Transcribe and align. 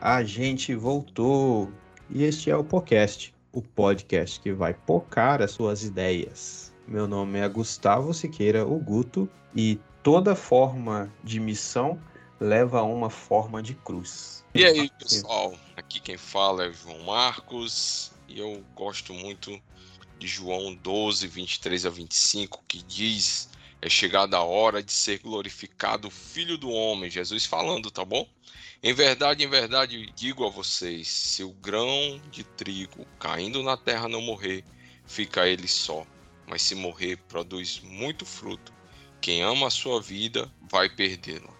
a 0.00 0.24
gente 0.24 0.74
voltou. 0.74 1.70
E 2.08 2.24
este 2.24 2.50
é 2.50 2.56
o 2.56 2.64
podcast, 2.64 3.34
o 3.52 3.60
podcast 3.60 4.40
que 4.40 4.52
vai 4.52 4.72
pocar 4.72 5.42
as 5.42 5.50
suas 5.52 5.84
ideias. 5.84 6.72
Meu 6.88 7.06
nome 7.06 7.38
é 7.38 7.48
Gustavo 7.48 8.12
Siqueira, 8.14 8.66
o 8.66 8.78
Guto, 8.78 9.28
e 9.54 9.78
toda 10.02 10.34
forma 10.34 11.12
de 11.22 11.38
missão 11.38 12.00
leva 12.40 12.80
a 12.80 12.82
uma 12.82 13.10
forma 13.10 13.62
de 13.62 13.74
cruz. 13.74 14.44
E 14.54 14.64
aí, 14.64 14.90
pessoal? 14.98 15.54
Aqui 15.76 16.00
quem 16.00 16.16
fala 16.16 16.64
é 16.64 16.72
João 16.72 16.98
Marcos, 17.04 18.10
e 18.26 18.40
eu 18.40 18.64
gosto 18.74 19.12
muito 19.12 19.60
de 20.18 20.26
João 20.26 20.74
12, 20.74 21.26
23 21.28 21.86
a 21.86 21.90
25, 21.90 22.64
que 22.66 22.82
diz 22.82 23.49
é 23.82 23.88
chegada 23.88 24.36
a 24.36 24.42
hora 24.42 24.82
de 24.82 24.92
ser 24.92 25.18
glorificado 25.18 26.08
o 26.08 26.10
Filho 26.10 26.58
do 26.58 26.70
Homem, 26.70 27.10
Jesus 27.10 27.46
falando, 27.46 27.90
tá 27.90 28.04
bom? 28.04 28.28
Em 28.82 28.92
verdade, 28.92 29.44
em 29.44 29.48
verdade, 29.48 30.10
digo 30.14 30.46
a 30.46 30.50
vocês: 30.50 31.08
se 31.08 31.42
o 31.42 31.52
grão 31.52 32.20
de 32.30 32.44
trigo 32.44 33.06
caindo 33.18 33.62
na 33.62 33.76
terra 33.76 34.08
não 34.08 34.20
morrer, 34.20 34.64
fica 35.06 35.46
ele 35.46 35.68
só. 35.68 36.06
Mas 36.46 36.62
se 36.62 36.74
morrer, 36.74 37.16
produz 37.28 37.80
muito 37.80 38.26
fruto. 38.26 38.72
Quem 39.20 39.42
ama 39.42 39.66
a 39.66 39.70
sua 39.70 40.00
vida 40.00 40.50
vai 40.70 40.88
perdê-la. 40.88 41.52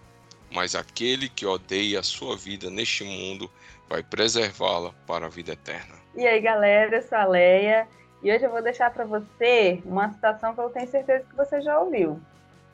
Mas 0.51 0.75
aquele 0.75 1.29
que 1.29 1.45
odeia 1.45 1.99
a 1.99 2.03
sua 2.03 2.35
vida 2.35 2.69
neste 2.69 3.03
mundo 3.03 3.49
vai 3.87 4.03
preservá-la 4.03 4.91
para 5.07 5.27
a 5.27 5.29
vida 5.29 5.53
eterna. 5.53 5.95
E 6.15 6.25
aí, 6.27 6.41
galera, 6.41 6.97
eu 6.97 7.01
sou 7.01 7.17
a 7.17 7.25
Leia. 7.25 7.87
E 8.23 8.31
hoje 8.31 8.45
eu 8.45 8.51
vou 8.51 8.61
deixar 8.61 8.91
para 8.91 9.03
você 9.03 9.81
uma 9.83 10.09
citação 10.11 10.53
que 10.53 10.61
eu 10.61 10.69
tenho 10.69 10.87
certeza 10.87 11.25
que 11.27 11.35
você 11.35 11.59
já 11.59 11.79
ouviu. 11.79 12.19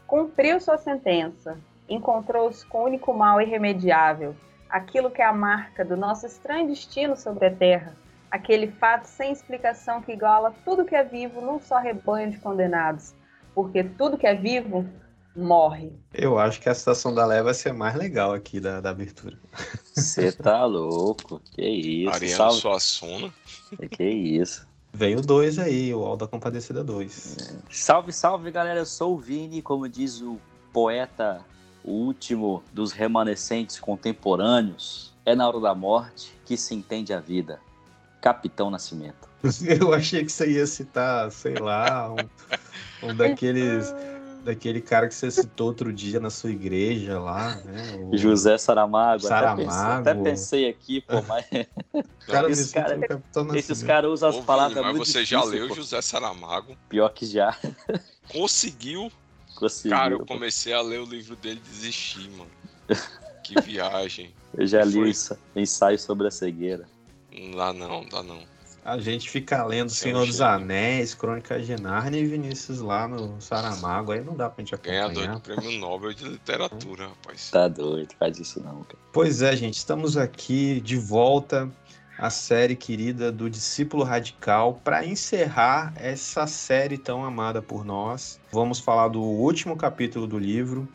Cumpriu 0.05 0.59
sua 0.59 0.77
sentença, 0.77 1.57
encontrou-se 1.87 2.65
com 2.65 2.79
o 2.79 2.85
único 2.85 3.13
mal 3.13 3.39
irremediável, 3.41 4.35
aquilo 4.69 5.09
que 5.09 5.21
é 5.21 5.25
a 5.25 5.31
marca 5.31 5.85
do 5.85 5.95
nosso 5.95 6.25
estranho 6.25 6.67
destino 6.67 7.15
sobre 7.15 7.45
a 7.45 7.55
Terra, 7.55 7.95
aquele 8.29 8.67
fato 8.67 9.05
sem 9.05 9.31
explicação 9.31 10.01
que 10.01 10.11
iguala 10.11 10.53
tudo 10.65 10.85
que 10.85 10.95
é 10.95 11.03
vivo 11.03 11.39
num 11.39 11.59
só 11.61 11.77
rebanho 11.77 12.31
de 12.31 12.39
condenados, 12.39 13.13
porque 13.55 13.83
tudo 13.83 14.17
que 14.17 14.27
é 14.27 14.35
vivo 14.35 14.85
morre. 15.33 15.93
Eu 16.13 16.37
acho 16.37 16.59
que 16.59 16.67
a 16.67 16.73
citação 16.73 17.13
da 17.13 17.25
Leva 17.25 17.45
vai 17.45 17.53
ser 17.53 17.71
mais 17.71 17.95
legal 17.95 18.33
aqui 18.33 18.59
da, 18.59 18.81
da 18.81 18.89
abertura. 18.89 19.37
Você 19.93 20.31
tá 20.31 20.65
louco? 20.65 21.39
Que 21.53 21.65
isso? 21.65 22.13
Ariano 22.13 22.35
Salve. 22.35 22.59
Suassuna. 22.59 23.33
Que 23.91 24.03
isso? 24.03 24.67
Veio 24.97 25.21
dois 25.21 25.59
aí, 25.59 25.93
o 25.93 26.03
Alda 26.03 26.25
Compadecida 26.25 26.83
2. 26.83 27.37
Salve, 27.69 28.11
salve, 28.11 28.49
galera. 28.49 28.79
Eu 28.79 28.85
sou 28.85 29.13
o 29.13 29.17
Vini, 29.19 29.61
como 29.61 29.87
diz 29.87 30.21
o 30.21 30.39
poeta, 30.73 31.45
o 31.83 31.91
último 31.91 32.63
dos 32.73 32.93
remanescentes 32.93 33.79
contemporâneos. 33.79 35.13
É 35.23 35.35
na 35.35 35.47
hora 35.47 35.59
da 35.59 35.75
morte 35.75 36.33
que 36.43 36.57
se 36.57 36.73
entende 36.73 37.13
a 37.13 37.19
vida. 37.19 37.59
Capitão 38.19 38.71
Nascimento. 38.71 39.29
Eu 39.79 39.93
achei 39.93 40.25
que 40.25 40.31
você 40.31 40.53
ia 40.53 40.65
citar, 40.65 41.31
sei 41.31 41.53
lá, 41.59 42.11
um, 42.11 43.07
um 43.07 43.15
daqueles. 43.15 43.93
Daquele 44.43 44.79
cara 44.81 45.07
que 45.07 45.15
você 45.15 45.29
citou 45.29 45.67
outro 45.67 45.91
dia 45.91 46.19
na 46.19 46.29
sua 46.29 46.49
igreja 46.51 47.19
lá, 47.19 47.55
né? 47.65 47.73
O 48.11 48.15
José 48.17 48.57
Saramago. 48.57 49.25
Até 49.27 49.55
pensei, 49.55 49.65
Saramago. 49.69 49.99
até 50.09 50.13
pensei 50.15 50.69
aqui, 50.69 51.01
pô, 51.01 51.21
mas 51.23 51.45
cara 52.25 52.47
esse 52.51 52.73
cara- 52.73 52.99
esses 53.55 53.83
caras 53.83 54.09
usam 54.11 54.29
as 54.29 54.39
palavras 54.45 54.81
mas 54.81 54.95
muito 54.95 55.05
você 55.05 55.25
já 55.25 55.37
difíceis, 55.39 55.59
leu 55.61 55.67
pô. 55.69 55.75
José 55.75 56.01
Saramago? 56.01 56.77
Pior 56.87 57.09
que 57.09 57.25
já 57.25 57.57
Conseguiu? 58.29 59.11
conseguiu. 59.55 59.97
Cara, 59.97 60.13
eu 60.13 60.19
pô. 60.19 60.25
comecei 60.25 60.71
a 60.71 60.81
ler 60.81 60.99
o 61.01 61.05
livro 61.05 61.35
dele 61.35 61.59
e 61.65 61.69
desisti, 61.69 62.29
mano. 62.29 62.51
Que 63.43 63.59
viagem. 63.61 64.33
Eu 64.57 64.67
já 64.67 64.83
li 64.83 65.13
Foi. 65.13 65.37
ensaio 65.55 65.97
sobre 65.97 66.27
a 66.27 66.31
cegueira. 66.31 66.85
Não 67.31 67.51
dá 67.57 67.71
não, 67.71 67.87
não 67.87 68.05
dá 68.09 68.21
não. 68.21 68.43
A 68.87 68.97
gente 68.99 69.29
fica 69.29 69.65
lendo 69.65 69.87
é 69.87 69.93
Senhor 69.93 70.25
dos. 70.25 70.39
Anéis, 70.39 71.13
Crônica 71.13 71.59
de 71.59 71.75
Nárnia 71.75 72.21
e 72.21 72.25
Vinícius 72.25 72.79
lá 72.79 73.05
no 73.05 73.35
Saramago. 73.41 74.13
Aí 74.13 74.23
não 74.23 74.33
dá 74.33 74.49
pra 74.49 74.63
gente 74.63 74.77
Ganhador 74.81 75.25
acompanhar. 75.25 75.35
do 75.35 75.41
Prêmio 75.41 75.77
Nobel 75.77 76.13
de 76.13 76.23
Literatura, 76.23 77.09
rapaz. 77.09 77.51
Tá 77.51 77.67
doido, 77.67 78.15
faz 78.17 78.39
isso 78.39 78.63
não, 78.63 78.83
cara. 78.83 78.97
Pois 79.11 79.41
é, 79.41 79.53
gente, 79.57 79.73
estamos 79.73 80.15
aqui 80.15 80.79
de 80.79 80.95
volta 80.95 81.69
à 82.17 82.29
série 82.29 82.77
querida 82.77 83.29
do 83.29 83.49
Discípulo 83.49 84.05
Radical 84.05 84.79
para 84.81 85.05
encerrar 85.05 85.91
essa 85.97 86.47
série 86.47 86.97
tão 86.97 87.25
amada 87.25 87.61
por 87.61 87.83
nós. 87.83 88.39
Vamos 88.53 88.79
falar 88.79 89.09
do 89.09 89.21
último 89.21 89.75
capítulo 89.75 90.25
do 90.25 90.39
livro, 90.39 90.87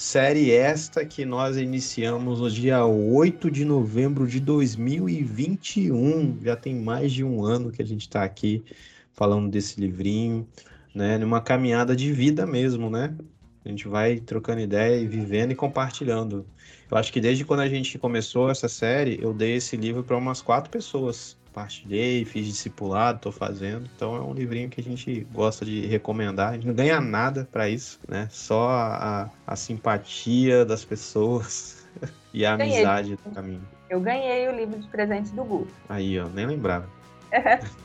série 0.00 0.50
esta 0.50 1.04
que 1.04 1.26
nós 1.26 1.58
iniciamos 1.58 2.40
no 2.40 2.50
dia 2.50 2.86
8 2.86 3.50
de 3.50 3.66
novembro 3.66 4.26
de 4.26 4.40
2021. 4.40 6.38
Já 6.42 6.56
tem 6.56 6.74
mais 6.74 7.12
de 7.12 7.22
um 7.22 7.44
ano 7.44 7.70
que 7.70 7.82
a 7.82 7.84
gente 7.84 8.00
está 8.00 8.24
aqui 8.24 8.64
falando 9.12 9.50
desse 9.50 9.78
livrinho, 9.78 10.48
né, 10.94 11.18
numa 11.18 11.38
caminhada 11.42 11.94
de 11.94 12.10
vida 12.14 12.46
mesmo, 12.46 12.88
né? 12.88 13.14
A 13.62 13.68
gente 13.68 13.86
vai 13.88 14.18
trocando 14.18 14.62
ideia 14.62 14.98
e 14.98 15.06
vivendo 15.06 15.52
e 15.52 15.54
compartilhando. 15.54 16.46
Eu 16.90 16.96
acho 16.96 17.12
que 17.12 17.20
desde 17.20 17.44
quando 17.44 17.60
a 17.60 17.68
gente 17.68 17.98
começou 17.98 18.50
essa 18.50 18.70
série, 18.70 19.18
eu 19.20 19.34
dei 19.34 19.56
esse 19.56 19.76
livro 19.76 20.02
para 20.02 20.16
umas 20.16 20.40
quatro 20.40 20.70
pessoas. 20.70 21.36
Partilhei, 21.52 22.24
fiz 22.24 22.46
discipulado, 22.46 23.18
tô 23.20 23.32
fazendo. 23.32 23.88
Então 23.96 24.14
é 24.14 24.20
um 24.20 24.32
livrinho 24.32 24.68
que 24.68 24.80
a 24.80 24.84
gente 24.84 25.26
gosta 25.32 25.64
de 25.64 25.86
recomendar. 25.86 26.50
A 26.50 26.52
gente 26.54 26.66
não 26.66 26.74
ganha 26.74 27.00
nada 27.00 27.48
para 27.50 27.68
isso, 27.68 27.98
né? 28.08 28.28
Só 28.30 28.68
a, 28.68 29.22
a- 29.24 29.30
a 29.46 29.56
simpatia 29.56 30.64
das 30.64 30.84
pessoas 30.84 31.86
e 32.32 32.46
a 32.46 32.56
Ganhei. 32.56 32.76
amizade 32.76 33.16
do 33.16 33.30
caminho. 33.34 33.62
Eu 33.88 34.00
ganhei 34.00 34.48
o 34.48 34.54
livro 34.56 34.78
de 34.78 34.86
presente 34.88 35.30
do 35.32 35.42
Gu. 35.44 35.66
Aí, 35.88 36.18
ó, 36.20 36.28
nem 36.28 36.46
lembrava. 36.46 36.88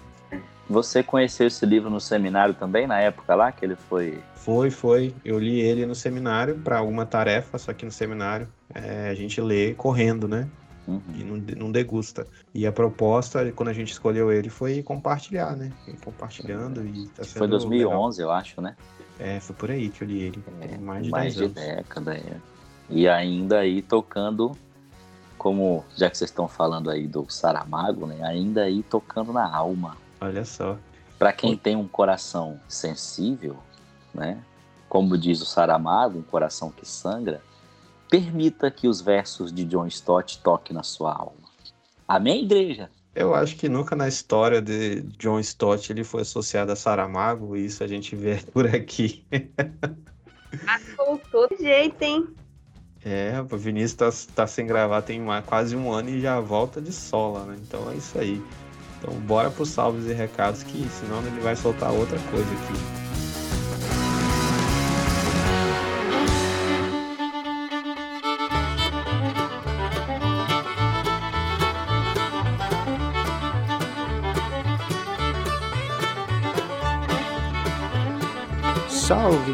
Você 0.67 1.03
conheceu 1.03 1.45
esse 1.45 1.63
livro 1.63 1.91
no 1.91 1.99
seminário 2.01 2.55
também, 2.55 2.87
na 2.87 2.99
época 2.99 3.35
lá 3.35 3.51
que 3.51 3.63
ele 3.63 3.75
foi. 3.75 4.19
Foi, 4.35 4.71
foi. 4.71 5.13
Eu 5.23 5.37
li 5.37 5.59
ele 5.59 5.85
no 5.85 5.93
seminário 5.93 6.57
para 6.57 6.79
alguma 6.79 7.05
tarefa, 7.05 7.57
só 7.59 7.71
que 7.71 7.85
no 7.85 7.91
seminário 7.91 8.47
é, 8.73 9.09
a 9.09 9.13
gente 9.13 9.39
lê 9.39 9.75
correndo, 9.75 10.27
né? 10.27 10.47
Uhum. 10.87 11.01
e 11.15 11.23
não, 11.23 11.37
não 11.57 11.71
degusta. 11.71 12.27
E 12.53 12.67
a 12.67 12.71
proposta, 12.71 13.51
quando 13.53 13.69
a 13.69 13.73
gente 13.73 13.91
escolheu 13.91 14.31
ele, 14.31 14.49
foi 14.49 14.83
compartilhar, 14.83 15.55
né? 15.55 15.71
E 15.87 15.93
compartilhando 15.93 16.85
e 16.85 17.07
tá 17.07 17.23
sendo 17.23 17.37
Foi 17.37 17.47
legal. 17.47 17.59
2011, 17.59 18.21
eu 18.21 18.31
acho, 18.31 18.61
né? 18.61 18.75
É, 19.19 19.39
foi 19.39 19.55
por 19.55 19.71
aí 19.71 19.89
que 19.89 20.03
eu 20.03 20.07
li 20.07 20.21
ele. 20.21 20.43
Tem 20.61 20.77
mais 20.77 21.05
de 21.05 21.11
10 21.11 21.11
mais 21.11 21.35
de 21.35 21.47
década, 21.47 22.15
é. 22.15 22.37
E 22.89 23.07
ainda 23.07 23.59
aí 23.59 23.81
tocando, 23.81 24.51
como 25.37 25.83
já 25.95 26.09
que 26.09 26.17
vocês 26.17 26.29
estão 26.29 26.47
falando 26.47 26.89
aí 26.89 27.07
do 27.07 27.25
Saramago, 27.29 28.05
né? 28.05 28.23
Ainda 28.23 28.63
aí 28.63 28.83
tocando 28.83 29.33
na 29.33 29.49
alma. 29.51 29.97
Olha 30.21 30.45
só. 30.45 30.77
Para 31.17 31.33
quem 31.33 31.57
tem 31.57 31.75
um 31.75 31.87
coração 31.87 32.59
sensível, 32.67 33.57
né? 34.13 34.39
Como 34.87 35.17
diz 35.17 35.41
o 35.41 35.45
Saramago, 35.45 36.19
um 36.19 36.23
coração 36.23 36.69
que 36.69 36.87
sangra, 36.87 37.41
permita 38.09 38.69
que 38.71 38.87
os 38.87 39.01
versos 39.01 39.51
de 39.51 39.65
John 39.65 39.87
Stott 39.87 40.39
toquem 40.39 40.75
na 40.75 40.83
sua 40.83 41.13
alma. 41.13 41.45
Amém, 42.07 42.43
igreja? 42.43 42.89
Eu 43.15 43.33
acho 43.33 43.55
que 43.55 43.69
nunca 43.69 43.95
na 43.95 44.07
história 44.07 44.61
de 44.61 45.01
John 45.17 45.39
Stott 45.39 45.91
ele 45.91 46.03
foi 46.03 46.21
associado 46.23 46.71
a 46.71 46.75
Saramago, 46.75 47.55
e 47.55 47.65
isso 47.65 47.83
a 47.83 47.87
gente 47.87 48.15
vê 48.15 48.35
por 48.51 48.67
aqui. 48.67 49.25
Voltou 50.97 51.47
de 51.49 51.63
jeito, 51.63 52.01
hein? 52.01 52.27
É, 53.03 53.39
o 53.39 53.57
Vinícius 53.57 54.25
tá, 54.25 54.33
tá 54.35 54.47
sem 54.47 54.65
gravar 54.65 55.01
tem 55.03 55.21
uma- 55.21 55.41
quase 55.41 55.75
um 55.75 55.91
ano 55.91 56.09
e 56.09 56.19
já 56.19 56.39
volta 56.39 56.81
de 56.81 56.91
sola, 56.91 57.45
né? 57.45 57.57
Então 57.61 57.89
é 57.91 57.95
isso 57.95 58.17
aí. 58.17 58.41
Então 58.97 59.13
bora 59.21 59.51
pros 59.51 59.69
salves 59.69 60.07
e 60.07 60.13
recados, 60.13 60.63
que 60.63 60.87
senão 60.89 61.19
ele 61.25 61.39
vai 61.39 61.55
soltar 61.55 61.91
outra 61.91 62.17
coisa 62.31 62.49
aqui. 62.51 63.04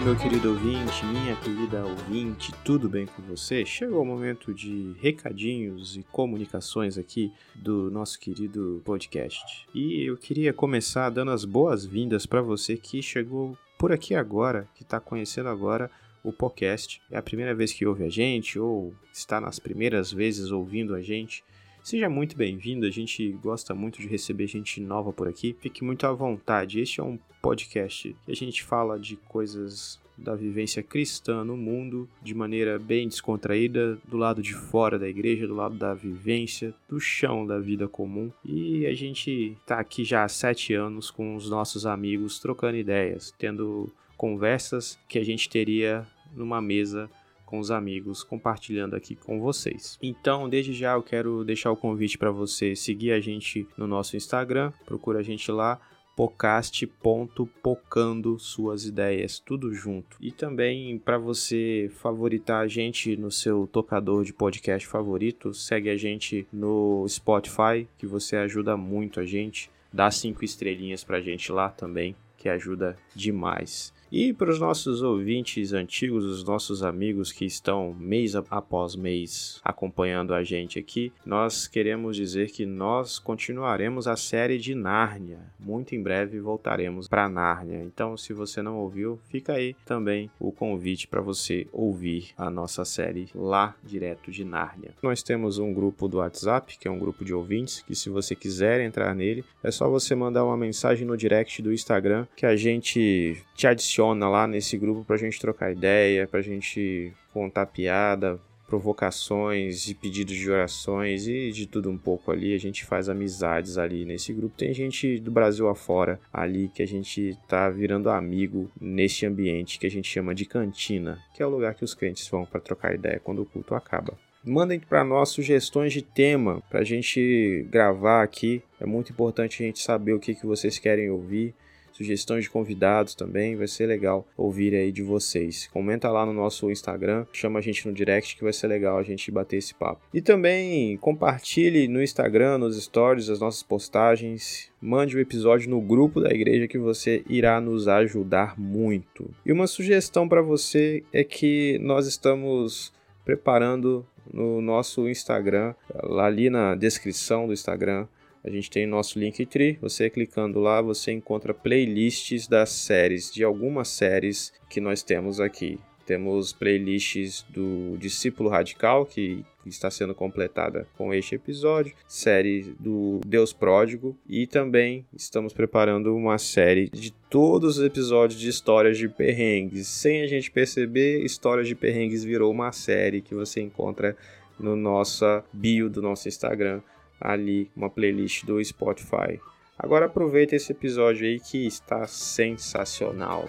Meu 0.04 0.16
querido 0.16 0.50
ouvinte, 0.50 1.06
minha 1.06 1.36
querida 1.36 1.86
ouvinte, 1.86 2.52
tudo 2.66 2.90
bem 2.90 3.06
com 3.06 3.22
você? 3.22 3.64
Chegou 3.64 4.02
o 4.02 4.06
momento 4.06 4.52
de 4.52 4.96
recadinhos 5.00 5.96
e 5.96 6.02
comunicações 6.12 6.98
aqui 6.98 7.32
do 7.54 7.92
nosso 7.92 8.20
querido 8.20 8.82
podcast. 8.84 9.68
E 9.76 10.04
eu 10.04 10.18
queria 10.18 10.52
começar 10.52 11.12
dando 11.12 11.30
as 11.30 11.46
boas-vindas 11.46 12.26
para 12.26 12.42
você 12.42 12.76
que 12.78 13.00
chegou 13.04 13.56
por 13.78 13.92
aqui 13.92 14.16
agora, 14.16 14.68
que 14.74 14.82
está 14.82 15.00
conhecendo 15.00 15.50
agora 15.50 15.92
o 16.24 16.34
podcast. 16.34 17.00
É 17.12 17.18
a 17.18 17.22
primeira 17.22 17.54
vez 17.54 17.72
que 17.72 17.86
ouve 17.86 18.04
a 18.04 18.10
gente 18.10 18.58
ou 18.58 18.96
está 19.14 19.40
nas 19.40 19.60
primeiras 19.60 20.12
vezes 20.12 20.50
ouvindo 20.50 20.96
a 20.96 21.02
gente. 21.02 21.44
Seja 21.84 22.08
muito 22.08 22.38
bem-vindo, 22.38 22.86
a 22.86 22.92
gente 22.92 23.32
gosta 23.44 23.74
muito 23.74 24.00
de 24.00 24.08
receber 24.08 24.46
gente 24.46 24.80
nova 24.80 25.12
por 25.12 25.28
aqui. 25.28 25.58
Fique 25.60 25.84
muito 25.84 26.06
à 26.06 26.12
vontade. 26.12 26.80
Este 26.80 27.02
é 27.02 27.04
um 27.04 27.18
podcast 27.42 28.16
que 28.24 28.32
a 28.32 28.36
gente 28.36 28.62
fala 28.62 29.00
de 29.00 29.16
coisas 29.16 30.00
da 30.16 30.36
vivência 30.36 30.84
cristã 30.84 31.44
no 31.44 31.58
mundo 31.58 32.08
de 32.22 32.36
maneira 32.36 32.78
bem 32.78 33.08
descontraída, 33.08 33.98
do 34.08 34.16
lado 34.16 34.44
de 34.44 34.54
fora 34.54 35.00
da 35.00 35.10
igreja, 35.10 35.48
do 35.48 35.56
lado 35.56 35.76
da 35.76 35.96
vivência, 35.96 36.72
do 36.88 37.00
chão 37.00 37.48
da 37.48 37.58
vida 37.58 37.88
comum. 37.88 38.32
E 38.46 38.86
a 38.86 38.94
gente 38.94 39.58
está 39.60 39.80
aqui 39.80 40.04
já 40.04 40.24
há 40.24 40.30
sete 40.30 40.76
anos 40.76 41.10
com 41.10 41.36
os 41.36 41.50
nossos 41.50 41.88
amigos 41.88 42.40
trocando 42.40 42.78
ideias, 42.78 43.34
tendo 43.40 43.92
conversas 44.16 45.00
que 45.10 45.18
a 45.18 45.26
gente 45.26 45.50
teria 45.50 46.06
numa 46.36 46.62
mesa 46.62 47.10
com 47.52 47.60
os 47.60 47.70
amigos, 47.70 48.24
compartilhando 48.24 48.96
aqui 48.96 49.14
com 49.14 49.42
vocês. 49.42 50.00
Então, 50.02 50.48
desde 50.48 50.72
já 50.72 50.94
eu 50.94 51.04
quero 51.04 51.44
deixar 51.44 51.70
o 51.70 51.76
convite 51.76 52.18
para 52.18 52.32
você 52.32 52.78
seguir 52.78 53.12
a 53.12 53.20
gente 53.20 53.68
no 53.78 53.86
nosso 53.86 54.16
Instagram, 54.16 54.72
procura 54.86 55.20
a 55.20 55.24
gente 55.24 55.52
lá 55.52 55.78
podcast.pocando 56.16 58.40
suas 58.40 58.86
ideias, 58.86 59.38
tudo 59.38 59.74
junto. 59.74 60.16
E 60.22 60.32
também 60.32 60.98
para 60.98 61.18
você 61.18 61.92
favoritar 61.96 62.64
a 62.64 62.68
gente 62.68 63.18
no 63.18 63.30
seu 63.30 63.68
tocador 63.68 64.24
de 64.24 64.32
podcast 64.32 64.88
favorito, 64.88 65.54
segue 65.54 65.90
a 65.90 65.98
gente 65.98 66.48
no 66.54 67.06
Spotify, 67.10 67.86
que 67.98 68.08
você 68.08 68.38
ajuda 68.38 68.78
muito 68.78 69.20
a 69.20 69.26
gente. 69.26 69.70
Dá 69.92 70.10
cinco 70.10 70.46
estrelinhas 70.46 71.04
pra 71.04 71.20
gente 71.20 71.52
lá 71.52 71.68
também, 71.70 72.16
que 72.38 72.48
ajuda 72.48 72.96
demais. 73.14 73.94
E 74.12 74.34
para 74.34 74.52
os 74.52 74.60
nossos 74.60 75.02
ouvintes 75.02 75.72
antigos, 75.72 76.26
os 76.26 76.44
nossos 76.44 76.84
amigos 76.84 77.32
que 77.32 77.46
estão 77.46 77.94
mês 77.98 78.36
após 78.36 78.94
mês 78.94 79.62
acompanhando 79.64 80.34
a 80.34 80.44
gente 80.44 80.78
aqui, 80.78 81.14
nós 81.26 81.66
queremos 81.66 82.18
dizer 82.18 82.52
que 82.52 82.66
nós 82.66 83.18
continuaremos 83.20 84.10
a 84.10 84.18
série 84.18 84.58
de 84.58 84.76
Nárnia. 84.76 85.40
Muito 85.58 85.96
em 85.96 86.04
breve 86.04 86.42
voltaremos 86.42 87.08
para 87.08 87.30
Nárnia. 87.30 87.82
Então, 87.86 88.18
se 88.18 88.34
você 88.34 88.62
não 88.62 88.80
ouviu, 88.80 89.18
fica 89.30 89.54
aí 89.54 89.78
também 89.86 90.30
o 90.38 90.52
convite 90.52 91.08
para 91.08 91.22
você 91.22 91.66
ouvir 91.72 92.32
a 92.38 92.50
nossa 92.50 92.84
série 92.84 93.30
lá 93.34 93.78
direto 93.82 94.30
de 94.30 94.44
Nárnia. 94.44 94.94
Nós 95.02 95.24
temos 95.24 95.58
um 95.58 95.74
grupo 95.74 96.10
do 96.10 96.18
WhatsApp, 96.18 96.78
que 96.78 96.86
é 96.86 96.92
um 96.92 97.00
grupo 97.00 97.24
de 97.24 97.34
ouvintes, 97.34 97.82
que 97.82 97.96
se 97.96 98.10
você 98.10 98.36
quiser 98.36 98.82
entrar 98.82 99.16
nele, 99.16 99.46
é 99.64 99.72
só 99.72 99.90
você 99.90 100.14
mandar 100.16 100.44
uma 100.44 100.58
mensagem 100.58 101.08
no 101.08 101.16
direct 101.16 101.62
do 101.62 101.72
Instagram 101.72 102.28
que 102.36 102.46
a 102.46 102.58
gente 102.58 103.42
te 103.56 103.68
adiciona 103.68 104.01
lá 104.10 104.48
nesse 104.48 104.78
grupo 104.78 105.04
pra 105.04 105.18
gente 105.18 105.40
trocar 105.40 105.72
ideia, 105.72 106.28
pra 106.28 106.42
gente 106.42 107.14
contar 107.34 107.66
piada, 107.66 108.40
provocações 108.72 109.90
e 109.90 109.94
pedidos 109.94 110.34
de 110.34 110.50
orações 110.50 111.28
e 111.28 111.52
de 111.52 111.68
tudo 111.68 111.90
um 111.90 111.98
pouco 111.98 112.32
ali. 112.32 112.56
A 112.56 112.58
gente 112.58 112.86
faz 112.86 113.10
amizades 113.10 113.78
ali 113.78 114.06
nesse 114.06 114.32
grupo. 114.32 114.56
Tem 114.58 114.74
gente 114.74 115.20
do 115.20 115.30
Brasil 115.30 115.68
afora 115.68 116.18
ali 116.32 116.72
que 116.74 116.82
a 116.82 116.88
gente 116.88 117.38
tá 117.50 117.70
virando 117.70 118.10
amigo 118.10 118.72
nesse 118.80 119.26
ambiente 119.26 119.78
que 119.78 119.86
a 119.86 119.92
gente 119.92 120.08
chama 120.08 120.34
de 120.34 120.46
cantina, 120.46 121.20
que 121.34 121.44
é 121.44 121.46
o 121.46 121.50
lugar 121.50 121.76
que 121.76 121.84
os 121.84 121.94
crentes 121.94 122.26
vão 122.30 122.46
para 122.46 122.62
trocar 122.62 122.96
ideia 122.96 123.20
quando 123.22 123.42
o 123.42 123.46
culto 123.46 123.76
acaba. 123.76 124.18
Mandem 124.44 124.80
para 124.80 125.04
nós 125.04 125.30
sugestões 125.30 125.92
de 125.92 126.02
tema 126.02 126.64
para 126.70 126.80
a 126.80 126.84
gente 126.84 127.68
gravar 127.70 128.24
aqui. 128.24 128.64
É 128.80 128.86
muito 128.86 129.12
importante 129.12 129.62
a 129.62 129.66
gente 129.66 129.80
saber 129.80 130.14
o 130.14 130.20
que, 130.20 130.34
que 130.34 130.46
vocês 130.46 130.80
querem 130.80 131.10
ouvir 131.12 131.54
sugestões 132.02 132.46
de 132.46 132.50
convidados 132.50 133.14
também, 133.14 133.56
vai 133.56 133.68
ser 133.68 133.86
legal 133.86 134.28
ouvir 134.36 134.74
aí 134.74 134.92
de 134.92 135.04
vocês. 135.04 135.68
Comenta 135.72 136.10
lá 136.10 136.26
no 136.26 136.34
nosso 136.34 136.70
Instagram, 136.72 137.26
chama 137.32 137.60
a 137.60 137.62
gente 137.62 137.88
no 137.88 137.94
direct 137.94 138.36
que 138.36 138.44
vai 138.44 138.54
ser 138.54 138.68
legal 138.68 138.98
a 138.98 139.04
gente 139.04 139.32
bater 139.32 139.58
esse 139.58 139.74
papo. 139.74 140.02
E 140.14 140.22
também 140.22 140.98
compartilhe 140.98 141.88
no 141.88 142.02
Instagram, 142.02 142.58
nos 142.58 142.82
stories, 142.82 143.30
as 143.30 143.40
nossas 143.40 143.64
postagens. 143.64 144.72
Mande 144.82 145.16
o 145.16 145.20
um 145.20 145.22
episódio 145.22 145.70
no 145.70 145.80
grupo 145.80 146.20
da 146.20 146.32
igreja 146.32 146.68
que 146.68 146.80
você 146.80 147.24
irá 147.30 147.62
nos 147.62 147.88
ajudar 147.88 148.60
muito. 148.60 149.30
E 149.46 149.52
uma 149.52 149.68
sugestão 149.68 150.28
para 150.28 150.42
você 150.42 151.04
é 151.14 151.24
que 151.24 151.78
nós 151.80 152.08
estamos 152.08 152.92
preparando 153.24 154.06
no 154.34 154.62
nosso 154.62 155.08
Instagram, 155.08 155.76
lá 156.04 156.26
ali 156.26 156.50
na 156.50 156.74
descrição 156.76 157.48
do 157.48 157.54
Instagram, 157.54 158.08
a 158.44 158.50
gente 158.50 158.70
tem 158.70 158.88
nosso 158.88 159.20
Linktree, 159.20 159.78
você 159.80 160.10
clicando 160.10 160.60
lá, 160.60 160.82
você 160.82 161.12
encontra 161.12 161.54
playlists 161.54 162.48
das 162.48 162.70
séries, 162.70 163.32
de 163.32 163.44
algumas 163.44 163.88
séries 163.88 164.52
que 164.70 164.82
nós 164.82 165.04
temos 165.04 165.40
aqui. 165.40 165.80
Temos 166.06 166.52
playlists 166.52 167.46
do 167.50 167.96
Discípulo 167.98 168.50
Radical, 168.50 169.06
que 169.06 169.46
está 169.66 169.92
sendo 169.92 170.16
completada 170.16 170.88
com 170.98 171.14
este 171.14 171.36
episódio, 171.36 171.94
série 172.08 172.76
do 172.80 173.22
Deus 173.26 173.54
Pródigo 173.54 174.18
e 174.28 174.48
também 174.48 175.06
estamos 175.16 175.54
preparando 175.54 176.16
uma 176.16 176.40
série 176.40 176.90
de 176.90 177.12
todos 177.30 177.78
os 177.78 177.86
episódios 177.86 178.40
de 178.40 178.50
histórias 178.50 178.98
de 178.98 179.08
perrengues. 179.08 179.88
Sem 179.88 180.24
a 180.24 180.28
gente 180.28 180.50
perceber, 180.50 181.24
Histórias 181.24 181.68
de 181.68 181.76
Perrengues 181.76 182.24
virou 182.24 182.52
uma 182.52 182.72
série 182.72 183.22
que 183.22 183.36
você 183.36 183.62
encontra 183.62 184.18
no 184.60 184.76
nossa 184.76 185.44
bio 185.54 185.90
do 185.90 186.02
nosso 186.02 186.28
Instagram 186.28 186.82
ali 187.22 187.72
uma 187.76 187.90
playlist 187.90 188.46
do 188.46 188.64
Spotify. 188.64 189.40
Agora 189.78 190.08
aproveita 190.08 190.56
esse 190.56 190.72
episódio 190.72 191.26
aí 191.26 191.40
que 191.40 191.66
está 191.66 192.06
sensacional. 192.06 193.48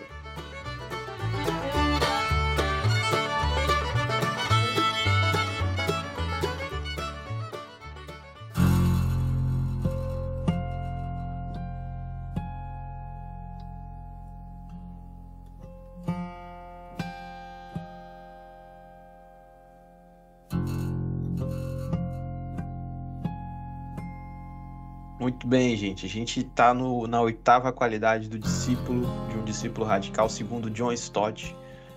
Muito 25.43 25.51
bem, 25.51 25.77
gente. 25.77 26.07
A 26.07 26.09
gente 26.09 26.39
está 26.39 26.73
na 26.73 27.21
oitava 27.21 27.73
qualidade 27.73 28.29
do 28.29 28.39
discípulo, 28.39 29.09
de 29.29 29.37
um 29.37 29.45
discípulo 29.45 29.85
radical, 29.85 30.31
segundo 30.31 30.71
John 30.71 30.93
Stott. 30.93 31.57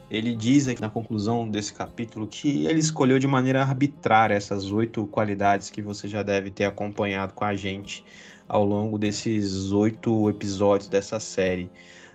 Ele 0.10 0.36
diz 0.36 0.68
aqui 0.68 0.82
na 0.82 0.90
conclusão 0.90 1.48
desse 1.48 1.72
capítulo 1.72 2.25
que 2.25 2.66
ele 2.66 2.80
escolheu 2.80 3.20
de 3.20 3.28
maneira 3.28 3.62
arbitrária 3.62 4.34
essas 4.34 4.72
oito 4.72 5.06
qualidades 5.06 5.70
que 5.70 5.80
você 5.80 6.08
já 6.08 6.24
deve 6.24 6.50
ter 6.50 6.66
acompanhado 6.66 7.34
com 7.34 7.46
a 7.46 7.56
gente 7.56 8.04
ao 8.48 8.66
longo 8.66 8.98
desses 8.98 9.72
oito 9.72 10.28
episódios 10.28 10.90
dessa 10.90 11.20
série. 11.20 11.70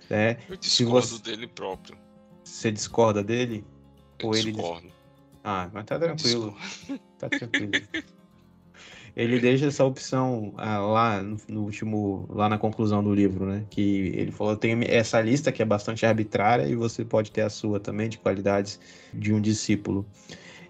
Né? 0.09 0.37
Eu 0.49 0.57
discordo 0.57 1.07
você... 1.07 1.23
dele 1.23 1.47
próprio. 1.47 1.97
Você 2.43 2.73
discorda 2.73 3.23
dele? 3.23 3.63
Eu 4.19 4.27
Ou 4.27 4.33
discordo. 4.33 4.87
Ele... 4.87 4.93
Ah, 5.45 5.69
mas 5.71 5.85
tá 5.85 5.97
tranquilo. 5.97 6.57
Tá 7.17 7.29
tranquilo. 7.29 7.71
ele 9.21 9.39
deixa 9.39 9.67
essa 9.67 9.83
opção 9.85 10.53
ah, 10.57 10.79
lá 10.79 11.21
no, 11.21 11.37
no, 11.47 11.61
último, 11.63 12.25
lá 12.29 12.49
na 12.49 12.57
conclusão 12.57 13.03
do 13.03 13.13
livro, 13.13 13.45
né? 13.45 13.65
Que 13.69 14.11
ele 14.15 14.31
falou 14.31 14.55
tem 14.55 14.79
essa 14.87 15.21
lista 15.21 15.51
que 15.51 15.61
é 15.61 15.65
bastante 15.65 16.05
arbitrária 16.05 16.67
e 16.67 16.75
você 16.75 17.05
pode 17.05 17.31
ter 17.31 17.41
a 17.41 17.49
sua 17.49 17.79
também 17.79 18.09
de 18.09 18.17
qualidades 18.17 18.79
de 19.13 19.33
um 19.33 19.39
discípulo. 19.39 20.05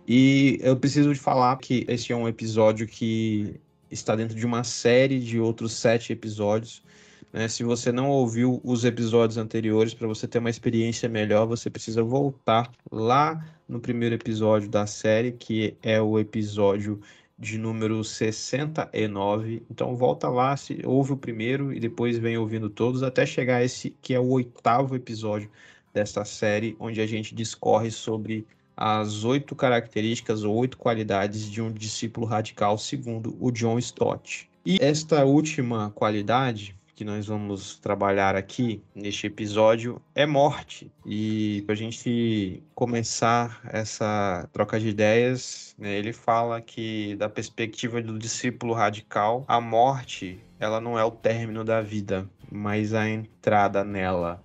E 0.07 0.59
eu 0.61 0.75
preciso 0.75 1.13
de 1.13 1.19
falar 1.19 1.55
que 1.57 1.85
este 1.87 2.11
é 2.11 2.15
um 2.15 2.27
episódio 2.27 2.87
que 2.87 3.55
está 3.89 4.15
dentro 4.15 4.35
de 4.35 4.45
uma 4.45 4.63
série 4.63 5.19
de 5.19 5.39
outros 5.39 5.73
sete 5.73 6.11
episódios. 6.11 6.83
Né? 7.31 7.47
Se 7.47 7.63
você 7.63 7.91
não 7.91 8.09
ouviu 8.09 8.59
os 8.63 8.83
episódios 8.83 9.37
anteriores, 9.37 9.93
para 9.93 10.07
você 10.07 10.27
ter 10.27 10.39
uma 10.39 10.49
experiência 10.49 11.07
melhor, 11.07 11.45
você 11.45 11.69
precisa 11.69 12.03
voltar 12.03 12.69
lá 12.91 13.45
no 13.67 13.79
primeiro 13.79 14.15
episódio 14.15 14.69
da 14.69 14.85
série, 14.85 15.31
que 15.31 15.77
é 15.81 16.01
o 16.01 16.19
episódio 16.19 16.99
de 17.41 17.57
número 17.57 18.03
69. 18.03 19.63
Então 19.69 19.95
volta 19.95 20.29
lá, 20.29 20.55
se 20.55 20.79
ouve 20.85 21.13
o 21.13 21.17
primeiro 21.17 21.73
e 21.73 21.79
depois 21.79 22.19
vem 22.19 22.37
ouvindo 22.37 22.69
todos 22.69 23.01
até 23.01 23.25
chegar 23.25 23.57
a 23.57 23.63
esse 23.63 23.95
que 23.99 24.13
é 24.13 24.19
o 24.19 24.29
oitavo 24.29 24.95
episódio 24.95 25.49
desta 25.91 26.23
série, 26.23 26.77
onde 26.79 27.01
a 27.01 27.07
gente 27.07 27.33
discorre 27.33 27.89
sobre 27.89 28.45
as 28.77 29.23
oito 29.23 29.55
características 29.55 30.43
ou 30.43 30.55
oito 30.55 30.77
qualidades 30.77 31.49
de 31.49 31.61
um 31.63 31.71
discípulo 31.71 32.27
radical, 32.27 32.77
segundo 32.77 33.35
o 33.39 33.51
John 33.51 33.79
Stott. 33.79 34.47
E 34.63 34.77
esta 34.79 35.25
última 35.25 35.89
qualidade, 35.89 36.75
que 37.01 37.05
nós 37.05 37.25
vamos 37.25 37.79
trabalhar 37.79 38.35
aqui 38.35 38.79
neste 38.93 39.25
episódio 39.25 39.99
é 40.13 40.23
morte. 40.23 40.91
E 41.03 41.63
para 41.65 41.73
a 41.73 41.75
gente 41.75 42.61
começar 42.75 43.59
essa 43.73 44.47
troca 44.53 44.79
de 44.79 44.89
ideias, 44.89 45.73
né, 45.79 45.97
ele 45.97 46.13
fala 46.13 46.61
que, 46.61 47.15
da 47.15 47.27
perspectiva 47.27 48.03
do 48.03 48.19
discípulo 48.19 48.75
radical, 48.75 49.43
a 49.47 49.59
morte 49.59 50.39
ela 50.59 50.79
não 50.79 50.99
é 50.99 51.03
o 51.03 51.09
término 51.09 51.63
da 51.63 51.81
vida, 51.81 52.29
mas 52.51 52.93
a 52.93 53.09
entrada 53.09 53.83
nela. 53.83 54.39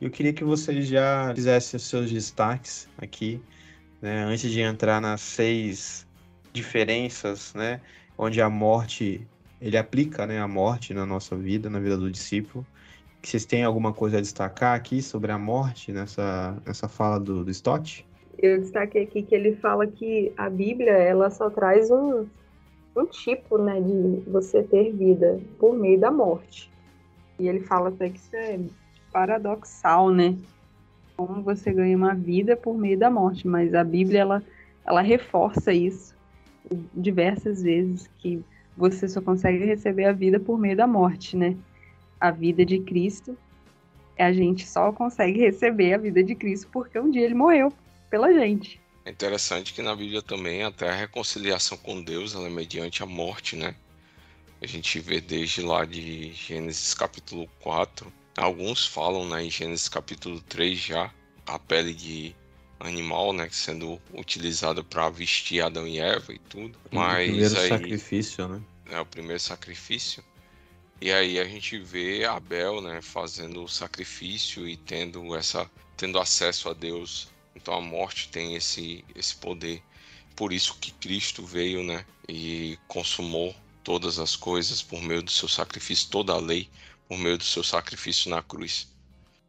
Eu 0.00 0.08
queria 0.08 0.32
que 0.32 0.44
vocês 0.44 0.86
já 0.86 1.32
fizessem 1.34 1.76
os 1.76 1.88
seus 1.88 2.08
destaques 2.08 2.88
aqui, 2.98 3.42
né, 4.00 4.22
antes 4.22 4.48
de 4.48 4.60
entrar 4.60 5.00
nas 5.00 5.22
seis 5.22 6.06
diferenças, 6.52 7.52
né, 7.52 7.80
onde 8.16 8.40
a 8.40 8.48
morte 8.48 9.26
ele 9.60 9.76
aplica 9.76 10.26
né, 10.26 10.40
a 10.40 10.48
morte 10.48 10.92
na 10.92 11.06
nossa 11.06 11.36
vida, 11.36 11.70
na 11.70 11.78
vida 11.78 11.96
do 11.96 12.10
discípulo. 12.10 12.66
Vocês 13.22 13.44
têm 13.44 13.64
alguma 13.64 13.92
coisa 13.92 14.18
a 14.18 14.20
destacar 14.20 14.76
aqui 14.76 15.02
sobre 15.02 15.32
a 15.32 15.38
morte 15.38 15.90
nessa, 15.90 16.56
nessa 16.64 16.88
fala 16.88 17.18
do, 17.18 17.44
do 17.44 17.50
Stott? 17.50 18.06
Eu 18.38 18.60
destaquei 18.60 19.04
aqui 19.04 19.22
que 19.22 19.34
ele 19.34 19.56
fala 19.56 19.86
que 19.86 20.32
a 20.36 20.48
Bíblia 20.48 20.92
ela 20.92 21.30
só 21.30 21.50
traz 21.50 21.90
um, 21.90 22.26
um 22.94 23.06
tipo 23.06 23.58
né, 23.58 23.80
de 23.80 24.30
você 24.30 24.62
ter 24.62 24.92
vida 24.92 25.40
por 25.58 25.74
meio 25.74 25.98
da 25.98 26.10
morte. 26.10 26.70
E 27.38 27.48
ele 27.48 27.60
fala 27.60 27.88
até 27.88 28.10
que 28.10 28.18
isso 28.18 28.36
é 28.36 28.60
paradoxal, 29.12 30.10
né? 30.10 30.36
Como 31.16 31.42
você 31.42 31.72
ganha 31.72 31.96
uma 31.96 32.14
vida 32.14 32.56
por 32.56 32.76
meio 32.76 32.98
da 32.98 33.10
morte, 33.10 33.48
mas 33.48 33.74
a 33.74 33.82
Bíblia 33.82 34.20
ela, 34.20 34.42
ela 34.84 35.00
reforça 35.00 35.72
isso 35.72 36.14
diversas 36.94 37.62
vezes 37.62 38.10
que 38.18 38.44
você 38.76 39.08
só 39.08 39.20
consegue 39.20 39.64
receber 39.64 40.04
a 40.04 40.12
vida 40.12 40.38
por 40.38 40.58
meio 40.58 40.76
da 40.76 40.86
morte, 40.86 41.36
né? 41.36 41.56
A 42.20 42.30
vida 42.30 42.64
de 42.64 42.80
Cristo, 42.80 43.36
a 44.18 44.32
gente 44.32 44.66
só 44.66 44.92
consegue 44.92 45.40
receber 45.40 45.94
a 45.94 45.98
vida 45.98 46.22
de 46.22 46.34
Cristo 46.34 46.68
porque 46.72 46.98
um 46.98 47.10
dia 47.10 47.24
ele 47.24 47.34
morreu 47.34 47.72
pela 48.10 48.32
gente. 48.32 48.80
É 49.04 49.10
interessante 49.10 49.72
que 49.72 49.82
na 49.82 49.94
Bíblia 49.94 50.20
também 50.20 50.62
até 50.64 50.88
a 50.88 50.94
reconciliação 50.94 51.78
com 51.78 52.02
Deus 52.02 52.34
ela 52.34 52.46
é 52.46 52.50
mediante 52.50 53.02
a 53.02 53.06
morte, 53.06 53.56
né? 53.56 53.74
A 54.60 54.66
gente 54.66 54.98
vê 55.00 55.20
desde 55.20 55.62
lá 55.62 55.84
de 55.84 56.32
Gênesis 56.32 56.94
capítulo 56.94 57.46
4. 57.60 58.12
Alguns 58.36 58.86
falam 58.86 59.28
né, 59.28 59.44
em 59.44 59.50
Gênesis 59.50 59.88
capítulo 59.88 60.40
3 60.40 60.78
já, 60.78 61.12
a 61.46 61.58
pele 61.58 61.94
de 61.94 62.34
animal, 62.78 63.32
né, 63.32 63.48
sendo 63.50 64.00
utilizado 64.12 64.84
para 64.84 65.08
vestir 65.08 65.62
Adão 65.62 65.86
e 65.86 65.98
Eva 65.98 66.32
e 66.32 66.38
tudo. 66.38 66.78
Mas 66.90 67.28
o 67.28 67.32
primeiro 67.32 67.60
aí, 67.60 67.68
sacrifício, 67.68 68.48
né? 68.48 68.62
É 68.90 69.00
o 69.00 69.06
primeiro 69.06 69.40
sacrifício. 69.40 70.24
E 71.00 71.10
aí 71.12 71.38
a 71.38 71.44
gente 71.44 71.78
vê 71.78 72.24
Abel, 72.24 72.80
né, 72.80 73.00
fazendo 73.02 73.62
o 73.62 73.68
sacrifício 73.68 74.68
e 74.68 74.76
tendo 74.76 75.34
essa 75.34 75.70
tendo 75.96 76.18
acesso 76.18 76.68
a 76.68 76.74
Deus. 76.74 77.28
Então 77.54 77.74
a 77.74 77.80
morte 77.80 78.28
tem 78.28 78.54
esse 78.54 79.04
esse 79.14 79.34
poder. 79.36 79.82
Por 80.34 80.52
isso 80.52 80.76
que 80.78 80.92
Cristo 80.92 81.44
veio, 81.44 81.82
né, 81.82 82.04
e 82.28 82.78
consumou 82.86 83.54
todas 83.82 84.18
as 84.18 84.36
coisas 84.36 84.82
por 84.82 85.00
meio 85.00 85.22
do 85.22 85.30
seu 85.30 85.48
sacrifício, 85.48 86.10
toda 86.10 86.32
a 86.34 86.40
lei 86.40 86.68
por 87.08 87.16
meio 87.16 87.38
do 87.38 87.44
seu 87.44 87.64
sacrifício 87.64 88.30
na 88.30 88.42
cruz. 88.42 88.88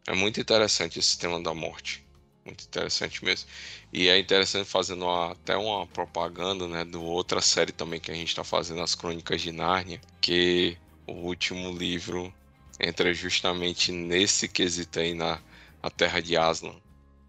É 0.06 0.14
muito 0.14 0.40
interessante 0.40 1.00
esse 1.00 1.18
tema 1.18 1.42
da 1.42 1.54
morte 1.54 2.07
muito 2.48 2.64
interessante 2.66 3.24
mesmo. 3.24 3.48
E 3.94 4.10
é 4.10 4.18
interessante 4.18 4.68
fazendo 4.68 5.06
uma, 5.06 5.32
até 5.34 5.56
uma 5.56 5.86
propaganda, 5.86 6.68
né, 6.68 6.84
do 6.84 7.04
outra 7.04 7.42
série 7.42 7.72
também 7.72 8.00
que 8.00 8.10
a 8.10 8.16
gente 8.16 8.30
está 8.30 8.44
fazendo, 8.44 8.82
as 8.82 8.96
Crônicas 8.96 9.42
de 9.42 9.52
Nárnia, 9.52 10.02
que 10.20 10.78
o 11.06 11.14
último 11.14 11.72
livro 11.72 12.34
entra 12.80 13.14
justamente 13.14 13.92
nesse 13.92 14.48
quesito 14.48 15.00
aí 15.00 15.14
na 15.14 15.40
a 15.82 15.90
Terra 15.90 16.22
de 16.22 16.36
Aslan. 16.36 16.76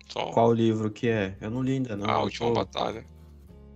Só... 0.08 0.26
Qual 0.32 0.52
livro 0.52 0.90
que 0.90 1.08
é? 1.08 1.36
Eu 1.40 1.50
não 1.50 1.62
li 1.62 1.74
ainda 1.74 1.96
não. 1.96 2.08
A 2.08 2.22
Última 2.22 2.48
tô... 2.48 2.54
Batalha. 2.54 3.04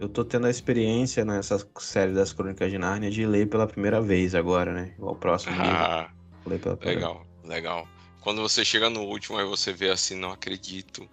Eu 0.00 0.08
tô 0.08 0.24
tendo 0.24 0.46
a 0.46 0.50
experiência 0.50 1.24
nessa 1.24 1.64
série 1.78 2.12
das 2.12 2.32
Crônicas 2.32 2.70
de 2.70 2.78
Nárnia 2.78 3.10
de 3.10 3.24
ler 3.24 3.48
pela 3.48 3.66
primeira 3.66 4.00
vez 4.00 4.34
agora, 4.34 4.72
né? 4.72 4.94
O 4.98 5.14
próximo 5.14 5.54
ah, 5.60 6.10
livro. 6.46 6.78
legal, 6.82 7.26
legal. 7.44 7.86
Quando 8.20 8.40
você 8.40 8.64
chega 8.64 8.88
no 8.88 9.02
último, 9.02 9.38
aí 9.38 9.44
você 9.44 9.72
vê 9.72 9.90
assim, 9.90 10.16
não 10.16 10.32
acredito 10.32 11.08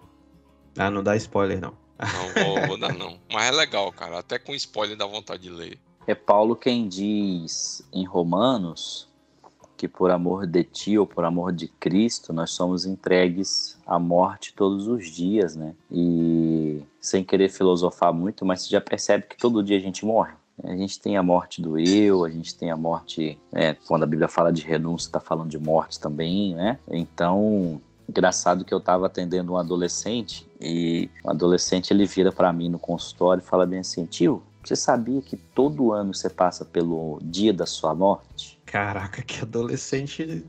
ah, 0.80 0.90
não 0.90 1.02
dá 1.02 1.16
spoiler, 1.16 1.60
não. 1.60 1.74
Não 2.00 2.44
vou, 2.44 2.66
vou 2.68 2.78
dar, 2.78 2.94
não. 2.94 3.18
Mas 3.30 3.46
é 3.46 3.50
legal, 3.50 3.92
cara. 3.92 4.18
Até 4.18 4.38
com 4.38 4.54
spoiler 4.54 4.96
dá 4.96 5.06
vontade 5.06 5.42
de 5.42 5.50
ler. 5.50 5.78
É 6.06 6.14
Paulo 6.14 6.56
quem 6.56 6.88
diz 6.88 7.86
em 7.92 8.04
Romanos 8.04 9.08
que 9.76 9.88
por 9.88 10.10
amor 10.10 10.46
de 10.46 10.62
ti 10.62 10.98
ou 10.98 11.06
por 11.06 11.24
amor 11.24 11.52
de 11.52 11.66
Cristo 11.66 12.34
nós 12.34 12.50
somos 12.50 12.84
entregues 12.84 13.78
à 13.86 13.98
morte 13.98 14.52
todos 14.54 14.86
os 14.86 15.10
dias, 15.10 15.56
né? 15.56 15.74
E 15.90 16.82
sem 17.00 17.24
querer 17.24 17.48
filosofar 17.48 18.12
muito, 18.12 18.44
mas 18.44 18.62
você 18.62 18.68
já 18.68 18.80
percebe 18.80 19.24
que 19.26 19.38
todo 19.38 19.62
dia 19.62 19.78
a 19.78 19.80
gente 19.80 20.04
morre. 20.04 20.32
A 20.62 20.76
gente 20.76 21.00
tem 21.00 21.16
a 21.16 21.22
morte 21.22 21.62
do 21.62 21.78
eu, 21.78 22.26
a 22.26 22.30
gente 22.30 22.54
tem 22.54 22.70
a 22.70 22.76
morte, 22.76 23.38
né? 23.50 23.74
quando 23.86 24.02
a 24.02 24.06
Bíblia 24.06 24.28
fala 24.28 24.52
de 24.52 24.62
renúncia, 24.62 25.08
está 25.08 25.18
falando 25.18 25.48
de 25.48 25.58
morte 25.58 25.98
também, 25.98 26.54
né? 26.54 26.78
Então, 26.90 27.80
Engraçado 28.10 28.64
que 28.64 28.74
eu 28.74 28.78
estava 28.78 29.06
atendendo 29.06 29.52
um 29.52 29.56
adolescente 29.56 30.44
e 30.60 31.08
o 31.22 31.30
adolescente 31.30 31.92
ele 31.92 32.04
vira 32.06 32.32
para 32.32 32.52
mim 32.52 32.68
no 32.68 32.76
consultório 32.76 33.40
e 33.40 33.46
fala 33.46 33.64
bem 33.64 33.78
assim: 33.78 34.04
tio, 34.04 34.42
você 34.64 34.74
sabia 34.74 35.22
que 35.22 35.36
todo 35.36 35.92
ano 35.92 36.12
você 36.12 36.28
passa 36.28 36.64
pelo 36.64 37.20
dia 37.22 37.52
da 37.52 37.66
sua 37.66 37.94
morte? 37.94 38.58
Caraca, 38.66 39.22
que 39.22 39.42
adolescente 39.42 40.44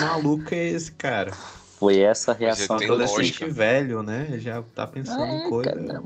maluco 0.00 0.52
é 0.52 0.70
esse, 0.70 0.90
cara? 0.90 1.30
Foi 1.30 2.00
essa 2.00 2.32
a 2.32 2.34
reação. 2.34 2.74
Adolescente 2.74 3.44
lógica. 3.44 3.48
velho, 3.48 4.02
né? 4.02 4.36
Já 4.40 4.60
tá 4.74 4.84
pensando 4.84 5.22
é, 5.22 5.46
em 5.46 5.48
coisa. 5.48 5.70
Cara, 5.70 6.02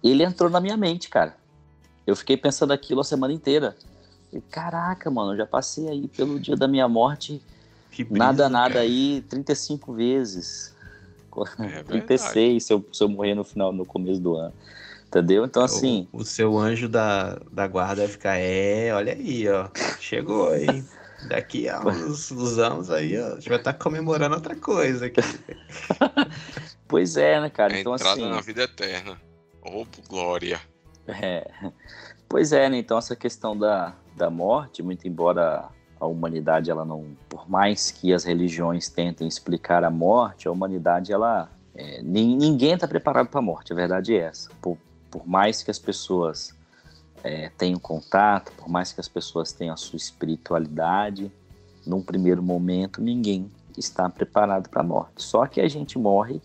ele 0.00 0.22
entrou 0.22 0.48
na 0.48 0.60
minha 0.60 0.76
mente, 0.76 1.08
cara. 1.08 1.36
Eu 2.06 2.14
fiquei 2.14 2.36
pensando 2.36 2.72
aquilo 2.72 3.00
a 3.00 3.04
semana 3.04 3.32
inteira. 3.32 3.74
E, 4.32 4.40
caraca, 4.40 5.10
mano, 5.10 5.32
eu 5.32 5.38
já 5.38 5.46
passei 5.46 5.88
aí 5.88 6.06
pelo 6.06 6.38
dia 6.38 6.54
da 6.54 6.68
minha 6.68 6.86
morte 6.86 7.42
brisa, 7.98 8.18
nada, 8.18 8.48
nada 8.48 8.74
cara. 8.74 8.84
aí 8.84 9.24
35 9.28 9.92
vezes. 9.92 10.74
É 11.58 11.82
36 11.84 12.64
se 12.64 12.72
eu, 12.72 12.84
se 12.92 13.02
eu 13.02 13.08
morrer 13.08 13.34
no 13.34 13.44
final, 13.44 13.72
no 13.72 13.84
começo 13.84 14.20
do 14.20 14.36
ano. 14.36 14.54
Entendeu? 15.06 15.44
Então, 15.44 15.64
assim. 15.64 16.06
O, 16.12 16.18
o 16.18 16.24
seu 16.24 16.56
anjo 16.56 16.88
da, 16.88 17.40
da 17.50 17.66
guarda 17.66 18.02
vai 18.02 18.08
ficar, 18.08 18.36
é, 18.36 18.94
olha 18.94 19.12
aí, 19.12 19.48
ó. 19.48 19.68
Chegou, 19.98 20.54
hein? 20.54 20.84
Daqui 21.28 21.68
a 21.68 21.80
uns, 21.80 22.30
uns 22.30 22.58
anos 22.58 22.90
aí, 22.90 23.20
ó, 23.20 23.26
a 23.26 23.34
gente 23.34 23.48
vai 23.48 23.58
estar 23.58 23.72
tá 23.72 23.78
comemorando 23.78 24.36
outra 24.36 24.54
coisa 24.56 25.06
aqui. 25.06 25.20
pois 26.88 27.16
é, 27.16 27.40
né, 27.40 27.50
cara? 27.50 27.76
É 27.76 27.80
então, 27.80 27.94
entrada 27.94 28.20
assim. 28.20 28.30
na 28.30 28.40
vida 28.40 28.62
eterna. 28.62 29.20
Ô, 29.62 29.84
glória. 30.08 30.60
É. 31.06 31.50
Pois 32.28 32.52
é, 32.52 32.68
né? 32.70 32.78
Então, 32.78 32.96
essa 32.96 33.16
questão 33.16 33.58
da, 33.58 33.94
da 34.16 34.30
morte, 34.30 34.82
muito 34.82 35.06
embora 35.06 35.68
a 36.00 36.06
humanidade 36.06 36.70
ela 36.70 36.84
não 36.84 37.04
por 37.28 37.48
mais 37.48 37.90
que 37.90 38.12
as 38.12 38.24
religiões 38.24 38.88
tentem 38.88 39.28
explicar 39.28 39.84
a 39.84 39.90
morte 39.90 40.48
a 40.48 40.50
humanidade 40.50 41.12
ela 41.12 41.50
é, 41.74 42.02
ninguém 42.02 42.72
está 42.72 42.88
preparado 42.88 43.28
para 43.28 43.38
a 43.38 43.42
morte 43.42 43.72
a 43.72 43.76
verdade 43.76 44.14
é 44.14 44.20
essa. 44.20 44.50
Por, 44.60 44.76
por 45.10 45.26
mais 45.26 45.62
que 45.62 45.70
as 45.70 45.78
pessoas 45.78 46.56
é, 47.22 47.50
tenham 47.56 47.78
contato 47.78 48.52
por 48.52 48.68
mais 48.68 48.92
que 48.92 49.00
as 49.00 49.08
pessoas 49.08 49.52
tenham 49.52 49.74
a 49.74 49.76
sua 49.76 49.96
espiritualidade 49.96 51.30
num 51.86 52.02
primeiro 52.02 52.42
momento 52.42 53.00
ninguém 53.00 53.50
está 53.78 54.08
preparado 54.08 54.68
para 54.68 54.80
a 54.80 54.84
morte. 54.84 55.22
Só 55.22 55.46
que 55.46 55.60
a 55.60 55.68
gente 55.68 55.98
morre 55.98 56.40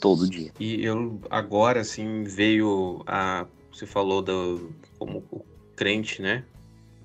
todo 0.00 0.28
dia. 0.28 0.52
E 0.58 0.84
eu 0.84 1.20
agora 1.30 1.80
assim 1.80 2.24
veio 2.24 3.02
a 3.06 3.46
você 3.72 3.86
falou 3.86 4.20
do 4.20 4.72
como 4.98 5.22
o 5.30 5.44
crente 5.76 6.20
né 6.20 6.44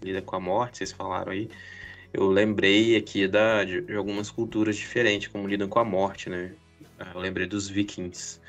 lida 0.06 0.22
com 0.22 0.36
a 0.36 0.40
morte, 0.40 0.78
vocês 0.78 0.92
falaram 0.92 1.32
aí, 1.32 1.50
eu 2.14 2.28
lembrei 2.28 2.96
aqui 2.96 3.28
da, 3.28 3.64
de, 3.64 3.82
de 3.82 3.96
algumas 3.96 4.30
culturas 4.32 4.78
diferentes, 4.78 5.28
como 5.28 5.48
lidam 5.48 5.68
com 5.68 5.80
a 5.80 5.84
morte, 5.84 6.30
né? 6.30 6.54
Ah, 7.00 7.12
eu 7.14 7.20
lembrei 7.20 7.48
dos 7.48 7.68
vikings. 7.68 8.40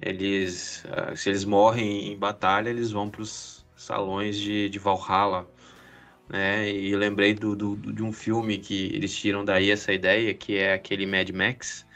Eles, 0.00 0.84
ah, 0.90 1.14
se 1.14 1.28
eles 1.28 1.44
morrem 1.44 2.12
em 2.12 2.18
batalha, 2.18 2.70
eles 2.70 2.90
vão 2.90 3.08
para 3.10 3.22
os 3.22 3.64
salões 3.76 4.38
de, 4.38 4.68
de 4.68 4.78
Valhalla, 4.78 5.48
né? 6.28 6.68
E 6.70 6.96
lembrei 6.96 7.34
do, 7.34 7.54
do, 7.54 7.76
de 7.76 8.02
um 8.02 8.12
filme 8.12 8.58
que 8.58 8.86
eles 8.94 9.14
tiram 9.16 9.44
daí 9.44 9.70
essa 9.70 9.92
ideia, 9.92 10.34
que 10.34 10.56
é 10.56 10.74
aquele 10.74 11.06
Mad 11.06 11.30
Max, 11.30 11.86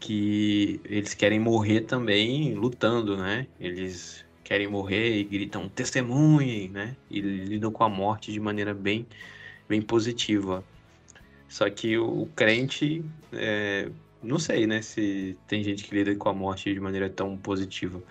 que 0.00 0.80
eles 0.84 1.14
querem 1.14 1.38
morrer 1.40 1.82
também 1.82 2.54
lutando, 2.54 3.16
né? 3.16 3.46
Eles 3.58 4.24
querem 4.52 4.68
morrer 4.68 5.16
e 5.16 5.24
gritam 5.24 5.66
testemunhe, 5.66 6.68
né? 6.68 6.94
E 7.10 7.22
lidam 7.22 7.72
com 7.72 7.84
a 7.84 7.88
morte 7.88 8.30
de 8.30 8.38
maneira 8.38 8.74
bem, 8.74 9.06
bem 9.66 9.80
positiva. 9.80 10.62
Só 11.48 11.70
que 11.70 11.96
o, 11.96 12.28
crente, 12.36 13.02
é, 13.32 13.88
não 14.22 14.38
sei, 14.38 14.66
né? 14.66 14.82
Se 14.82 15.38
tem 15.46 15.64
gente 15.64 15.84
que 15.84 15.94
lida 15.94 16.14
com 16.16 16.28
a 16.28 16.34
morte 16.34 16.70
de 16.70 16.78
maneira 16.78 17.08
tão 17.08 17.34
positiva. 17.34 18.02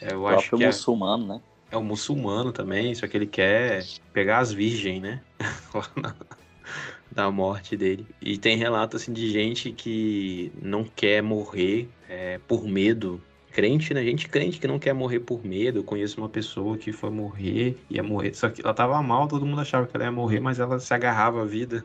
Eu 0.00 0.22
o 0.22 0.28
acho 0.28 0.56
que 0.56 0.64
é, 0.64 0.68
muçulmano, 0.68 1.26
né? 1.26 1.40
É 1.70 1.76
o 1.76 1.84
muçulmano 1.84 2.50
também, 2.50 2.94
só 2.94 3.06
que 3.06 3.18
ele 3.18 3.26
quer 3.26 3.84
pegar 4.10 4.38
as 4.38 4.50
virgens, 4.50 5.02
né? 5.02 5.20
da 7.12 7.30
morte 7.30 7.76
dele. 7.76 8.06
E 8.22 8.38
tem 8.38 8.56
relato 8.56 8.96
assim 8.96 9.12
de 9.12 9.30
gente 9.30 9.70
que 9.72 10.50
não 10.62 10.82
quer 10.84 11.22
morrer 11.22 11.90
é, 12.08 12.38
por 12.48 12.66
medo. 12.66 13.20
Crente, 13.58 13.92
né? 13.92 14.04
Gente 14.04 14.28
crente 14.28 14.60
que 14.60 14.68
não 14.68 14.78
quer 14.78 14.92
morrer 14.92 15.18
por 15.18 15.44
medo. 15.44 15.80
Eu 15.80 15.84
conheço 15.84 16.20
uma 16.20 16.28
pessoa 16.28 16.78
que 16.78 16.92
foi 16.92 17.10
morrer, 17.10 17.76
ia 17.90 18.04
morrer. 18.04 18.32
Só 18.34 18.48
que 18.48 18.62
ela 18.62 18.72
tava 18.72 19.02
mal, 19.02 19.26
todo 19.26 19.44
mundo 19.44 19.60
achava 19.60 19.84
que 19.84 19.96
ela 19.96 20.04
ia 20.04 20.12
morrer, 20.12 20.38
mas 20.38 20.60
ela 20.60 20.78
se 20.78 20.94
agarrava 20.94 21.42
à 21.42 21.44
vida. 21.44 21.84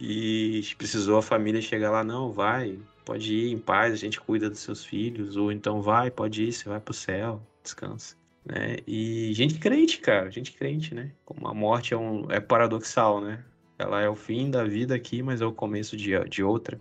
E 0.00 0.62
precisou 0.76 1.18
a 1.18 1.22
família 1.22 1.62
chegar 1.62 1.92
lá, 1.92 2.02
não, 2.02 2.32
vai, 2.32 2.78
pode 3.04 3.32
ir 3.32 3.52
em 3.52 3.58
paz, 3.58 3.92
a 3.92 3.96
gente 3.96 4.20
cuida 4.20 4.50
dos 4.50 4.58
seus 4.58 4.84
filhos. 4.84 5.36
Ou 5.36 5.52
então 5.52 5.80
vai, 5.80 6.10
pode 6.10 6.42
ir, 6.42 6.52
você 6.52 6.68
vai 6.68 6.80
pro 6.80 6.92
céu, 6.92 7.40
descansa 7.62 8.16
né? 8.48 8.78
E 8.86 9.32
gente 9.34 9.58
crente, 9.58 10.00
cara, 10.00 10.30
gente 10.30 10.52
crente, 10.52 10.94
né? 10.94 11.12
Como 11.24 11.46
a 11.46 11.54
morte 11.54 11.94
é, 11.94 11.96
um, 11.96 12.30
é 12.30 12.40
paradoxal, 12.40 13.20
né? 13.20 13.44
Ela 13.78 14.00
é 14.00 14.08
o 14.08 14.16
fim 14.16 14.50
da 14.50 14.64
vida 14.64 14.94
aqui, 14.94 15.22
mas 15.22 15.40
é 15.40 15.46
o 15.46 15.52
começo 15.52 15.96
de, 15.96 16.18
de 16.24 16.42
outra. 16.42 16.80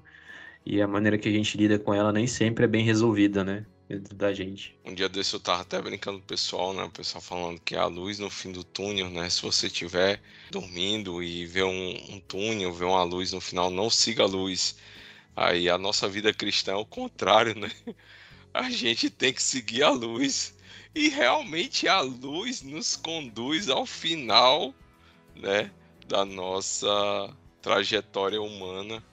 E 0.66 0.82
a 0.82 0.88
maneira 0.88 1.18
que 1.18 1.30
a 1.30 1.32
gente 1.32 1.58
lida 1.58 1.78
com 1.78 1.94
ela 1.94 2.12
nem 2.12 2.28
sempre 2.28 2.66
é 2.66 2.68
bem 2.68 2.84
resolvida, 2.84 3.44
né? 3.44 3.66
Dentro 3.88 4.16
da 4.16 4.34
gente. 4.34 4.78
Um 4.84 4.94
dia 4.94 5.08
desse 5.08 5.34
eu 5.34 5.40
tava 5.40 5.62
até 5.62 5.82
brincando 5.82 6.18
com 6.18 6.24
o 6.26 6.28
pessoal, 6.28 6.74
né? 6.74 6.84
O 6.84 6.90
pessoal 6.90 7.22
falando 7.22 7.60
que 7.62 7.76
a 7.76 7.86
luz 7.86 8.20
no 8.20 8.30
fim 8.30 8.52
do 8.52 8.64
túnel, 8.64 9.10
né? 9.10 9.30
Se 9.30 9.42
você 9.42 9.68
estiver 9.68 10.22
dormindo 10.52 11.24
e 11.24 11.46
vê 11.46 11.64
um, 11.64 12.16
um 12.16 12.20
túnel, 12.20 12.74
vê 12.74 12.84
uma 12.84 13.04
luz 13.04 13.32
no 13.32 13.40
final, 13.40 13.70
não 13.70 13.90
siga 13.90 14.24
a 14.24 14.28
luz. 14.28 14.76
Aí 15.36 15.70
a 15.70 15.78
nossa 15.78 16.10
vida 16.10 16.34
cristã 16.34 16.74
é 16.74 16.76
o 16.76 16.86
contrário, 16.86 17.56
né? 17.58 17.72
A 18.54 18.70
gente 18.72 19.10
tem 19.10 19.32
que 19.32 19.44
seguir 19.44 19.84
a 19.84 19.92
luz 19.92 20.58
e 20.96 21.10
realmente 21.10 21.88
a 21.88 22.02
luz 22.02 22.64
nos 22.64 22.96
conduz 22.96 23.70
ao 23.70 23.86
final, 23.86 24.74
né, 25.36 25.70
da 26.08 26.26
nossa 26.26 26.88
trajetória 27.62 28.42
humana 28.42 29.04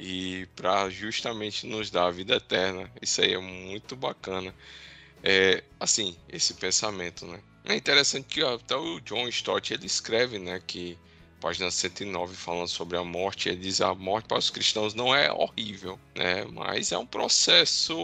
e 0.00 0.46
para 0.56 0.88
justamente 0.88 1.66
nos 1.66 1.90
dar 1.90 2.06
a 2.06 2.10
vida 2.10 2.36
eterna. 2.36 2.90
Isso 3.02 3.20
aí 3.20 3.34
é 3.34 3.38
muito 3.38 3.94
bacana. 3.94 4.54
É, 5.22 5.62
assim, 5.78 6.16
esse 6.26 6.54
pensamento, 6.54 7.26
né? 7.26 7.38
É 7.66 7.76
interessante 7.76 8.24
que 8.24 8.42
até 8.42 8.74
o 8.74 8.98
John 9.00 9.28
Stott 9.28 9.74
ele 9.74 9.84
escreve, 9.84 10.38
né, 10.38 10.58
que 10.66 10.96
página 11.38 11.70
109, 11.70 12.34
falando 12.34 12.68
sobre 12.68 12.96
a 12.96 13.04
morte, 13.04 13.50
ele 13.50 13.58
diz 13.58 13.82
a 13.82 13.94
morte 13.94 14.26
para 14.26 14.38
os 14.38 14.48
cristãos 14.48 14.94
não 14.94 15.14
é 15.14 15.30
horrível, 15.30 15.98
né? 16.14 16.46
Mas 16.50 16.92
é 16.92 16.98
um 16.98 17.06
processo 17.06 17.94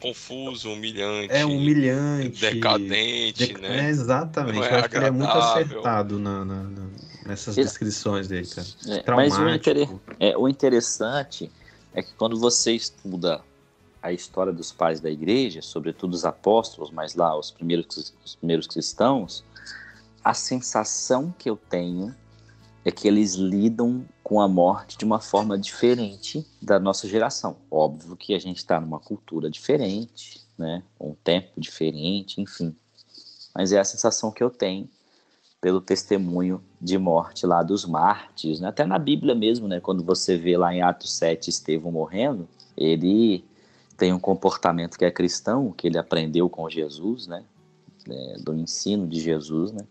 confuso, 0.00 0.72
humilhante. 0.72 1.32
É 1.32 1.44
humilhante. 1.44 2.40
Decadente, 2.40 3.54
né? 3.54 3.86
É, 3.86 3.88
exatamente. 3.88 4.64
É 4.64 4.72
Eu 4.72 4.76
acho 4.78 4.88
que 4.88 4.96
ele 4.96 5.06
é 5.06 5.10
muito 5.10 5.30
acertado 5.30 6.18
na, 6.18 6.44
na, 6.44 6.62
na, 6.64 6.88
nessas 7.26 7.54
descrições 7.54 8.28
dele, 8.28 8.46
cara. 8.46 8.66
É, 8.88 9.10
mas 9.10 9.38
o, 9.38 9.48
inter... 9.48 9.88
é, 10.18 10.36
o 10.36 10.48
interessante 10.48 11.50
é 11.94 12.02
que 12.02 12.12
quando 12.14 12.38
você 12.38 12.72
estuda 12.72 13.42
a 14.02 14.12
história 14.12 14.52
dos 14.52 14.72
pais 14.72 15.00
da 15.00 15.10
igreja, 15.10 15.62
sobretudo 15.62 16.14
os 16.14 16.24
apóstolos, 16.24 16.90
mas 16.90 17.14
lá 17.14 17.38
os 17.38 17.50
primeiros, 17.50 18.14
os 18.24 18.34
primeiros 18.34 18.66
cristãos, 18.66 19.44
a 20.24 20.34
sensação 20.34 21.32
que 21.38 21.48
eu 21.48 21.56
tenho 21.56 22.14
é 22.84 22.90
que 22.90 23.06
eles 23.06 23.34
lidam 23.34 24.04
com 24.24 24.40
a 24.40 24.48
morte 24.48 24.98
de 24.98 25.04
uma 25.04 25.20
forma 25.20 25.56
diferente 25.56 26.44
da 26.60 26.80
nossa 26.80 27.06
geração. 27.06 27.56
Óbvio 27.70 28.16
que 28.16 28.34
a 28.34 28.38
gente 28.40 28.56
está 28.56 28.80
numa 28.80 28.98
cultura 28.98 29.48
diferente, 29.48 30.40
né? 30.58 30.82
Um 31.00 31.14
tempo 31.14 31.52
diferente, 31.60 32.40
enfim. 32.40 32.74
Mas 33.54 33.72
é 33.72 33.78
a 33.78 33.84
sensação 33.84 34.32
que 34.32 34.42
eu 34.42 34.50
tenho 34.50 34.88
pelo 35.62 35.80
testemunho 35.80 36.60
de 36.80 36.98
morte 36.98 37.46
lá 37.46 37.62
dos 37.62 37.86
mártires, 37.86 38.58
né? 38.58 38.68
até 38.68 38.84
na 38.84 38.98
Bíblia 38.98 39.32
mesmo, 39.32 39.68
né? 39.68 39.78
Quando 39.78 40.02
você 40.02 40.36
vê 40.36 40.56
lá 40.56 40.74
em 40.74 40.82
Atos 40.82 41.12
7 41.12 41.50
Estevão 41.50 41.92
morrendo, 41.92 42.48
ele 42.76 43.44
tem 43.96 44.12
um 44.12 44.18
comportamento 44.18 44.98
que 44.98 45.04
é 45.04 45.10
cristão, 45.10 45.70
que 45.70 45.86
ele 45.86 45.96
aprendeu 45.96 46.50
com 46.50 46.68
Jesus, 46.68 47.28
né? 47.28 47.44
É, 48.10 48.38
do 48.40 48.52
ensino 48.52 49.06
de 49.06 49.20
Jesus, 49.20 49.70
né? 49.70 49.86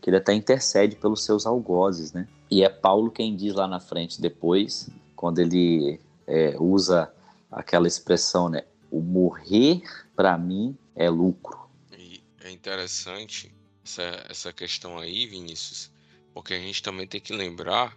que 0.00 0.08
ele 0.08 0.16
até 0.16 0.32
intercede 0.32 0.96
pelos 0.96 1.22
seus 1.22 1.44
algozes, 1.44 2.14
né? 2.14 2.26
E 2.50 2.64
é 2.64 2.68
Paulo 2.70 3.10
quem 3.10 3.36
diz 3.36 3.54
lá 3.54 3.68
na 3.68 3.78
frente 3.78 4.18
depois, 4.18 4.88
quando 5.14 5.38
ele 5.40 6.00
é, 6.26 6.56
usa 6.58 7.12
aquela 7.50 7.86
expressão, 7.86 8.48
né? 8.48 8.64
O 8.90 9.02
morrer 9.02 9.82
para 10.16 10.38
mim 10.38 10.74
é 10.96 11.10
lucro. 11.10 11.58
E 11.96 12.22
é 12.42 12.50
interessante 12.50 13.54
essa, 13.84 14.26
essa 14.28 14.52
questão 14.52 14.98
aí, 14.98 15.26
Vinícius, 15.26 15.90
porque 16.32 16.54
a 16.54 16.58
gente 16.58 16.82
também 16.82 17.06
tem 17.06 17.20
que 17.20 17.32
lembrar 17.32 17.96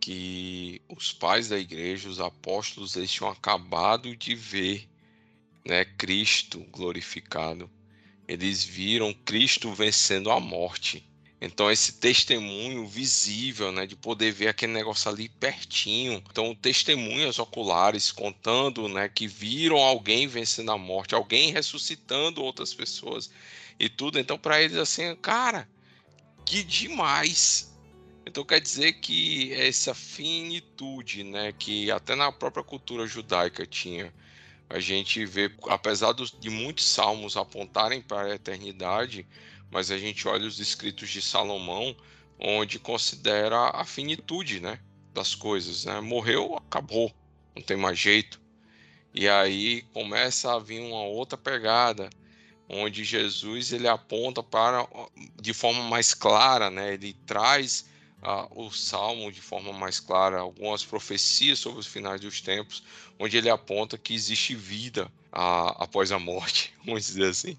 que 0.00 0.82
os 0.88 1.12
pais 1.12 1.48
da 1.48 1.58
igreja, 1.58 2.08
os 2.08 2.20
apóstolos, 2.20 2.94
eles 2.94 3.10
tinham 3.10 3.30
acabado 3.30 4.14
de 4.14 4.34
ver 4.34 4.88
né, 5.64 5.84
Cristo 5.84 6.60
glorificado. 6.70 7.70
Eles 8.28 8.64
viram 8.64 9.14
Cristo 9.24 9.72
vencendo 9.72 10.30
a 10.30 10.38
morte. 10.38 11.08
Então, 11.40 11.70
esse 11.70 11.92
testemunho 11.94 12.86
visível, 12.86 13.70
né, 13.70 13.86
de 13.86 13.96
poder 13.96 14.32
ver 14.32 14.48
aquele 14.48 14.72
negócio 14.72 15.10
ali 15.10 15.28
pertinho. 15.28 16.22
Então, 16.30 16.54
testemunhas 16.54 17.38
oculares 17.38 18.10
contando, 18.10 18.88
né, 18.88 19.08
que 19.08 19.26
viram 19.26 19.76
alguém 19.76 20.26
vencendo 20.26 20.70
a 20.70 20.78
morte, 20.78 21.14
alguém 21.14 21.52
ressuscitando 21.52 22.42
outras 22.42 22.72
pessoas 22.72 23.30
e 23.78 23.88
tudo. 23.88 24.18
Então, 24.18 24.38
para 24.38 24.62
eles, 24.62 24.76
assim, 24.76 25.14
cara, 25.16 25.68
que 26.44 26.62
demais. 26.62 27.72
Então, 28.26 28.44
quer 28.44 28.60
dizer 28.60 28.94
que 28.94 29.52
essa 29.52 29.94
finitude, 29.94 31.24
né, 31.24 31.52
que 31.52 31.90
até 31.90 32.14
na 32.14 32.32
própria 32.32 32.64
cultura 32.64 33.06
judaica 33.06 33.66
tinha, 33.66 34.12
a 34.68 34.80
gente 34.80 35.24
vê, 35.26 35.54
apesar 35.68 36.14
de 36.14 36.50
muitos 36.50 36.88
salmos 36.88 37.36
apontarem 37.36 38.00
para 38.00 38.32
a 38.32 38.34
eternidade, 38.34 39.26
mas 39.70 39.90
a 39.90 39.98
gente 39.98 40.26
olha 40.26 40.46
os 40.46 40.58
escritos 40.58 41.10
de 41.10 41.20
Salomão, 41.20 41.94
onde 42.38 42.78
considera 42.78 43.70
a 43.70 43.84
finitude, 43.84 44.60
né, 44.60 44.80
das 45.12 45.34
coisas, 45.34 45.84
né? 45.84 46.00
Morreu, 46.00 46.56
acabou, 46.56 47.12
não 47.54 47.62
tem 47.62 47.76
mais 47.76 47.98
jeito. 47.98 48.40
E 49.14 49.28
aí 49.28 49.82
começa 49.92 50.52
a 50.52 50.58
vir 50.58 50.80
uma 50.80 51.04
outra 51.04 51.38
pegada, 51.38 52.10
onde 52.68 53.04
Jesus 53.04 53.72
ele 53.72 53.88
aponta 53.88 54.42
para 54.42 54.86
de 55.40 55.52
forma 55.52 55.82
mais 55.84 56.14
clara, 56.14 56.70
né? 56.70 56.94
Ele 56.94 57.14
traz 57.26 57.86
uh, 58.22 58.64
o 58.66 58.70
salmo 58.70 59.30
de 59.30 59.40
forma 59.40 59.72
mais 59.72 60.00
clara, 60.00 60.40
algumas 60.40 60.84
profecias 60.84 61.58
sobre 61.58 61.80
os 61.80 61.86
finais 61.86 62.20
dos 62.20 62.40
tempos, 62.40 62.82
onde 63.18 63.36
ele 63.36 63.50
aponta 63.50 63.98
que 63.98 64.14
existe 64.14 64.54
vida 64.54 65.06
uh, 65.32 65.76
após 65.78 66.10
a 66.10 66.18
morte, 66.18 66.72
vamos 66.84 67.06
dizer 67.06 67.28
assim. 67.30 67.56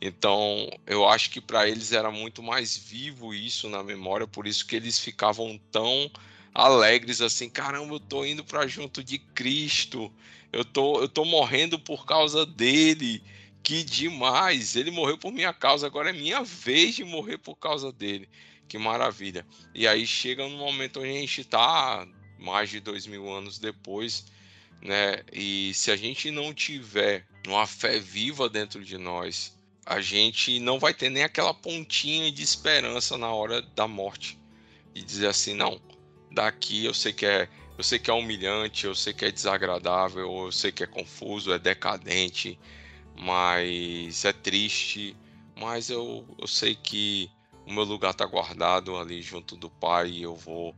Então, 0.00 0.70
eu 0.86 1.08
acho 1.08 1.30
que 1.30 1.40
para 1.40 1.68
eles 1.68 1.92
era 1.92 2.10
muito 2.10 2.40
mais 2.40 2.76
vivo 2.76 3.34
isso 3.34 3.68
na 3.68 3.82
memória, 3.82 4.28
por 4.28 4.46
isso 4.46 4.64
que 4.64 4.76
eles 4.76 4.98
ficavam 4.98 5.58
tão 5.72 6.08
alegres 6.54 7.20
assim, 7.20 7.50
caramba, 7.50 7.94
eu 7.94 8.00
tô 8.00 8.24
indo 8.24 8.44
para 8.44 8.66
junto 8.66 9.02
de 9.02 9.18
Cristo. 9.18 10.12
Eu 10.52 10.64
tô 10.64 11.00
eu 11.00 11.08
tô 11.08 11.24
morrendo 11.24 11.78
por 11.78 12.06
causa 12.06 12.46
dele. 12.46 13.22
Que 13.68 13.84
demais! 13.84 14.76
Ele 14.76 14.90
morreu 14.90 15.18
por 15.18 15.30
minha 15.30 15.52
causa, 15.52 15.86
agora 15.86 16.08
é 16.08 16.12
minha 16.14 16.42
vez 16.42 16.94
de 16.94 17.04
morrer 17.04 17.36
por 17.36 17.54
causa 17.54 17.92
dele. 17.92 18.26
Que 18.66 18.78
maravilha! 18.78 19.46
E 19.74 19.86
aí 19.86 20.06
chega 20.06 20.48
no 20.48 20.56
momento 20.56 21.00
onde 21.00 21.10
a 21.10 21.20
gente 21.20 21.42
está 21.42 22.08
mais 22.38 22.70
de 22.70 22.80
dois 22.80 23.06
mil 23.06 23.30
anos 23.30 23.58
depois, 23.58 24.24
né? 24.80 25.22
E 25.30 25.74
se 25.74 25.90
a 25.90 25.96
gente 25.96 26.30
não 26.30 26.54
tiver 26.54 27.26
uma 27.46 27.66
fé 27.66 27.98
viva 27.98 28.48
dentro 28.48 28.82
de 28.82 28.96
nós, 28.96 29.54
a 29.84 30.00
gente 30.00 30.58
não 30.60 30.78
vai 30.78 30.94
ter 30.94 31.10
nem 31.10 31.22
aquela 31.22 31.52
pontinha 31.52 32.32
de 32.32 32.42
esperança 32.42 33.18
na 33.18 33.30
hora 33.30 33.60
da 33.60 33.86
morte 33.86 34.38
e 34.94 35.02
dizer 35.02 35.26
assim 35.26 35.52
não 35.52 35.78
daqui 36.32 36.86
eu 36.86 36.94
sei 36.94 37.12
que 37.12 37.26
é 37.26 37.46
eu 37.76 37.84
sei 37.84 37.98
que 37.98 38.10
é 38.10 38.14
humilhante 38.14 38.86
eu 38.86 38.94
sei 38.94 39.12
que 39.12 39.26
é 39.26 39.30
desagradável 39.30 40.44
eu 40.44 40.50
sei 40.50 40.72
que 40.72 40.82
é 40.82 40.86
confuso 40.86 41.52
é 41.52 41.58
decadente 41.58 42.58
mas 43.20 44.24
é 44.24 44.32
triste 44.32 45.16
mas 45.60 45.90
eu, 45.90 46.24
eu 46.38 46.46
sei 46.46 46.74
que 46.74 47.30
o 47.66 47.72
meu 47.72 47.84
lugar 47.84 48.12
está 48.12 48.24
guardado 48.24 48.96
ali 48.96 49.20
junto 49.20 49.56
do 49.56 49.68
Pai 49.68 50.08
e 50.08 50.22
eu 50.22 50.34
vou 50.34 50.74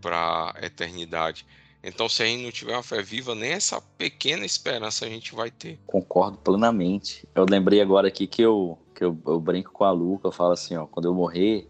para 0.00 0.52
a 0.54 0.66
eternidade 0.66 1.46
então, 1.82 2.08
se 2.08 2.22
a 2.22 2.26
gente 2.26 2.44
não 2.44 2.52
tiver 2.52 2.74
uma 2.74 2.82
fé 2.82 3.02
viva, 3.02 3.34
nem 3.34 3.50
essa 3.50 3.80
pequena 3.98 4.46
esperança 4.46 5.04
a 5.04 5.08
gente 5.08 5.34
vai 5.34 5.50
ter. 5.50 5.80
Concordo 5.86 6.38
plenamente. 6.38 7.28
Eu 7.34 7.44
lembrei 7.44 7.80
agora 7.80 8.06
aqui 8.06 8.26
que 8.26 8.40
eu, 8.40 8.78
que 8.94 9.02
eu, 9.02 9.18
eu 9.26 9.40
brinco 9.40 9.72
com 9.72 9.82
a 9.82 9.90
Luca, 9.90 10.28
eu 10.28 10.32
falo 10.32 10.52
assim, 10.52 10.76
ó, 10.76 10.86
quando 10.86 11.06
eu 11.06 11.14
morrer, 11.14 11.68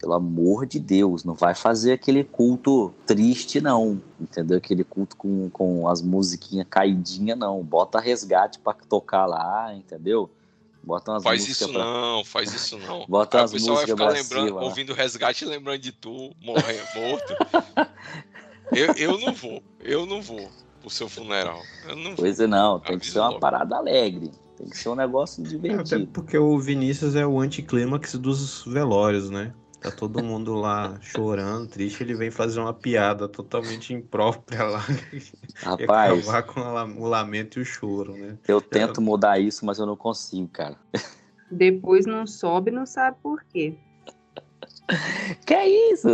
pelo 0.00 0.14
amor 0.14 0.64
de 0.64 0.80
Deus, 0.80 1.24
não 1.24 1.34
vai 1.34 1.54
fazer 1.54 1.92
aquele 1.92 2.24
culto 2.24 2.92
triste, 3.06 3.60
não. 3.60 4.00
Entendeu? 4.18 4.56
Aquele 4.56 4.82
culto 4.82 5.14
com, 5.14 5.50
com 5.50 5.86
as 5.86 6.00
musiquinhas 6.00 6.66
caidinhas, 6.70 7.36
não. 7.38 7.62
Bota 7.62 8.00
resgate 8.00 8.58
para 8.58 8.72
tocar 8.88 9.26
lá, 9.26 9.74
entendeu? 9.74 10.30
Bota 10.82 11.10
umas 11.12 11.22
faz 11.22 11.46
isso 11.46 11.68
pra... 11.70 11.84
não, 11.84 12.24
faz 12.24 12.54
isso 12.54 12.78
não. 12.78 13.04
Bota 13.08 13.36
Aí 13.36 13.42
umas 13.42 13.50
o 13.50 13.54
pessoal 13.54 13.76
vai 13.76 13.86
ficar 13.86 14.08
lembrando, 14.08 14.56
ouvindo 14.56 14.94
resgate 14.94 15.44
lembrando 15.44 15.78
de 15.80 15.92
tu, 15.92 16.30
morrendo, 16.42 16.82
morto. 16.96 17.34
Eu, 18.72 18.94
eu 18.94 19.18
não 19.18 19.32
vou, 19.34 19.60
eu 19.80 20.06
não 20.06 20.22
vou 20.22 20.48
pro 20.80 20.88
seu 20.88 21.08
funeral. 21.08 21.60
Eu 21.88 21.96
não 21.96 22.14
Pois 22.14 22.36
vou. 22.38 22.46
é, 22.46 22.48
não, 22.48 22.78
tem 22.78 22.98
que 23.00 23.06
Aviso 23.06 23.12
ser 23.14 23.18
uma 23.18 23.28
logo. 23.30 23.40
parada 23.40 23.76
alegre. 23.76 24.30
Tem 24.56 24.68
que 24.68 24.78
ser 24.78 24.90
um 24.90 24.94
negócio 24.94 25.42
Até 25.42 25.50
divertido. 25.50 26.06
porque 26.12 26.38
o 26.38 26.56
Vinícius 26.58 27.16
é 27.16 27.26
o 27.26 27.40
anticlímax 27.40 28.14
dos 28.14 28.62
velórios, 28.64 29.28
né? 29.28 29.52
Tá 29.80 29.90
todo 29.90 30.22
mundo 30.22 30.54
lá 30.54 30.98
chorando, 31.00 31.68
triste, 31.68 32.02
ele 32.02 32.14
vem 32.14 32.30
fazer 32.30 32.60
uma 32.60 32.74
piada 32.74 33.26
totalmente 33.26 33.94
imprópria 33.94 34.64
lá 34.64 34.84
e 35.10 35.22
Rapaz, 35.64 36.28
acabar 36.28 36.42
com 36.42 37.00
o 37.00 37.06
lamento 37.06 37.58
e 37.58 37.62
o 37.62 37.64
choro, 37.64 38.12
né? 38.12 38.36
eu 38.46 38.60
tento 38.60 39.00
mudar 39.00 39.38
isso, 39.38 39.64
mas 39.64 39.78
eu 39.78 39.86
não 39.86 39.96
consigo, 39.96 40.48
cara. 40.48 40.76
Depois 41.50 42.04
não 42.04 42.26
sobe, 42.26 42.70
não 42.70 42.84
sabe 42.84 43.16
por 43.22 43.42
quê. 43.44 43.74
Que 45.46 45.54
é 45.54 45.92
isso? 45.92 46.08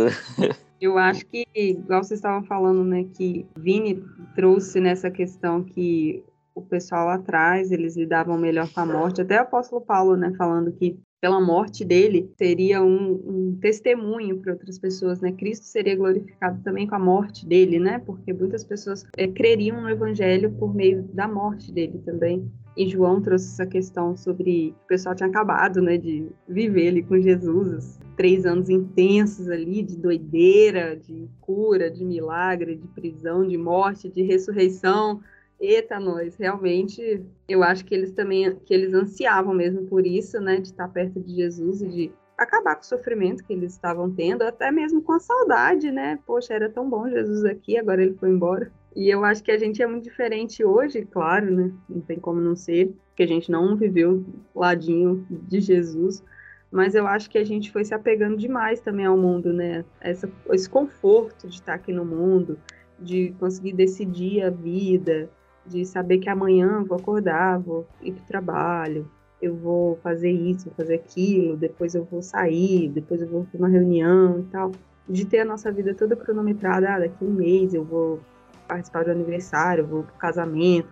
Eu 0.79 0.97
acho 0.97 1.25
que, 1.25 1.45
igual 1.55 2.03
vocês 2.03 2.19
estavam 2.19 2.43
falando, 2.43 2.83
né, 2.83 3.05
que 3.15 3.45
Vini 3.57 4.03
trouxe 4.35 4.79
nessa 4.79 5.09
questão 5.09 5.63
que 5.63 6.23
o 6.53 6.61
pessoal 6.61 7.07
lá 7.07 7.15
atrás, 7.15 7.71
eles 7.71 7.97
lidavam 7.97 8.37
melhor 8.37 8.69
com 8.69 8.79
a 8.79 8.85
morte. 8.85 9.21
Até 9.21 9.39
o 9.39 9.43
apóstolo 9.43 9.81
Paulo, 9.81 10.15
né, 10.15 10.33
falando 10.37 10.71
que 10.71 10.99
pela 11.19 11.41
morte 11.41 11.83
dele 11.83 12.31
seria 12.37 12.83
um, 12.83 13.11
um 13.11 13.57
testemunho 13.59 14.37
para 14.39 14.53
outras 14.53 14.77
pessoas, 14.77 15.19
né? 15.19 15.31
Cristo 15.31 15.65
seria 15.65 15.95
glorificado 15.95 16.61
também 16.63 16.87
com 16.87 16.95
a 16.95 16.99
morte 16.99 17.45
dele, 17.45 17.79
né? 17.79 17.99
Porque 17.99 18.31
muitas 18.31 18.63
pessoas 18.63 19.03
eh, 19.17 19.27
creriam 19.27 19.81
no 19.81 19.89
evangelho 19.89 20.51
por 20.51 20.73
meio 20.75 21.03
da 21.13 21.27
morte 21.27 21.71
dele 21.71 21.99
também. 22.05 22.49
E 22.77 22.87
João 22.87 23.19
trouxe 23.19 23.47
essa 23.47 23.65
questão 23.65 24.15
sobre 24.15 24.75
o 24.83 24.87
pessoal 24.87 25.15
tinha 25.15 25.27
acabado, 25.27 25.81
né, 25.81 25.97
de 25.97 26.27
viver 26.47 26.89
ali 26.89 27.01
com 27.01 27.19
Jesus, 27.19 27.99
três 28.15 28.45
anos 28.45 28.69
intensos 28.69 29.49
ali 29.49 29.81
de 29.81 29.97
doideira, 29.97 30.95
de 30.95 31.27
cura, 31.41 31.89
de 31.89 32.05
milagre, 32.05 32.75
de 32.75 32.87
prisão, 32.89 33.47
de 33.47 33.57
morte, 33.57 34.07
de 34.07 34.21
ressurreição. 34.21 35.19
Eita, 35.59 35.99
nós, 35.99 36.35
realmente, 36.35 37.25
eu 37.49 37.63
acho 37.63 37.83
que 37.83 37.93
eles 37.93 38.11
também, 38.11 38.55
que 38.65 38.73
eles 38.73 38.93
ansiavam 38.93 39.53
mesmo 39.53 39.85
por 39.87 40.05
isso, 40.05 40.39
né, 40.39 40.57
de 40.57 40.67
estar 40.67 40.87
perto 40.87 41.19
de 41.19 41.33
Jesus 41.33 41.81
e 41.81 41.87
de 41.87 42.11
acabar 42.37 42.75
com 42.75 42.83
o 42.83 42.85
sofrimento 42.85 43.43
que 43.43 43.53
eles 43.53 43.73
estavam 43.73 44.11
tendo, 44.11 44.43
até 44.43 44.71
mesmo 44.71 45.01
com 45.01 45.13
a 45.13 45.19
saudade, 45.19 45.91
né? 45.91 46.19
Poxa, 46.25 46.53
era 46.53 46.69
tão 46.69 46.87
bom 46.87 47.09
Jesus 47.09 47.43
aqui, 47.43 47.77
agora 47.77 48.03
ele 48.03 48.13
foi 48.13 48.29
embora. 48.29 48.71
E 48.95 49.09
eu 49.09 49.25
acho 49.25 49.43
que 49.43 49.51
a 49.51 49.57
gente 49.57 49.81
é 49.81 49.87
muito 49.87 50.03
diferente 50.03 50.63
hoje, 50.63 51.05
claro, 51.05 51.49
né? 51.49 51.71
Não 51.89 52.01
tem 52.01 52.19
como 52.19 52.39
não 52.39 52.55
ser, 52.55 52.93
porque 53.07 53.23
a 53.23 53.27
gente 53.27 53.51
não 53.51 53.75
viveu 53.75 54.23
ladinho 54.55 55.25
de 55.29 55.59
Jesus. 55.59 56.23
Mas 56.71 56.93
eu 56.95 57.07
acho 57.07 57.29
que 57.29 57.37
a 57.37 57.43
gente 57.43 57.71
foi 57.71 57.85
se 57.85 57.93
apegando 57.93 58.37
demais 58.37 58.81
também 58.81 59.05
ao 59.05 59.17
mundo, 59.17 59.53
né? 59.53 59.83
Essa, 60.01 60.29
esse 60.51 60.69
conforto 60.69 61.47
de 61.47 61.55
estar 61.55 61.75
aqui 61.75 61.93
no 61.93 62.05
mundo, 62.05 62.59
de 62.99 63.33
conseguir 63.39 63.73
decidir 63.73 64.43
a 64.43 64.49
vida, 64.49 65.29
de 65.67 65.85
saber 65.85 66.19
que 66.19 66.29
amanhã 66.29 66.83
vou 66.83 66.97
acordar, 66.97 67.59
vou 67.59 67.85
ir 68.01 68.13
para 68.13 68.23
o 68.23 68.27
trabalho, 68.27 69.11
eu 69.41 69.55
vou 69.55 69.97
fazer 69.97 70.31
isso, 70.31 70.65
vou 70.65 70.73
fazer 70.75 70.95
aquilo, 70.95 71.55
depois 71.57 71.93
eu 71.93 72.03
vou 72.03 72.21
sair, 72.21 72.89
depois 72.89 73.21
eu 73.21 73.27
vou 73.27 73.45
para 73.45 73.57
uma 73.57 73.67
reunião 73.67 74.39
e 74.39 74.43
tal. 74.51 74.71
De 75.07 75.25
ter 75.25 75.39
a 75.39 75.45
nossa 75.45 75.71
vida 75.71 75.93
toda 75.93 76.15
cronometrada, 76.15 76.89
ah, 76.89 76.99
daqui 76.99 77.23
um 77.23 77.31
mês 77.31 77.73
eu 77.73 77.83
vou 77.83 78.19
participar 78.67 79.05
do 79.05 79.11
aniversário, 79.11 79.83
eu 79.83 79.87
vou 79.87 80.03
pro 80.03 80.15
casamento. 80.15 80.89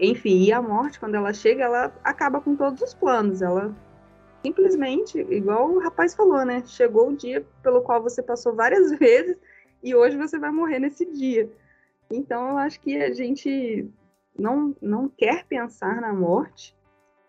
Enfim, 0.00 0.44
e 0.44 0.52
a 0.52 0.60
morte, 0.60 0.98
quando 0.98 1.14
ela 1.14 1.32
chega, 1.32 1.64
ela 1.64 1.92
acaba 2.02 2.40
com 2.40 2.56
todos 2.56 2.82
os 2.82 2.94
planos. 2.94 3.42
Ela 3.42 3.72
simplesmente, 4.44 5.18
igual 5.30 5.70
o 5.70 5.78
rapaz 5.78 6.14
falou, 6.14 6.44
né? 6.44 6.62
Chegou 6.66 7.10
o 7.10 7.16
dia 7.16 7.46
pelo 7.62 7.80
qual 7.82 8.02
você 8.02 8.22
passou 8.22 8.54
várias 8.54 8.90
vezes 8.98 9.36
e 9.82 9.94
hoje 9.94 10.16
você 10.16 10.38
vai 10.38 10.50
morrer 10.50 10.78
nesse 10.78 11.04
dia. 11.06 11.48
Então, 12.10 12.50
eu 12.50 12.58
acho 12.58 12.80
que 12.80 12.96
a 12.96 13.12
gente 13.12 13.88
não, 14.38 14.74
não 14.80 15.08
quer 15.08 15.44
pensar 15.46 16.00
na 16.00 16.12
morte, 16.12 16.76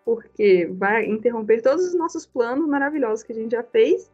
porque 0.04 0.66
vai 0.72 1.06
interromper 1.06 1.62
todos 1.62 1.84
os 1.84 1.94
nossos 1.94 2.26
planos 2.26 2.68
maravilhosos 2.68 3.24
que 3.24 3.32
a 3.32 3.34
gente 3.34 3.52
já 3.52 3.62
fez, 3.62 4.10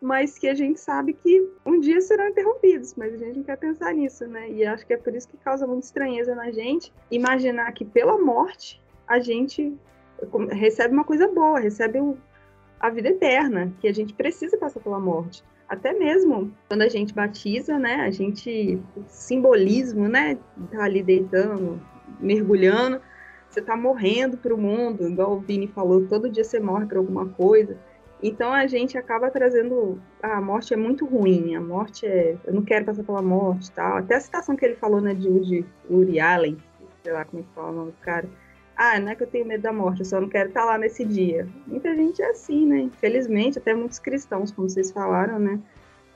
mas 0.00 0.38
que 0.38 0.46
a 0.46 0.54
gente 0.54 0.78
sabe 0.78 1.14
que 1.14 1.48
um 1.64 1.80
dia 1.80 2.00
serão 2.00 2.28
interrompidos, 2.28 2.94
mas 2.94 3.14
a 3.14 3.16
gente 3.16 3.38
não 3.38 3.42
quer 3.42 3.56
pensar 3.56 3.94
nisso, 3.94 4.26
né? 4.26 4.50
E 4.50 4.64
acho 4.64 4.86
que 4.86 4.92
é 4.92 4.96
por 4.96 5.14
isso 5.14 5.28
que 5.28 5.36
causa 5.38 5.66
muita 5.66 5.86
estranheza 5.86 6.34
na 6.34 6.50
gente 6.50 6.92
imaginar 7.10 7.72
que 7.72 7.84
pela 7.84 8.18
morte 8.18 8.82
a 9.08 9.18
gente 9.18 9.74
recebe 10.50 10.94
uma 10.94 11.04
coisa 11.04 11.26
boa, 11.28 11.58
recebe 11.58 11.98
a 12.78 12.90
vida 12.90 13.08
eterna, 13.08 13.72
que 13.80 13.88
a 13.88 13.92
gente 13.92 14.12
precisa 14.12 14.58
passar 14.58 14.80
pela 14.80 15.00
morte. 15.00 15.42
Até 15.66 15.92
mesmo 15.94 16.52
quando 16.68 16.82
a 16.82 16.88
gente 16.88 17.14
batiza, 17.14 17.78
né? 17.78 17.96
A 17.96 18.10
gente 18.10 18.80
o 18.94 19.02
simbolismo, 19.08 20.06
né? 20.06 20.38
Tá 20.70 20.84
ali 20.84 21.02
deitando, 21.02 21.80
mergulhando, 22.20 23.00
você 23.48 23.62
tá 23.62 23.76
morrendo 23.76 24.36
para 24.36 24.54
o 24.54 24.58
mundo, 24.58 25.06
igual 25.08 25.32
o 25.32 25.40
Vini 25.40 25.68
falou, 25.68 26.06
todo 26.06 26.28
dia 26.28 26.44
você 26.44 26.58
morre 26.58 26.86
para 26.86 26.98
alguma 26.98 27.26
coisa. 27.26 27.76
Então 28.22 28.52
a 28.52 28.66
gente 28.66 28.96
acaba 28.96 29.30
trazendo. 29.30 30.00
Ah, 30.22 30.38
a 30.38 30.40
morte 30.40 30.72
é 30.72 30.76
muito 30.76 31.04
ruim, 31.04 31.54
a 31.54 31.60
morte 31.60 32.06
é. 32.06 32.36
Eu 32.44 32.54
não 32.54 32.62
quero 32.62 32.86
passar 32.86 33.04
pela 33.04 33.20
morte 33.20 33.70
tal. 33.70 33.98
Até 33.98 34.14
a 34.14 34.20
citação 34.20 34.56
que 34.56 34.64
ele 34.64 34.76
falou, 34.76 35.00
né, 35.00 35.12
de 35.12 35.28
Woody, 35.28 35.66
Woody 35.90 36.18
Allen, 36.18 36.56
sei 37.02 37.12
lá 37.12 37.24
como 37.24 37.42
é 37.42 37.46
que 37.46 37.54
fala 37.54 37.70
o 37.70 37.74
nome 37.74 37.90
do 37.90 37.98
cara. 37.98 38.26
Ah, 38.76 38.98
não 38.98 39.10
é 39.10 39.14
que 39.14 39.22
eu 39.22 39.26
tenho 39.26 39.46
medo 39.46 39.62
da 39.62 39.72
morte, 39.72 40.00
eu 40.00 40.04
só 40.04 40.20
não 40.20 40.28
quero 40.28 40.48
estar 40.48 40.64
lá 40.64 40.76
nesse 40.78 41.04
dia. 41.04 41.46
Muita 41.66 41.94
gente 41.94 42.20
é 42.22 42.30
assim, 42.30 42.66
né? 42.66 42.78
Infelizmente, 42.80 43.58
até 43.58 43.72
muitos 43.72 43.98
cristãos, 43.98 44.50
como 44.50 44.68
vocês 44.68 44.90
falaram, 44.90 45.38
né? 45.38 45.60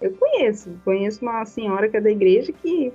Eu 0.01 0.13
conheço, 0.13 0.73
conheço 0.85 1.23
uma 1.23 1.45
senhora 1.45 1.89
que 1.89 1.97
é 1.97 2.01
da 2.01 2.11
igreja 2.11 2.53
que, 2.53 2.93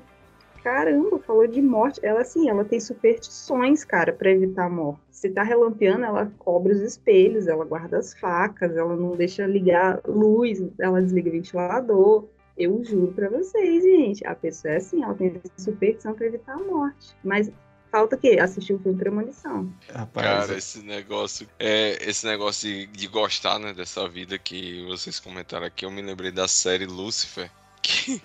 caramba, 0.64 1.20
falou 1.20 1.46
de 1.46 1.62
morte. 1.62 2.00
Ela, 2.02 2.22
assim, 2.22 2.50
ela 2.50 2.64
tem 2.64 2.80
superstições, 2.80 3.84
cara, 3.84 4.14
para 4.14 4.32
evitar 4.32 4.66
a 4.66 4.70
morte. 4.70 5.02
Se 5.12 5.30
tá 5.30 5.44
relampeando, 5.44 6.06
ela 6.06 6.32
cobre 6.40 6.72
os 6.72 6.82
espelhos, 6.82 7.48
ela 7.48 7.66
guarda 7.66 7.98
as 7.98 8.18
facas, 8.18 8.76
ela 8.76 8.96
não 8.96 9.16
deixa 9.16 9.46
ligar 9.46 10.02
luz, 10.08 10.64
ela 10.80 11.02
desliga 11.02 11.30
o 11.30 11.34
ventilador. 11.34 12.28
Eu 12.58 12.84
juro 12.84 13.12
para 13.14 13.30
vocês, 13.30 13.84
gente, 13.84 14.26
a 14.26 14.36
pessoa 14.36 14.76
é 14.76 14.78
assim, 14.78 15.04
ela 15.04 15.16
tem 15.16 15.42
superstição 15.58 16.14
para 16.14 16.28
evitar 16.28 16.54
a 16.54 16.64
morte. 16.64 17.16
Mas 17.24 17.52
falta 17.92 18.16
o 18.16 18.20
quê? 18.20 18.38
Assistir 18.40 18.74
o 18.74 18.80
filme 18.80 18.98
Premonição. 18.98 19.74
Rapaz, 19.92 20.26
Cara, 20.26 20.58
esse 20.58 20.82
negócio, 20.82 21.48
é, 21.60 21.98
esse 22.08 22.26
negócio 22.26 22.70
de, 22.70 22.88
de 22.88 23.08
gostar, 23.08 23.60
né, 23.60 23.74
dessa 23.74 24.08
vida 24.08 24.38
que 24.38 24.86
vocês 24.86 25.20
comentaram 25.20 25.66
aqui, 25.66 25.84
eu 25.86 25.92
me 25.92 26.02
lembrei 26.02 26.32
da 26.32 26.48
série 26.48 26.86
Lucifer, 26.86 27.52
que 27.82 28.22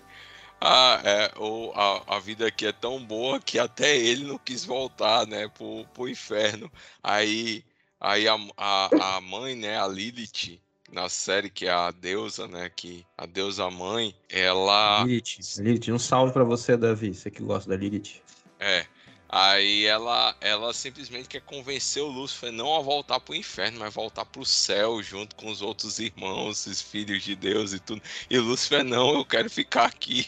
a, 0.61 1.01
é, 1.05 1.33
o, 1.39 1.73
a, 1.75 2.17
a 2.17 2.19
vida 2.19 2.47
aqui 2.47 2.67
é 2.67 2.73
tão 2.73 3.03
boa 3.03 3.41
que 3.41 3.59
até 3.59 3.97
ele 3.97 4.25
não 4.25 4.39
quis 4.39 4.65
voltar, 4.65 5.27
né, 5.27 5.49
pro, 5.49 5.85
pro 5.95 6.09
inferno. 6.09 6.71
Aí, 7.03 7.65
aí 8.01 8.27
a, 8.29 8.37
a, 8.57 9.17
a 9.17 9.21
mãe, 9.21 9.55
né, 9.55 9.79
a 9.79 9.87
Lilith, 9.87 10.61
na 10.91 11.09
série, 11.09 11.51
que 11.51 11.67
é 11.67 11.71
a 11.71 11.91
deusa, 11.91 12.49
né, 12.49 12.71
que 12.75 13.05
a 13.17 13.27
deusa 13.27 13.71
mãe, 13.71 14.15
ela... 14.29 15.05
Lilith, 15.05 15.39
Lilith, 15.59 15.93
um 15.93 15.99
salve 15.99 16.33
pra 16.33 16.45
você, 16.45 16.77
Davi, 16.77 17.15
você 17.15 17.31
que 17.31 17.43
gosta 17.43 17.71
da 17.71 17.77
Lilith. 17.77 18.21
É. 18.59 18.87
Aí 19.29 19.85
ela, 19.85 20.35
ela 20.41 20.73
simplesmente 20.73 21.29
quer 21.29 21.43
convencer 21.43 22.03
o 22.03 22.09
Lúcifer 22.09 22.51
não 22.51 22.75
a 22.75 22.81
voltar 22.81 23.21
pro 23.21 23.35
inferno, 23.35 23.81
mas 23.81 23.93
voltar 23.93 24.25
pro 24.25 24.45
céu 24.45 25.03
junto 25.03 25.37
com 25.37 25.51
os 25.51 25.61
outros 25.61 25.99
irmãos, 25.99 26.67
os 26.67 26.81
filhos 26.81 27.23
de 27.23 27.37
Deus 27.37 27.75
e 27.75 27.79
tudo. 27.79 28.01
E 28.31 28.39
Lúcifer, 28.39 28.83
não, 28.83 29.15
eu 29.15 29.25
quero 29.27 29.51
ficar 29.51 29.85
aqui. 29.85 30.27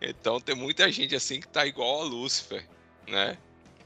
Então 0.00 0.40
tem 0.40 0.54
muita 0.54 0.90
gente 0.92 1.16
assim 1.16 1.40
que 1.40 1.48
tá 1.48 1.66
igual 1.66 2.02
a 2.02 2.04
Lúcifer, 2.04 2.64
né? 3.08 3.36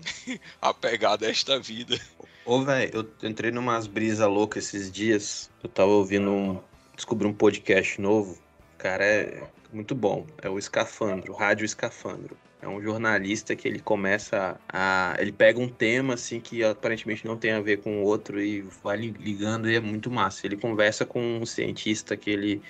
Apegada 0.61 1.27
a 1.27 1.31
esta 1.31 1.59
vida. 1.59 1.99
Ô, 2.45 2.61
velho, 2.63 2.91
eu 3.23 3.29
entrei 3.29 3.51
numas 3.51 3.87
brisas 3.87 4.29
loucas 4.29 4.67
esses 4.67 4.93
dias. 4.93 5.51
Eu 5.63 5.71
tava 5.71 5.91
ouvindo 5.91 6.31
um. 6.31 6.61
Descobri 6.95 7.27
um 7.27 7.33
podcast 7.33 7.99
novo. 7.99 8.39
Cara, 8.77 9.05
é 9.05 9.49
muito 9.73 9.95
bom. 9.95 10.27
É 10.43 10.51
o 10.51 10.59
Escafandro, 10.59 11.33
Rádio 11.33 11.65
Escafandro. 11.65 12.37
É 12.63 12.69
um 12.69 12.81
jornalista 12.81 13.57
que 13.57 13.67
ele 13.67 13.81
começa 13.81 14.57
a. 14.69 15.17
Ele 15.19 15.33
pega 15.33 15.59
um 15.59 15.69
tema 15.69 16.15
assim 16.15 16.41
que 16.41 16.63
aparentemente 16.63 17.27
não 17.27 17.37
tem 17.37 17.51
a 17.51 17.61
ver 17.61 17.79
com 17.83 18.01
o 18.01 18.05
outro 18.05 18.41
e 18.41 18.63
vai 18.85 18.97
li- 18.97 19.11
ligando 19.19 19.69
e 19.69 19.75
é 19.75 19.81
muito 19.81 20.09
massa. 20.13 20.47
Ele 20.47 20.57
conversa 20.57 21.05
com 21.05 21.39
um 21.39 21.45
cientista 21.45 22.17
que 22.17 22.31
ele. 22.31 22.63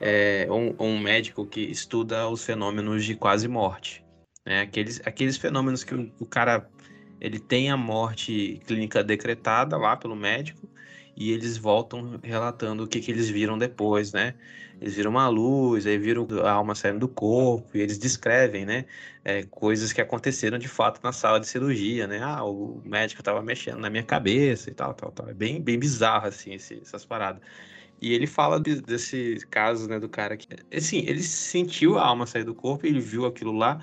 É 0.00 0.46
um, 0.50 0.74
um 0.78 0.98
médico 0.98 1.46
que 1.46 1.60
estuda 1.60 2.28
os 2.28 2.44
fenômenos 2.44 3.04
de 3.04 3.14
quase 3.14 3.46
morte. 3.46 4.02
Né? 4.44 4.62
Aqueles, 4.62 5.00
aqueles 5.06 5.36
fenômenos 5.36 5.84
que 5.84 5.94
o, 5.94 6.10
o 6.18 6.26
cara 6.26 6.68
ele 7.20 7.38
tem 7.38 7.70
a 7.70 7.76
morte 7.76 8.60
clínica 8.66 9.04
decretada 9.04 9.76
lá 9.76 9.96
pelo 9.96 10.16
médico 10.16 10.66
e 11.16 11.32
eles 11.32 11.56
voltam 11.56 12.20
relatando 12.22 12.84
o 12.84 12.86
que, 12.86 13.00
que 13.00 13.10
eles 13.10 13.28
viram 13.30 13.56
depois, 13.56 14.12
né? 14.12 14.34
Eles 14.78 14.94
viram 14.94 15.10
uma 15.10 15.26
luz, 15.28 15.86
aí 15.86 15.96
viram 15.96 16.26
a 16.44 16.50
alma 16.50 16.74
saindo 16.74 16.98
do 16.98 17.08
corpo, 17.08 17.76
e 17.76 17.80
eles 17.80 17.98
descrevem, 17.98 18.66
né? 18.66 18.84
É, 19.24 19.42
coisas 19.44 19.92
que 19.92 20.00
aconteceram 20.00 20.58
de 20.58 20.68
fato 20.68 21.00
na 21.02 21.12
sala 21.12 21.40
de 21.40 21.48
cirurgia, 21.48 22.06
né? 22.06 22.20
Ah, 22.22 22.44
o 22.44 22.82
médico 22.84 23.22
estava 23.22 23.42
mexendo 23.42 23.78
na 23.78 23.88
minha 23.88 24.02
cabeça 24.02 24.70
e 24.70 24.74
tal, 24.74 24.92
tal, 24.92 25.10
tal. 25.10 25.30
É 25.30 25.34
bem, 25.34 25.60
bem 25.62 25.78
bizarro, 25.78 26.26
assim, 26.28 26.52
esse, 26.54 26.78
essas 26.82 27.04
paradas. 27.04 27.40
E 28.00 28.12
ele 28.12 28.26
fala 28.26 28.60
de, 28.60 28.82
desse 28.82 29.38
caso, 29.50 29.88
né, 29.88 29.98
do 29.98 30.08
cara 30.08 30.36
que, 30.36 30.46
assim, 30.74 30.98
ele 31.06 31.22
sentiu 31.22 31.98
a 31.98 32.06
alma 32.06 32.26
sair 32.26 32.44
do 32.44 32.54
corpo, 32.54 32.86
ele 32.86 33.00
viu 33.00 33.24
aquilo 33.24 33.52
lá, 33.52 33.80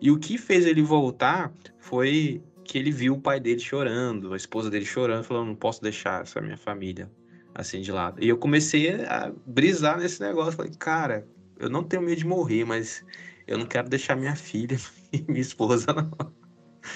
e 0.00 0.10
o 0.10 0.18
que 0.18 0.38
fez 0.38 0.64
ele 0.66 0.82
voltar 0.82 1.52
foi 1.78 2.42
que 2.64 2.78
ele 2.78 2.90
viu 2.90 3.14
o 3.14 3.20
pai 3.20 3.40
dele 3.40 3.60
chorando, 3.60 4.32
a 4.32 4.36
esposa 4.36 4.70
dele 4.70 4.84
chorando, 4.84 5.24
falando: 5.24 5.48
não 5.48 5.54
posso 5.54 5.82
deixar 5.82 6.22
essa 6.22 6.40
minha 6.40 6.56
família 6.56 7.10
assim 7.54 7.80
de 7.80 7.92
lado. 7.92 8.22
E 8.22 8.28
eu 8.28 8.38
comecei 8.38 9.04
a 9.04 9.32
brisar 9.46 9.98
nesse 9.98 10.20
negócio. 10.20 10.52
Falei, 10.52 10.72
cara, 10.78 11.26
eu 11.58 11.68
não 11.68 11.84
tenho 11.84 12.02
medo 12.02 12.18
de 12.18 12.26
morrer, 12.26 12.64
mas 12.64 13.04
eu 13.46 13.58
não 13.58 13.66
quero 13.66 13.88
deixar 13.88 14.16
minha 14.16 14.34
filha 14.34 14.78
e 15.12 15.22
minha 15.28 15.40
esposa, 15.40 15.92
não. 15.92 16.10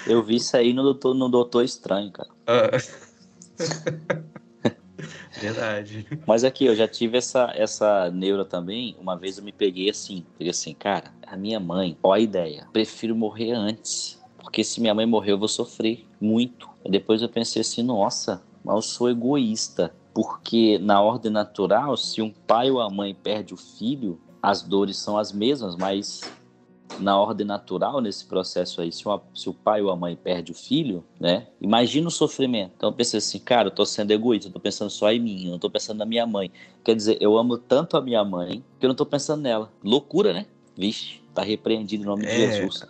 Eu 0.07 0.23
vi 0.23 0.37
isso 0.37 0.57
aí 0.57 0.73
no 0.73 0.83
Doutor, 0.83 1.15
no 1.15 1.29
Doutor 1.29 1.65
Estranho, 1.65 2.11
cara. 2.11 2.31
Ah. 2.47 2.71
Verdade. 5.41 6.07
Mas 6.27 6.45
aqui, 6.45 6.65
eu 6.65 6.75
já 6.75 6.89
tive 6.89 7.19
essa, 7.19 7.53
essa 7.55 8.11
neura 8.11 8.45
também. 8.45 8.97
Uma 8.99 9.17
vez 9.17 9.37
eu 9.37 9.45
me 9.45 9.53
peguei 9.53 9.91
assim. 9.91 10.25
Peguei 10.39 10.51
assim, 10.51 10.75
cara, 10.75 11.13
a 11.27 11.37
minha 11.37 11.61
mãe, 11.61 11.97
ó 12.03 12.15
a 12.15 12.19
ideia. 12.19 12.67
Prefiro 12.73 13.15
morrer 13.15 13.53
antes 13.53 14.16
porque 14.47 14.63
se 14.63 14.81
minha 14.81 14.95
mãe 14.95 15.05
morrer, 15.05 15.33
eu 15.33 15.39
vou 15.39 15.49
sofrer 15.49 16.07
muito. 16.21 16.69
Depois 16.89 17.21
eu 17.21 17.29
pensei 17.29 17.63
assim, 17.63 17.83
nossa, 17.83 18.41
mas 18.65 18.77
eu 18.77 18.83
sou 18.83 19.11
egoísta. 19.11 19.93
Porque 20.15 20.79
na 20.79 21.03
ordem 21.03 21.33
natural, 21.33 21.97
se 21.97 22.23
um 22.23 22.31
pai 22.31 22.71
ou 22.71 22.81
a 22.81 22.89
mãe 22.89 23.13
perde 23.13 23.53
o 23.53 23.57
filho, 23.57 24.21
as 24.41 24.63
dores 24.63 24.99
são 24.99 25.19
as 25.19 25.33
mesmas, 25.33 25.75
mas 25.75 26.21
na 27.01 27.19
ordem 27.19 27.45
natural, 27.45 28.01
nesse 28.01 28.25
processo 28.25 28.81
aí, 28.81 28.93
se, 28.93 29.05
uma, 29.05 29.21
se, 29.35 29.49
o 29.51 29.53
pai 29.53 29.83
ou 29.83 29.91
a 29.91 29.97
mãe 29.97 30.15
perde 30.15 30.53
o 30.53 30.55
filho, 30.55 31.05
né? 31.19 31.49
Imagina 31.61 32.07
o 32.07 32.11
sofrimento. 32.11 32.71
Então 32.77 32.91
eu 32.91 32.95
pensei 32.95 33.19
assim, 33.19 33.41
cara, 33.41 33.67
eu 33.67 33.73
tô 33.73 33.85
sendo 33.85 34.13
egoísta, 34.13 34.49
eu 34.49 34.53
tô 34.53 34.61
pensando 34.61 34.91
só 34.91 35.11
em 35.11 35.19
mim, 35.19 35.47
eu 35.47 35.51
não 35.51 35.59
tô 35.59 35.69
pensando 35.69 35.99
na 35.99 36.07
minha 36.07 36.25
mãe. 36.25 36.53
Quer 36.85 36.95
dizer, 36.95 37.19
eu 37.21 37.37
amo 37.37 37.59
tanto 37.59 37.97
a 37.97 38.01
minha 38.01 38.25
mãe 38.25 38.65
que 38.79 38.87
eu 38.87 38.89
não 38.89 38.95
tô 38.95 39.05
pensando 39.05 39.43
nela. 39.43 39.73
Loucura, 39.83 40.33
né? 40.33 40.47
Vixe, 40.77 41.21
tá 41.35 41.43
repreendido 41.43 42.05
em 42.05 42.07
nome 42.07 42.25
é, 42.25 42.29
de 42.29 42.37
Jesus. 42.37 42.87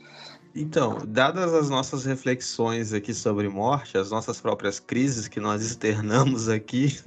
Então, 0.59 0.97
dadas 1.07 1.53
as 1.53 1.69
nossas 1.69 2.07
reflexões 2.07 2.95
aqui 2.95 3.13
sobre 3.13 3.47
morte, 3.47 3.99
as 3.99 4.11
nossas 4.11 4.41
próprias 4.41 4.81
crises 4.81 5.29
que 5.29 5.39
nós 5.39 5.61
externamos 5.63 6.49
aqui, 6.49 6.99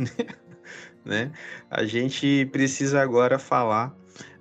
né, 1.03 1.31
a 1.67 1.83
gente 1.83 2.45
precisa 2.51 3.01
agora 3.01 3.39
falar 3.39 3.91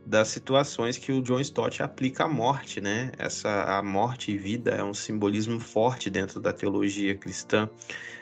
das 0.05 0.29
situações 0.29 0.99
que 0.99 1.11
o 1.11 1.23
John 1.23 1.41
Stott 1.41 1.83
aplica 1.83 2.25
à 2.25 2.29
morte, 2.29 2.81
né? 2.81 3.13
Essa 3.19 3.79
a 3.79 3.83
morte 3.83 4.33
e 4.33 4.39
vida 4.39 4.71
é 4.71 4.83
um 4.83 4.95
simbolismo 4.95 5.61
forte 5.61 6.09
dentro 6.09 6.41
da 6.41 6.51
teologia 6.51 7.15
cristã 7.15 7.69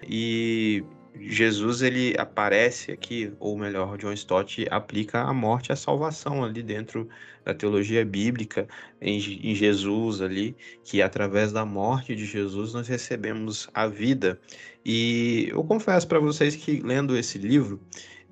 e 0.02 0.84
Jesus 1.20 1.82
ele 1.82 2.14
aparece 2.18 2.92
aqui, 2.92 3.32
ou 3.38 3.56
melhor, 3.56 3.96
John 3.98 4.12
Stott 4.12 4.66
aplica 4.70 5.22
a 5.22 5.32
morte 5.32 5.72
a 5.72 5.76
salvação 5.76 6.44
ali 6.44 6.62
dentro 6.62 7.08
da 7.44 7.54
teologia 7.54 8.04
bíblica, 8.04 8.66
em, 9.00 9.18
em, 9.18 9.54
Jesus 9.54 10.20
ali, 10.20 10.56
que 10.84 11.00
através 11.00 11.52
da 11.52 11.64
morte 11.64 12.14
de 12.14 12.26
Jesus 12.26 12.74
nós 12.74 12.88
recebemos 12.88 13.68
a 13.72 13.86
vida. 13.86 14.40
E 14.84 15.48
eu 15.50 15.62
confesso 15.64 16.06
para 16.06 16.18
vocês 16.18 16.56
que 16.56 16.80
lendo 16.80 17.16
esse 17.16 17.38
livro, 17.38 17.80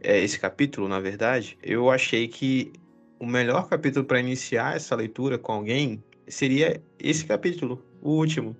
é, 0.00 0.22
esse 0.22 0.38
capítulo, 0.38 0.88
na 0.88 1.00
verdade, 1.00 1.56
eu 1.62 1.90
achei 1.90 2.28
que 2.28 2.72
o 3.18 3.26
melhor 3.26 3.68
capítulo 3.68 4.04
para 4.04 4.20
iniciar 4.20 4.76
essa 4.76 4.94
leitura 4.94 5.38
com 5.38 5.52
alguém 5.52 6.02
seria 6.26 6.82
esse 6.98 7.24
capítulo, 7.24 7.82
o 8.02 8.10
último, 8.10 8.56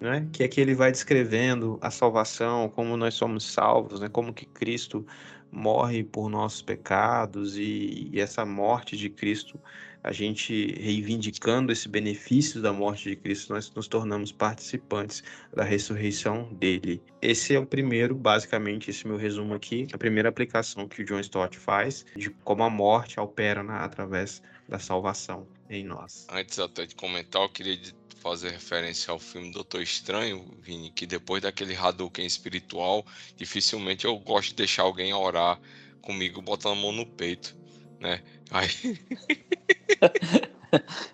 né? 0.00 0.28
Que 0.32 0.44
é 0.44 0.48
que 0.48 0.60
ele 0.60 0.74
vai 0.74 0.90
descrevendo 0.90 1.78
a 1.80 1.90
salvação, 1.90 2.68
como 2.68 2.96
nós 2.96 3.14
somos 3.14 3.44
salvos, 3.44 4.00
né? 4.00 4.08
Como 4.08 4.32
que 4.32 4.46
Cristo 4.46 5.06
morre 5.50 6.04
por 6.04 6.28
nossos 6.28 6.62
pecados 6.62 7.56
e, 7.56 8.10
e 8.12 8.20
essa 8.20 8.44
morte 8.44 8.96
de 8.96 9.08
Cristo, 9.08 9.58
a 10.02 10.12
gente 10.12 10.72
reivindicando 10.80 11.72
esse 11.72 11.88
benefício 11.88 12.60
da 12.62 12.72
morte 12.72 13.08
de 13.10 13.16
Cristo, 13.16 13.52
nós 13.52 13.72
nos 13.74 13.88
tornamos 13.88 14.30
participantes 14.30 15.22
da 15.54 15.64
ressurreição 15.64 16.52
dele. 16.54 17.02
Esse 17.20 17.54
é 17.54 17.58
o 17.58 17.66
primeiro, 17.66 18.14
basicamente, 18.14 18.90
esse 18.90 19.06
meu 19.06 19.16
resumo 19.16 19.54
aqui, 19.54 19.86
a 19.92 19.98
primeira 19.98 20.28
aplicação 20.28 20.86
que 20.86 21.02
o 21.02 21.04
John 21.04 21.20
Stott 21.20 21.58
faz 21.58 22.06
de 22.16 22.30
como 22.44 22.62
a 22.62 22.70
morte 22.70 23.18
opera 23.18 23.62
na, 23.62 23.84
através 23.84 24.42
da 24.68 24.78
salvação 24.78 25.46
em 25.68 25.84
nós. 25.84 26.26
Antes 26.30 26.58
até 26.58 26.86
de 26.86 26.94
comentar, 26.94 27.42
eu 27.42 27.48
queria 27.48 27.76
fazer 28.18 28.50
referência 28.50 29.10
ao 29.10 29.18
filme 29.18 29.52
Doutor 29.52 29.80
Estranho, 29.80 30.44
Vini, 30.60 30.90
que 30.90 31.06
depois 31.06 31.42
daquele 31.42 31.74
Hadouken 31.74 32.26
espiritual, 32.26 33.06
dificilmente 33.36 34.04
eu 34.04 34.18
gosto 34.18 34.50
de 34.50 34.56
deixar 34.56 34.82
alguém 34.82 35.14
orar 35.14 35.58
comigo 36.02 36.42
botando 36.42 36.72
a 36.72 36.80
mão 36.80 36.92
no 36.92 37.06
peito, 37.06 37.56
né? 38.00 38.22
Aí... 38.50 38.68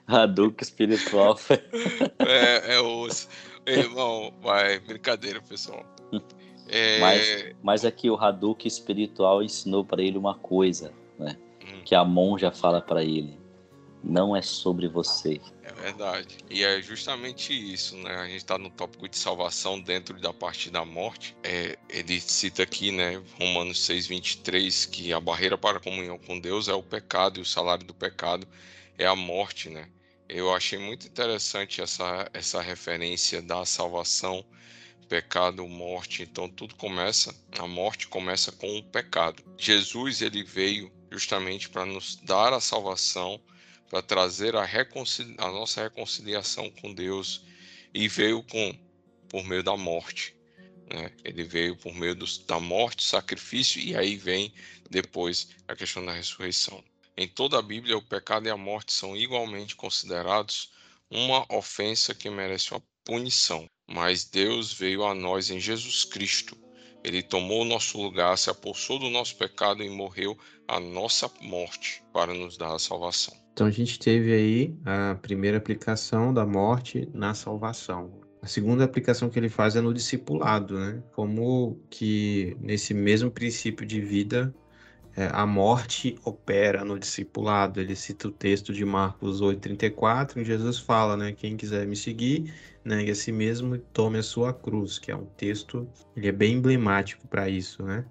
Hadouken 0.07 0.63
espiritual. 0.63 1.39
é, 2.19 2.75
é 2.75 2.81
osso. 2.81 3.29
Irmão, 3.67 4.35
vai, 4.43 4.81
brincadeira, 4.81 5.41
pessoal. 5.41 5.85
É... 6.69 6.99
Mas, 6.99 7.55
mas 7.63 7.85
aqui 7.85 8.11
o 8.11 8.17
Hadouken 8.17 8.67
espiritual 8.67 9.43
ensinou 9.43 9.85
para 9.85 10.03
ele 10.03 10.19
uma 10.19 10.35
coisa, 10.35 10.93
né? 11.19 11.37
Hum. 11.63 11.83
Que 11.85 11.95
a 11.95 12.05
monja 12.05 12.51
fala 12.51 12.81
para 12.81 13.05
ele 13.05 13.44
não 14.05 14.37
é 14.37 14.43
sobre 14.43 14.87
você. 14.87 15.41
É 15.63 15.73
verdade. 15.73 16.37
E 16.51 16.63
é 16.63 16.81
justamente 16.83 17.53
isso, 17.53 17.97
né? 17.97 18.15
A 18.17 18.27
gente 18.27 18.37
está 18.37 18.59
no 18.59 18.71
tópico 18.71 19.09
de 19.09 19.17
salvação 19.17 19.81
dentro 19.81 20.21
da 20.21 20.33
parte 20.33 20.71
da 20.71 20.85
morte. 20.85 21.35
É, 21.43 21.79
ele 21.89 22.21
cita 22.21 22.63
aqui, 22.63 22.93
né, 22.93 23.23
Romanos 23.41 23.81
6:23, 23.81 24.87
que 24.87 25.13
a 25.13 25.21
barreira 25.21 25.57
para 25.57 25.79
a 25.79 25.81
comunhão 25.81 26.19
com 26.19 26.39
Deus 26.39 26.69
é 26.69 26.75
o 26.75 26.83
pecado 26.83 27.39
e 27.39 27.43
o 27.43 27.47
salário 27.47 27.87
do 27.87 27.95
pecado 27.95 28.47
é 28.99 29.07
a 29.07 29.17
morte, 29.17 29.71
né? 29.71 29.89
Eu 30.29 30.53
achei 30.55 30.79
muito 30.79 31.07
interessante 31.07 31.81
essa 31.81 32.29
essa 32.33 32.61
referência 32.61 33.41
da 33.41 33.65
salvação, 33.65 34.45
pecado, 35.09 35.67
morte. 35.67 36.23
Então 36.23 36.49
tudo 36.49 36.75
começa, 36.77 37.35
a 37.59 37.67
morte 37.67 38.07
começa 38.09 38.53
com 38.53 38.79
o 38.79 38.83
pecado. 38.83 39.43
Jesus 39.57 40.21
ele 40.21 40.45
veio 40.45 40.93
justamente 41.11 41.69
para 41.71 41.87
nos 41.87 42.17
dar 42.17 42.53
a 42.53 42.61
salvação 42.61 43.41
para 43.89 44.03
trazer 44.03 44.57
a, 44.57 44.65
a, 44.65 45.51
nossa 45.51 45.83
reconciliação 45.83 46.71
com 46.71 46.93
Deus 46.93 47.43
e 47.93 48.09
veio 48.09 48.43
com 48.43 48.77
por 49.29 49.45
meio 49.45 49.63
da 49.63 49.77
morte. 49.77 50.35
Né? 50.93 51.11
Ele 51.25 51.45
veio 51.45 51.77
por 51.77 51.95
meio 51.95 52.15
do, 52.15 52.27
da 52.47 52.61
morte, 52.61 53.05
sacrifício 53.05 53.81
e 53.81 53.97
aí 53.97 54.17
vem 54.17 54.53
depois 54.91 55.49
a 55.67 55.75
questão 55.75 56.05
da 56.05 56.13
ressurreição. 56.13 56.83
Em 57.17 57.29
toda 57.29 57.59
a 57.59 57.63
Bíblia, 57.63 57.97
o 57.97 58.03
pecado 58.03 58.47
e 58.47 58.51
a 58.51 58.57
morte 58.57 58.93
são 58.93 59.17
igualmente 59.17 59.77
considerados 59.77 60.73
uma 61.11 61.47
ofensa 61.49 62.15
que 62.15 62.29
merece 62.29 62.73
uma 62.73 62.83
punição. 63.05 63.67
Mas 63.87 64.25
Deus 64.25 64.73
veio 64.73 65.05
a 65.05 65.15
nós 65.15 65.51
em 65.51 65.61
Jesus 65.61 66.05
Cristo. 66.05 66.57
Ele 67.05 67.23
tomou 67.23 67.63
o 67.63 67.67
nosso 67.67 68.01
lugar, 68.01 68.37
se 68.39 68.49
apossou 68.49 68.99
do 68.99 69.11
nosso 69.11 69.37
pecado 69.37 69.83
e 69.83 69.91
morreu 69.91 70.39
a 70.67 70.81
nossa 70.81 71.31
morte 71.41 72.03
para 72.13 72.33
nos 72.33 72.57
dar 72.57 72.75
a 72.75 72.79
salvação. 72.79 73.44
Então 73.55 73.69
a 73.69 73.71
gente 73.71 74.01
teve 74.01 74.33
aí 74.35 74.77
a 74.85 75.15
primeira 75.15 75.59
aplicação 75.59 76.35
da 76.35 76.45
morte 76.45 77.09
na 77.15 77.35
salvação. 77.35 78.21
A 78.43 78.49
segunda 78.49 78.83
aplicação 78.85 79.31
que 79.31 79.39
ele 79.39 79.49
faz 79.49 79.77
é 79.77 79.81
no 79.81 79.95
discipulado, 79.95 80.77
né? 80.77 81.01
Como 81.13 81.81
que 81.89 82.57
nesse 82.61 82.93
mesmo 82.93 83.31
princípio 83.31 83.87
de 83.87 84.01
vida 84.01 84.53
é, 85.17 85.29
a 85.33 85.47
morte 85.47 86.19
opera 86.25 86.85
no 86.85 86.99
discipulado. 86.99 87.81
Ele 87.81 87.95
cita 87.95 88.27
o 88.27 88.33
texto 88.33 88.73
de 88.73 88.85
Marcos 88.85 89.41
8,34, 89.41 90.39
e 90.39 90.45
Jesus 90.45 90.79
fala, 90.79 91.17
né? 91.17 91.33
Quem 91.33 91.57
quiser 91.57 91.87
me 91.87 91.95
seguir, 91.95 92.53
negue 92.85 93.13
a 93.13 93.15
si 93.15 93.31
mesmo 93.31 93.77
e 93.77 93.79
tome 93.79 94.19
a 94.19 94.23
sua 94.23 94.53
cruz, 94.53 94.99
que 94.99 95.13
é 95.13 95.17
um 95.17 95.27
texto, 95.27 95.89
ele 96.17 96.27
é 96.27 96.33
bem 96.33 96.55
emblemático 96.55 97.29
para 97.29 97.49
isso, 97.49 97.85
né? 97.85 98.05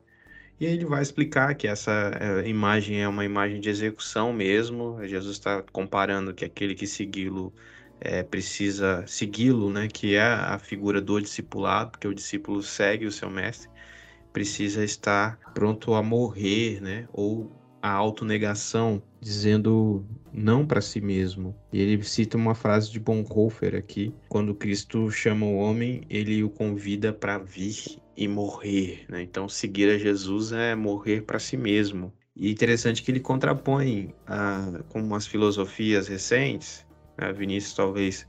E 0.63 0.65
ele 0.65 0.85
vai 0.85 1.01
explicar 1.01 1.53
que 1.55 1.67
essa 1.67 1.91
é, 2.17 2.47
imagem 2.47 3.01
é 3.01 3.05
uma 3.05 3.25
imagem 3.25 3.59
de 3.59 3.69
execução 3.69 4.31
mesmo. 4.31 5.05
Jesus 5.05 5.35
está 5.35 5.61
comparando 5.61 6.33
que 6.33 6.45
aquele 6.45 6.73
que 6.73 6.87
segui-lo 6.87 7.53
é, 7.99 8.23
precisa 8.23 9.05
segui-lo, 9.05 9.69
né? 9.69 9.89
Que 9.89 10.15
é 10.15 10.23
a 10.23 10.57
figura 10.57 11.01
do 11.01 11.19
discipulado, 11.19 11.91
porque 11.91 12.07
o 12.07 12.15
discípulo 12.15 12.63
segue 12.63 13.05
o 13.05 13.11
seu 13.11 13.29
mestre, 13.29 13.69
precisa 14.31 14.85
estar 14.85 15.37
pronto 15.53 15.93
a 15.95 16.01
morrer, 16.01 16.79
né? 16.79 17.09
Ou 17.11 17.51
a 17.83 17.91
autonegação, 17.91 19.03
dizendo 19.19 20.05
não 20.31 20.65
para 20.65 20.79
si 20.79 21.01
mesmo. 21.01 21.53
E 21.73 21.81
ele 21.81 22.01
cita 22.01 22.37
uma 22.37 22.55
frase 22.55 22.89
de 22.89 22.97
Bonhoeffer 22.97 23.75
aqui, 23.75 24.15
quando 24.29 24.55
Cristo 24.55 25.11
chama 25.11 25.45
o 25.45 25.57
homem, 25.57 26.01
ele 26.09 26.41
o 26.45 26.49
convida 26.49 27.11
para 27.11 27.37
vir 27.37 27.99
e 28.15 28.25
morrer, 28.25 29.05
né? 29.09 29.21
Então 29.21 29.49
seguir 29.49 29.89
a 29.89 29.97
Jesus 29.97 30.53
é 30.53 30.73
morrer 30.75 31.23
para 31.23 31.39
si 31.39 31.57
mesmo. 31.57 32.13
E 32.33 32.49
interessante 32.49 33.03
que 33.03 33.11
ele 33.11 33.19
contrapõe 33.19 34.15
a, 34.25 34.81
com 34.87 35.13
as 35.13 35.27
filosofias 35.27 36.07
recentes, 36.07 36.87
a 37.17 37.25
né? 37.25 37.33
Vinícius 37.33 37.73
talvez 37.73 38.25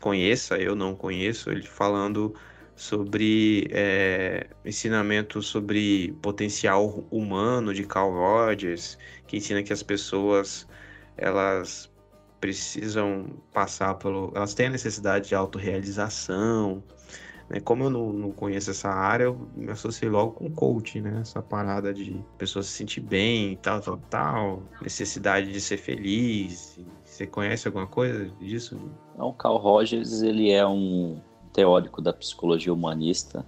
conheça, 0.00 0.58
eu 0.58 0.74
não 0.74 0.96
conheço, 0.96 1.48
ele 1.48 1.62
falando 1.62 2.34
sobre 2.76 3.68
é, 3.70 4.48
ensinamento 4.64 5.40
sobre 5.40 6.12
potencial 6.20 7.04
humano 7.10 7.72
de 7.72 7.84
Carl 7.84 8.12
Rogers, 8.12 8.98
que 9.26 9.36
ensina 9.36 9.62
que 9.62 9.72
as 9.72 9.82
pessoas 9.82 10.66
elas 11.16 11.90
precisam 12.40 13.26
passar 13.52 13.94
pelo, 13.94 14.32
elas 14.34 14.54
têm 14.54 14.66
a 14.66 14.70
necessidade 14.70 15.28
de 15.28 15.34
autorrealização. 15.34 16.82
Né? 17.48 17.60
Como 17.60 17.84
eu 17.84 17.90
não, 17.90 18.30
conheço 18.32 18.70
essa 18.70 18.88
área, 18.88 19.24
eu 19.24 19.48
me 19.54 19.70
associei 19.70 20.10
logo 20.10 20.32
com 20.32 20.50
coaching, 20.50 21.02
né? 21.02 21.20
Essa 21.20 21.42
parada 21.42 21.92
de 21.92 22.22
pessoa 22.36 22.62
se 22.62 22.70
sentir 22.70 23.00
bem, 23.00 23.56
tal, 23.62 23.80
tal, 23.80 23.96
tal, 24.10 24.62
necessidade 24.82 25.52
de 25.52 25.60
ser 25.60 25.76
feliz. 25.76 26.78
Você 27.04 27.26
conhece 27.26 27.68
alguma 27.68 27.86
coisa 27.86 28.28
disso? 28.40 28.78
Não, 29.16 29.32
Carl 29.32 29.56
Rogers 29.56 30.22
ele 30.22 30.50
é 30.50 30.66
um 30.66 31.20
teórico 31.54 32.02
da 32.02 32.12
psicologia 32.12 32.74
humanista, 32.74 33.46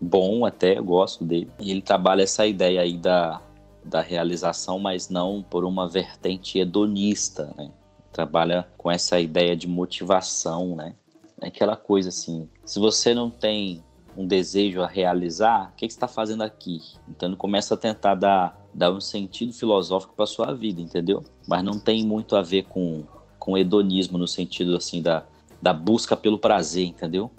bom 0.00 0.44
até, 0.44 0.78
eu 0.78 0.84
gosto 0.84 1.24
dele. 1.24 1.50
E 1.58 1.70
ele 1.70 1.82
trabalha 1.82 2.22
essa 2.22 2.46
ideia 2.46 2.82
aí 2.82 2.96
da, 2.96 3.40
da 3.84 4.00
realização, 4.00 4.78
mas 4.78 5.08
não 5.08 5.42
por 5.42 5.64
uma 5.64 5.88
vertente 5.88 6.58
hedonista, 6.58 7.52
né? 7.56 7.72
Trabalha 8.12 8.68
com 8.76 8.90
essa 8.90 9.18
ideia 9.18 9.56
de 9.56 9.66
motivação, 9.66 10.76
né? 10.76 10.94
É 11.40 11.48
aquela 11.48 11.76
coisa 11.76 12.10
assim, 12.10 12.48
se 12.64 12.78
você 12.78 13.14
não 13.14 13.30
tem 13.30 13.82
um 14.16 14.26
desejo 14.26 14.80
a 14.80 14.86
realizar, 14.86 15.70
o 15.70 15.76
que, 15.76 15.86
que 15.86 15.92
você 15.92 15.96
está 15.96 16.08
fazendo 16.08 16.42
aqui? 16.42 16.80
Então 17.08 17.28
ele 17.28 17.36
começa 17.36 17.74
a 17.74 17.76
tentar 17.76 18.14
dar, 18.14 18.58
dar 18.72 18.90
um 18.90 19.00
sentido 19.00 19.52
filosófico 19.52 20.14
para 20.14 20.24
sua 20.26 20.54
vida, 20.54 20.80
entendeu? 20.80 21.22
Mas 21.46 21.62
não 21.62 21.78
tem 21.78 22.04
muito 22.04 22.36
a 22.36 22.42
ver 22.42 22.64
com, 22.64 23.04
com 23.38 23.58
hedonismo 23.58 24.16
no 24.16 24.26
sentido 24.26 24.74
assim 24.74 25.02
da, 25.02 25.26
da 25.60 25.74
busca 25.74 26.16
pelo 26.16 26.38
prazer, 26.38 26.86
entendeu? 26.86 27.30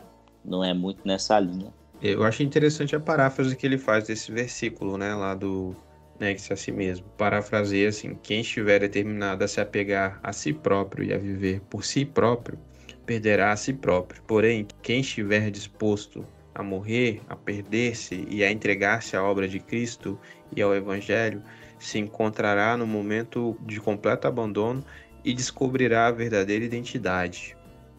Não 0.47 0.63
é 0.63 0.73
muito 0.73 1.05
nessa 1.05 1.39
linha. 1.39 1.73
Eu 2.01 2.23
acho 2.23 2.43
interessante 2.43 2.95
a 2.95 2.99
paráfrase 2.99 3.55
que 3.55 3.65
ele 3.65 3.77
faz 3.77 4.05
desse 4.05 4.31
versículo, 4.31 4.97
né, 4.97 5.13
lá 5.13 5.33
do 5.33 5.75
negue-se 6.19 6.53
a 6.53 6.55
si 6.55 6.71
mesmo. 6.71 7.05
Parafraseia 7.17 7.89
assim: 7.89 8.15
quem 8.21 8.41
estiver 8.41 8.79
determinado 8.79 9.43
a 9.43 9.47
se 9.47 9.59
apegar 9.59 10.19
a 10.23 10.31
si 10.31 10.53
próprio 10.53 11.03
e 11.03 11.13
a 11.13 11.17
viver 11.17 11.61
por 11.69 11.83
si 11.83 12.05
próprio, 12.05 12.57
perderá 13.05 13.51
a 13.51 13.55
si 13.55 13.73
próprio. 13.73 14.21
Porém, 14.23 14.67
quem 14.81 15.01
estiver 15.01 15.49
disposto 15.49 16.25
a 16.53 16.63
morrer, 16.63 17.21
a 17.29 17.35
perder-se 17.35 18.27
e 18.29 18.43
a 18.43 18.51
entregar-se 18.51 19.15
à 19.15 19.23
obra 19.23 19.47
de 19.47 19.59
Cristo 19.59 20.19
e 20.55 20.61
ao 20.61 20.75
Evangelho, 20.75 21.41
se 21.79 21.99
encontrará 21.99 22.75
no 22.75 22.87
momento 22.87 23.55
de 23.61 23.79
completo 23.79 24.27
abandono 24.27 24.83
e 25.23 25.33
descobrirá 25.33 26.07
a 26.07 26.11
verdadeira 26.11 26.65
identidade. 26.65 27.56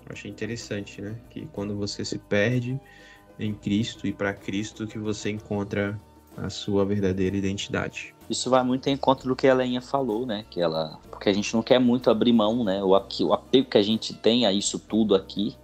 Achei 0.09 0.31
interessante, 0.31 1.01
né? 1.01 1.16
Que 1.31 1.47
quando 1.47 1.77
você 1.77 2.05
se 2.05 2.18
perde 2.18 2.81
em 3.38 3.55
Cristo 3.55 4.07
e 4.07 4.12
para 4.12 4.33
Cristo 4.33 4.87
que 4.87 4.99
você 4.99 5.31
encontra 5.31 6.01
a 6.37 6.51
sua 6.51 6.85
verdadeira 6.85 7.37
identidade. 7.37 8.14
Isso 8.29 8.51
vai 8.51 8.62
muito 8.62 8.87
em 8.88 8.97
conta 8.97 9.27
do 9.27 9.35
que 9.35 9.49
a 9.49 9.55
Leinha 9.55 9.81
falou, 9.81 10.27
né? 10.27 10.44
Que 10.51 10.61
ela, 10.61 10.99
porque 11.11 11.29
a 11.29 11.33
gente 11.33 11.55
não 11.55 11.62
quer 11.62 11.79
muito 11.79 12.11
abrir 12.11 12.33
mão, 12.33 12.62
né? 12.62 12.83
O, 12.83 12.90
o 12.90 13.33
apego 13.33 13.68
que 13.68 13.79
a 13.79 13.83
gente 13.83 14.14
tem 14.14 14.47
a 14.47 14.53
isso 14.53 14.79
tudo 14.79 15.14
aqui 15.14 15.57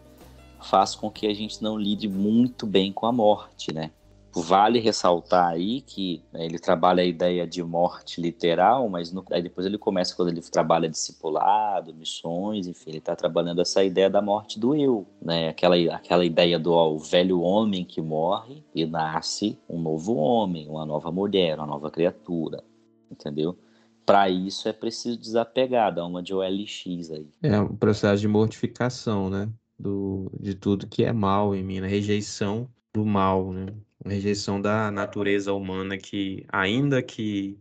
faz 0.62 0.94
com 0.94 1.10
que 1.10 1.26
a 1.26 1.34
gente 1.34 1.62
não 1.62 1.78
lide 1.78 2.08
muito 2.08 2.66
bem 2.66 2.92
com 2.92 3.06
a 3.06 3.12
morte, 3.12 3.72
né? 3.72 3.90
Vale 4.36 4.80
ressaltar 4.80 5.48
aí 5.48 5.80
que 5.80 6.22
né, 6.32 6.44
ele 6.44 6.58
trabalha 6.58 7.02
a 7.02 7.06
ideia 7.06 7.46
de 7.46 7.62
morte 7.62 8.20
literal, 8.20 8.88
mas 8.88 9.12
no, 9.12 9.24
aí 9.30 9.40
depois 9.40 9.64
ele 9.66 9.78
começa 9.78 10.14
quando 10.16 10.28
ele 10.28 10.40
trabalha 10.42 10.88
discipulado, 10.88 11.94
missões, 11.94 12.66
enfim, 12.66 12.90
ele 12.90 12.98
está 12.98 13.14
trabalhando 13.14 13.60
essa 13.60 13.84
ideia 13.84 14.10
da 14.10 14.20
morte 14.20 14.58
do 14.58 14.74
eu, 14.74 15.06
né? 15.22 15.48
Aquela, 15.48 15.76
aquela 15.94 16.24
ideia 16.24 16.58
do 16.58 16.72
ó, 16.72 16.96
velho 16.96 17.40
homem 17.40 17.84
que 17.84 18.00
morre 18.00 18.64
e 18.74 18.84
nasce 18.84 19.58
um 19.68 19.80
novo 19.80 20.16
homem, 20.16 20.68
uma 20.68 20.84
nova 20.84 21.12
mulher, 21.12 21.58
uma 21.58 21.66
nova 21.66 21.90
criatura, 21.90 22.62
entendeu? 23.10 23.56
Para 24.04 24.28
isso 24.28 24.68
é 24.68 24.72
preciso 24.72 25.16
desapegar, 25.16 25.94
dar 25.94 26.06
uma 26.06 26.22
de 26.22 26.34
OLX 26.34 27.10
aí. 27.10 27.28
É 27.42 27.58
um 27.60 27.74
processo 27.76 28.20
de 28.20 28.28
mortificação, 28.28 29.30
né? 29.30 29.48
Do, 29.78 30.30
de 30.38 30.54
tudo 30.54 30.86
que 30.86 31.04
é 31.04 31.12
mal 31.12 31.54
em 31.54 31.62
mim, 31.62 31.80
na 31.80 31.86
rejeição 31.86 32.68
do 32.92 33.04
mal, 33.04 33.52
né? 33.52 33.66
Rejeição 34.10 34.60
da 34.60 34.90
natureza 34.90 35.52
humana 35.52 35.96
que, 35.96 36.46
ainda 36.50 37.02
que 37.02 37.58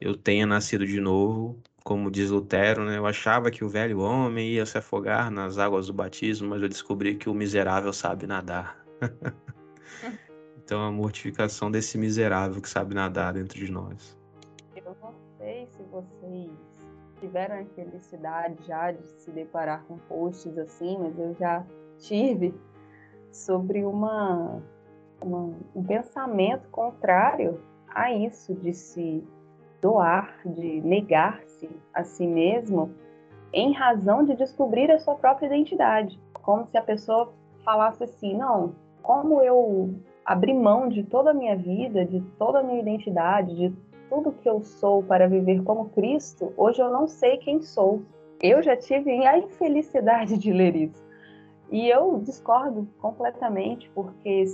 eu 0.00 0.16
tenha 0.16 0.46
nascido 0.46 0.86
de 0.86 1.00
novo, 1.00 1.62
como 1.84 2.10
diz 2.10 2.30
Lutero, 2.30 2.84
né, 2.84 2.96
eu 2.98 3.06
achava 3.06 3.50
que 3.50 3.62
o 3.62 3.68
velho 3.68 4.00
homem 4.00 4.52
ia 4.52 4.66
se 4.66 4.78
afogar 4.78 5.30
nas 5.30 5.58
águas 5.58 5.86
do 5.86 5.92
batismo, 5.92 6.48
mas 6.48 6.62
eu 6.62 6.68
descobri 6.68 7.14
que 7.14 7.28
o 7.28 7.34
miserável 7.34 7.92
sabe 7.92 8.26
nadar. 8.26 8.84
então 10.56 10.82
a 10.82 10.90
mortificação 10.90 11.70
desse 11.70 11.98
miserável 11.98 12.60
que 12.60 12.68
sabe 12.68 12.94
nadar 12.94 13.34
dentro 13.34 13.58
de 13.58 13.70
nós. 13.70 14.18
Eu 14.74 14.96
não 15.00 15.14
sei 15.38 15.68
se 15.76 15.82
vocês 15.84 16.50
tiveram 17.20 17.60
a 17.60 17.64
felicidade 17.74 18.66
já 18.66 18.90
de 18.90 19.06
se 19.20 19.30
deparar 19.30 19.84
com 19.84 19.98
posts 19.98 20.56
assim, 20.58 20.98
mas 20.98 21.18
eu 21.18 21.34
já 21.34 21.64
tive 21.98 22.54
sobre 23.30 23.84
uma 23.84 24.62
uma, 25.22 25.52
um 25.74 25.82
pensamento 25.82 26.68
contrário 26.70 27.60
a 27.88 28.12
isso 28.12 28.54
de 28.54 28.72
se 28.72 29.22
doar, 29.80 30.40
de 30.44 30.80
negar-se 30.80 31.68
a 31.92 32.02
si 32.04 32.26
mesmo 32.26 32.90
em 33.52 33.72
razão 33.72 34.24
de 34.24 34.34
descobrir 34.34 34.90
a 34.90 34.98
sua 34.98 35.14
própria 35.14 35.46
identidade. 35.46 36.20
Como 36.42 36.66
se 36.66 36.76
a 36.76 36.82
pessoa 36.82 37.32
falasse 37.64 38.02
assim: 38.02 38.36
não, 38.36 38.74
como 39.02 39.40
eu 39.40 39.94
abri 40.24 40.52
mão 40.52 40.88
de 40.88 41.02
toda 41.04 41.30
a 41.30 41.34
minha 41.34 41.56
vida, 41.56 42.04
de 42.04 42.20
toda 42.38 42.60
a 42.60 42.62
minha 42.62 42.80
identidade, 42.80 43.54
de 43.54 43.72
tudo 44.08 44.32
que 44.32 44.48
eu 44.48 44.62
sou 44.62 45.02
para 45.02 45.28
viver 45.28 45.62
como 45.62 45.88
Cristo, 45.90 46.52
hoje 46.56 46.80
eu 46.80 46.90
não 46.90 47.06
sei 47.06 47.36
quem 47.38 47.62
sou. 47.62 48.02
Eu 48.42 48.62
já 48.62 48.76
tive 48.76 49.24
a 49.26 49.38
infelicidade 49.38 50.36
de 50.38 50.52
ler 50.52 50.74
isso. 50.74 51.04
E 51.70 51.88
eu 51.88 52.18
discordo 52.18 52.86
completamente, 52.98 53.90
porque 53.94 54.44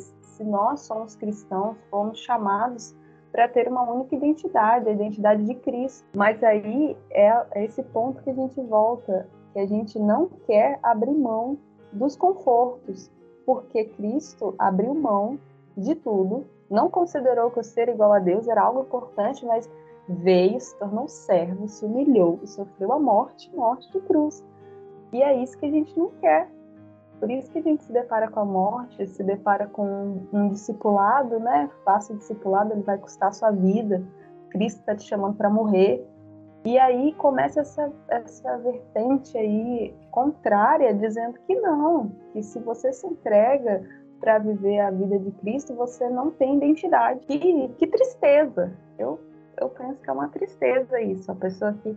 se 0.41 0.45
nós 0.45 0.81
somos 0.81 1.15
cristãos, 1.17 1.77
fomos 1.91 2.19
chamados 2.19 2.97
para 3.31 3.47
ter 3.47 3.69
uma 3.69 3.83
única 3.83 4.17
identidade, 4.17 4.89
a 4.89 4.93
identidade 4.93 5.45
de 5.45 5.55
Cristo. 5.55 6.09
Mas 6.17 6.43
aí 6.43 6.97
é, 7.11 7.63
esse 7.63 7.83
ponto 7.83 8.23
que 8.23 8.31
a 8.31 8.35
gente 8.35 8.59
volta, 8.63 9.29
que 9.53 9.59
a 9.59 9.67
gente 9.67 9.99
não 9.99 10.31
quer 10.47 10.79
abrir 10.83 11.13
mão 11.13 11.59
dos 11.93 12.17
confortos, 12.17 13.11
porque 13.45 13.85
Cristo 13.85 14.55
abriu 14.59 14.95
mão 14.95 15.39
de 15.77 15.95
tudo, 15.95 16.47
não 16.71 16.89
considerou 16.89 17.51
que 17.51 17.61
o 17.61 17.65
ser 17.65 17.91
igual 17.91 18.15
a 18.15 18.19
Deus 18.19 18.49
era 18.49 18.63
algo 18.63 18.81
importante, 18.81 19.45
mas 19.45 19.69
veio, 20.09 20.59
se 20.59 20.75
tornou 20.79 21.07
servo, 21.07 21.69
se 21.69 21.85
humilhou 21.85 22.41
e 22.43 22.47
sofreu 22.47 22.93
a 22.93 22.99
morte, 22.99 23.55
morte 23.55 23.93
de 23.93 24.01
cruz. 24.01 24.43
E 25.13 25.23
é 25.23 25.37
isso 25.43 25.59
que 25.59 25.67
a 25.67 25.71
gente 25.71 25.97
não 25.99 26.09
quer. 26.21 26.49
Por 27.21 27.31
isso 27.31 27.53
que 27.53 27.59
a 27.59 27.63
gente 27.63 27.85
se 27.85 27.93
depara 27.93 28.31
com 28.31 28.41
a 28.41 28.45
morte, 28.47 29.07
se 29.07 29.23
depara 29.23 29.67
com 29.67 30.27
um 30.33 30.49
discipulado, 30.49 31.39
né? 31.39 31.69
Faça 31.85 32.15
o 32.15 32.17
discipulado, 32.17 32.73
ele 32.73 32.83
vai 32.83 32.97
custar 32.97 33.29
a 33.29 33.33
sua 33.33 33.51
vida. 33.51 34.03
Cristo 34.49 34.81
está 34.81 34.97
te 34.97 35.05
chamando 35.05 35.37
para 35.37 35.51
morrer. 35.51 36.03
E 36.65 36.79
aí 36.79 37.13
começa 37.15 37.61
essa, 37.61 37.93
essa 38.09 38.57
vertente 38.59 39.37
aí 39.37 39.95
contrária, 40.11 40.95
dizendo 40.95 41.39
que 41.47 41.55
não, 41.55 42.11
que 42.33 42.43
se 42.43 42.59
você 42.59 42.93
se 42.93 43.07
entrega 43.07 43.83
para 44.19 44.39
viver 44.39 44.81
a 44.81 44.91
vida 44.91 45.19
de 45.19 45.31
Cristo, 45.33 45.75
você 45.75 46.09
não 46.09 46.31
tem 46.31 46.57
identidade. 46.57 47.21
Que, 47.27 47.69
que 47.69 47.87
tristeza! 47.87 48.73
Eu, 48.99 49.19
eu 49.59 49.69
penso 49.71 50.01
que 50.03 50.11
é 50.11 50.13
uma 50.13 50.29
tristeza 50.29 51.01
isso, 51.01 51.31
a 51.31 51.35
pessoa 51.35 51.73
que, 51.83 51.97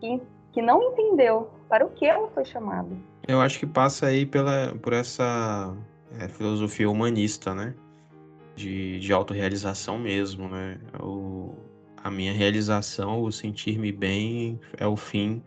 que, 0.00 0.22
que 0.52 0.62
não 0.62 0.82
entendeu 0.82 1.48
para 1.68 1.84
o 1.84 1.90
que 1.90 2.06
ela 2.06 2.28
foi 2.28 2.44
chamada. 2.44 2.90
Eu 3.28 3.40
acho 3.40 3.58
que 3.58 3.66
passa 3.66 4.06
aí 4.06 4.24
pela, 4.24 4.74
por 4.76 4.92
essa 4.92 5.76
é, 6.18 6.28
filosofia 6.28 6.88
humanista, 6.88 7.54
né? 7.54 7.74
De, 8.54 9.00
de 9.00 9.12
autorrealização 9.12 9.98
mesmo, 9.98 10.48
né? 10.48 10.78
O, 11.00 11.54
a 11.96 12.10
minha 12.10 12.32
realização, 12.32 13.22
o 13.22 13.32
sentir-me 13.32 13.90
bem 13.90 14.60
é 14.78 14.86
o 14.86 14.96
fim 14.96 15.42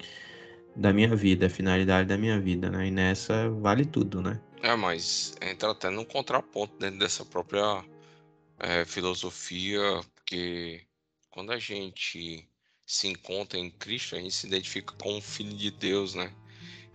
da 0.75 0.91
minha 0.91 1.15
vida, 1.15 1.47
a 1.47 1.49
finalidade 1.49 2.07
da 2.07 2.17
minha 2.17 2.39
vida, 2.39 2.69
né? 2.69 2.87
E 2.87 2.91
nessa 2.91 3.49
vale 3.49 3.85
tudo, 3.85 4.21
né? 4.21 4.39
É, 4.61 4.75
mas 4.75 5.35
entra 5.41 5.71
até 5.71 5.89
num 5.89 6.03
contraponto 6.03 6.77
dentro 6.77 6.99
dessa 6.99 7.23
própria 7.23 7.83
é, 8.59 8.83
filosofia, 8.83 10.01
porque 10.15 10.81
quando 11.29 11.53
a 11.53 11.57
gente 11.57 12.45
se 12.85 13.07
encontra 13.07 13.57
em 13.57 13.71
Cristo, 13.71 14.15
a 14.15 14.19
gente 14.19 14.33
se 14.33 14.47
identifica 14.47 14.93
com 15.01 15.17
o 15.17 15.21
Filho 15.21 15.55
de 15.55 15.71
Deus, 15.71 16.13
né? 16.13 16.33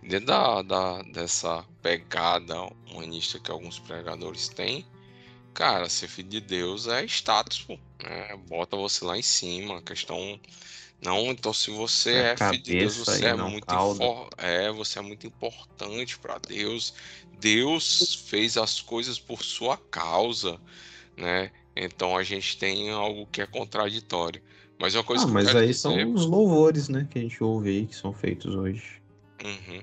Dentro 0.01 0.27
da, 0.27 0.61
da, 0.61 1.01
dessa 1.03 1.65
pegada 1.81 2.55
humanista 2.91 3.39
que 3.39 3.49
alguns 3.49 3.79
pregadores 3.79 4.47
têm, 4.49 4.85
cara, 5.53 5.89
ser 5.89 6.07
filho 6.07 6.29
de 6.29 6.41
Deus 6.41 6.87
é 6.87 7.03
status, 7.05 7.61
pô, 7.61 7.79
né? 8.03 8.37
Bota 8.47 8.77
você 8.77 9.03
lá 9.03 9.17
em 9.17 9.23
cima. 9.23 9.81
Questão. 9.81 10.39
Não, 11.01 11.31
então 11.31 11.53
se 11.53 11.71
você 11.71 12.11
é, 12.11 12.31
é 12.31 12.37
filho 12.37 12.63
de 12.63 12.79
Deus, 12.79 12.97
você 12.97 13.25
é 13.25 13.35
muito, 13.35 13.65
é, 14.37 14.71
você 14.71 14.99
é 14.99 15.01
muito 15.01 15.25
importante 15.25 16.19
para 16.19 16.37
Deus. 16.37 16.93
Deus 17.39 18.15
fez 18.27 18.57
as 18.57 18.79
coisas 18.79 19.19
por 19.19 19.43
sua 19.43 19.77
causa, 19.77 20.59
né? 21.17 21.51
Então 21.75 22.15
a 22.15 22.23
gente 22.23 22.57
tem 22.57 22.91
algo 22.91 23.27
que 23.27 23.41
é 23.41 23.45
contraditório. 23.45 24.41
Mas 24.79 24.93
é 24.93 24.97
uma 24.97 25.03
coisa 25.03 25.25
ah, 25.25 25.27
mas 25.27 25.47
aí 25.55 25.67
dizer... 25.67 25.79
são 25.79 26.13
os 26.13 26.25
louvores, 26.25 26.89
né, 26.89 27.07
que 27.09 27.17
a 27.17 27.21
gente 27.21 27.41
ouve 27.43 27.69
aí, 27.69 27.87
que 27.87 27.95
são 27.95 28.13
feitos 28.13 28.53
hoje. 28.55 29.01
Uhum. 29.45 29.81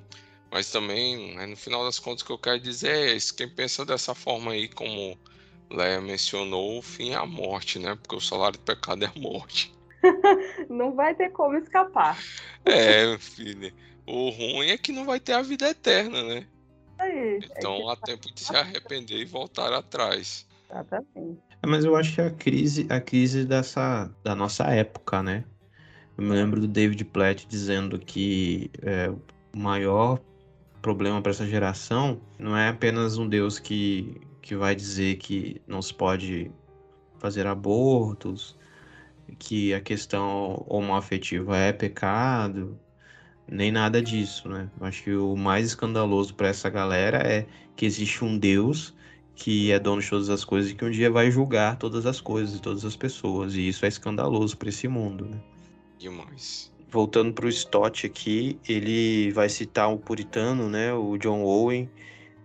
Mas 0.50 0.70
também, 0.70 1.34
né, 1.34 1.46
no 1.46 1.56
final 1.56 1.84
das 1.84 1.98
contas, 1.98 2.22
o 2.22 2.26
que 2.26 2.32
eu 2.32 2.38
quero 2.38 2.60
dizer 2.60 2.90
é 2.90 3.14
isso. 3.14 3.34
Quem 3.34 3.48
pensa 3.48 3.86
dessa 3.86 4.14
forma 4.14 4.52
aí, 4.52 4.68
como 4.68 5.18
Leia 5.70 6.00
mencionou, 6.00 6.78
o 6.78 6.82
fim 6.82 7.12
é 7.12 7.16
a 7.16 7.24
morte, 7.24 7.78
né? 7.78 7.94
Porque 7.94 8.16
o 8.16 8.20
salário 8.20 8.58
do 8.58 8.64
pecado 8.64 9.04
é 9.04 9.08
a 9.08 9.18
morte. 9.18 9.72
não 10.68 10.94
vai 10.94 11.14
ter 11.14 11.30
como 11.30 11.56
escapar. 11.56 12.18
É, 12.64 13.16
filho. 13.18 13.72
O 14.06 14.30
ruim 14.30 14.68
é 14.68 14.76
que 14.76 14.92
não 14.92 15.06
vai 15.06 15.20
ter 15.20 15.32
a 15.32 15.42
vida 15.42 15.70
eterna, 15.70 16.22
né? 16.22 16.46
Aí, 16.98 17.40
então 17.42 17.88
é 17.88 17.92
há 17.92 17.96
tempo 17.96 18.32
de 18.34 18.44
se 18.44 18.54
arrepender 18.54 19.18
e 19.18 19.24
voltar 19.24 19.72
atrás. 19.72 20.46
Exatamente. 20.68 21.40
É, 21.62 21.66
mas 21.66 21.84
eu 21.84 21.96
acho 21.96 22.14
que 22.14 22.20
a 22.20 22.30
crise, 22.30 22.86
a 22.90 23.00
crise 23.00 23.44
dessa, 23.44 24.10
da 24.22 24.34
nossa 24.34 24.64
época, 24.64 25.22
né? 25.22 25.44
Eu 26.18 26.24
me 26.24 26.30
lembro 26.30 26.60
do 26.60 26.68
David 26.68 27.04
Platt 27.06 27.46
dizendo 27.46 27.98
que 27.98 28.70
é, 28.82 29.10
o 29.55 29.59
maior 29.59 30.20
problema 30.80 31.22
para 31.22 31.30
essa 31.30 31.46
geração 31.46 32.20
não 32.38 32.57
é 32.57 32.68
apenas 32.68 33.18
um 33.18 33.28
Deus 33.28 33.59
que, 33.59 34.20
que 34.40 34.57
vai 34.57 34.74
dizer 34.74 35.16
que 35.16 35.61
não 35.66 35.80
se 35.80 35.94
pode 35.94 36.50
fazer 37.18 37.46
abortos, 37.46 38.57
que 39.38 39.72
a 39.72 39.80
questão 39.80 40.64
homoafetiva 40.66 41.57
é 41.57 41.72
pecado, 41.72 42.78
nem 43.48 43.70
nada 43.70 44.03
disso, 44.03 44.48
né? 44.48 44.68
Acho 44.80 45.05
que 45.05 45.14
o 45.14 45.36
mais 45.36 45.66
escandaloso 45.66 46.34
para 46.34 46.48
essa 46.48 46.68
galera 46.68 47.18
é 47.18 47.46
que 47.76 47.86
existe 47.86 48.24
um 48.24 48.36
Deus 48.36 48.94
que 49.34 49.72
é 49.72 49.78
dono 49.78 50.00
de 50.00 50.09
todas 50.09 50.28
as 50.28 50.44
coisas 50.44 50.70
e 50.70 50.74
que 50.74 50.84
um 50.84 50.90
dia 50.90 51.11
vai 51.11 51.30
julgar 51.30 51.76
todas 51.76 52.07
as 52.07 52.20
coisas 52.20 52.57
e 52.57 52.62
todas 52.62 52.84
as 52.84 52.96
pessoas. 52.96 53.55
E 53.55 53.66
isso 53.66 53.84
é 53.84 53.88
escandaloso 53.88 54.57
para 54.57 54.68
esse 54.68 54.86
mundo, 54.86 55.26
né? 55.26 55.40
Demais. 55.98 56.71
Voltando 56.93 57.32
para 57.32 57.47
o 57.47 57.49
Stott 57.49 58.07
aqui, 58.07 58.61
ele 58.68 59.32
vai 59.32 59.49
citar 59.49 59.88
um 59.88 59.97
puritano, 59.97 60.68
né, 60.68 60.93
o 60.93 61.16
John 61.16 61.43
Owen, 61.43 61.90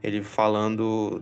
ele 0.02 0.24
falando 0.24 1.22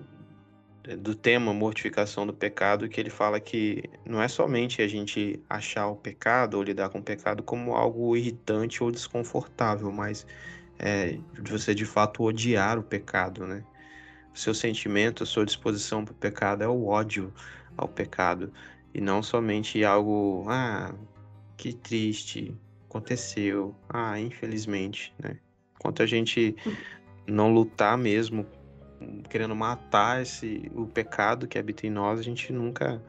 do 1.00 1.16
tema 1.16 1.52
mortificação 1.52 2.28
do 2.28 2.34
pecado, 2.36 2.88
que 2.88 3.02
ele 3.02 3.10
fala 3.10 3.40
que 3.40 3.84
não 4.06 4.22
é 4.22 4.28
somente 4.28 4.80
a 4.84 4.88
gente 4.88 5.42
achar 5.50 5.88
o 5.88 5.96
pecado 5.96 6.54
ou 6.54 6.62
lidar 6.62 6.90
com 6.90 7.00
o 7.00 7.04
pecado 7.04 7.42
como 7.42 7.74
algo 7.74 8.16
irritante 8.16 8.84
ou 8.84 8.92
desconfortável, 8.92 9.92
mas 9.92 10.28
é, 10.78 11.18
você 11.50 11.74
de 11.74 11.84
fato 11.84 12.22
odiar 12.22 12.78
o 12.78 12.84
pecado, 12.84 13.48
né? 13.48 13.64
O 14.36 14.38
seu 14.38 14.54
sentimento, 14.54 15.24
a 15.24 15.26
sua 15.26 15.48
disposição 15.48 16.06
para 16.06 16.12
o 16.12 16.16
pecado 16.16 16.64
é 16.64 16.68
o 16.68 16.86
ódio 16.86 17.34
ao 17.76 17.88
pecado 17.88 18.54
e 18.94 19.02
não 19.02 19.24
somente 19.24 19.84
algo, 19.84 20.46
ah, 20.48 20.94
que 21.58 21.74
triste, 21.74 22.56
aconteceu, 22.96 23.76
ah, 23.90 24.20
infelizmente, 24.20 25.14
né? 25.22 25.38
Enquanto 25.76 26.02
a 26.02 26.06
gente 26.06 26.56
não 27.28 27.54
lutar 27.54 27.98
mesmo 27.98 28.46
querendo 29.30 29.56
matar 29.56 30.22
esse 30.22 30.72
o 30.74 30.86
pecado 30.86 31.48
que 31.48 31.58
habita 31.58 31.86
em 31.86 31.90
nós, 31.90 32.20
a 32.20 32.24
gente 32.24 32.54
nunca 32.54 33.02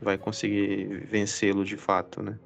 vai 0.00 0.18
conseguir 0.18 1.06
vencê-lo 1.06 1.64
de 1.64 1.76
fato, 1.76 2.22
né? 2.22 2.38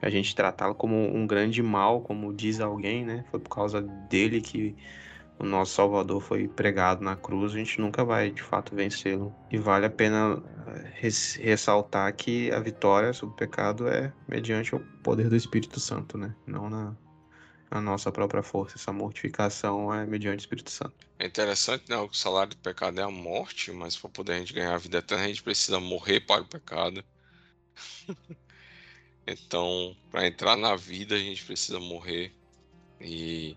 A 0.00 0.10
gente 0.10 0.34
tratá-lo 0.34 0.74
como 0.74 0.96
um 0.96 1.26
grande 1.26 1.62
mal, 1.62 2.00
como 2.00 2.32
diz 2.34 2.60
alguém, 2.60 3.04
né? 3.04 3.24
Foi 3.30 3.38
por 3.38 3.54
causa 3.54 3.80
dele 3.80 4.40
que 4.40 4.74
o 5.38 5.44
nosso 5.44 5.74
Salvador 5.74 6.20
foi 6.20 6.46
pregado 6.46 7.02
na 7.02 7.16
cruz, 7.16 7.52
a 7.52 7.58
gente 7.58 7.80
nunca 7.80 8.04
vai 8.04 8.30
de 8.30 8.42
fato 8.42 8.74
vencê-lo. 8.74 9.34
E 9.50 9.58
vale 9.58 9.86
a 9.86 9.90
pena 9.90 10.42
eh, 10.68 10.92
ressaltar 11.40 12.14
que 12.14 12.50
a 12.52 12.60
vitória 12.60 13.12
sobre 13.12 13.34
o 13.34 13.36
pecado 13.36 13.88
é 13.88 14.12
mediante 14.28 14.74
o 14.74 14.80
poder 15.02 15.28
do 15.28 15.36
Espírito 15.36 15.80
Santo, 15.80 16.16
né? 16.16 16.34
Não 16.46 16.70
na, 16.70 16.94
a 17.70 17.80
nossa 17.80 18.12
própria 18.12 18.42
força. 18.42 18.76
Essa 18.76 18.92
mortificação 18.92 19.92
é 19.92 20.06
mediante 20.06 20.40
o 20.40 20.44
Espírito 20.44 20.70
Santo. 20.70 20.94
É 21.18 21.26
interessante, 21.26 21.88
né? 21.88 21.96
O 21.96 22.12
salário 22.12 22.50
do 22.50 22.58
pecado 22.58 23.00
é 23.00 23.02
a 23.02 23.10
morte, 23.10 23.72
mas 23.72 23.96
para 23.96 24.10
poder 24.10 24.32
a 24.34 24.38
gente 24.38 24.52
ganhar 24.52 24.74
a 24.74 24.78
vida 24.78 24.98
eterna, 24.98 25.24
a 25.24 25.28
gente 25.28 25.42
precisa 25.42 25.80
morrer 25.80 26.20
para 26.20 26.42
o 26.42 26.46
pecado. 26.46 27.02
então, 29.26 29.96
para 30.10 30.26
entrar 30.26 30.56
na 30.56 30.76
vida, 30.76 31.14
a 31.14 31.18
gente 31.18 31.44
precisa 31.44 31.80
morrer. 31.80 32.32
E 33.00 33.56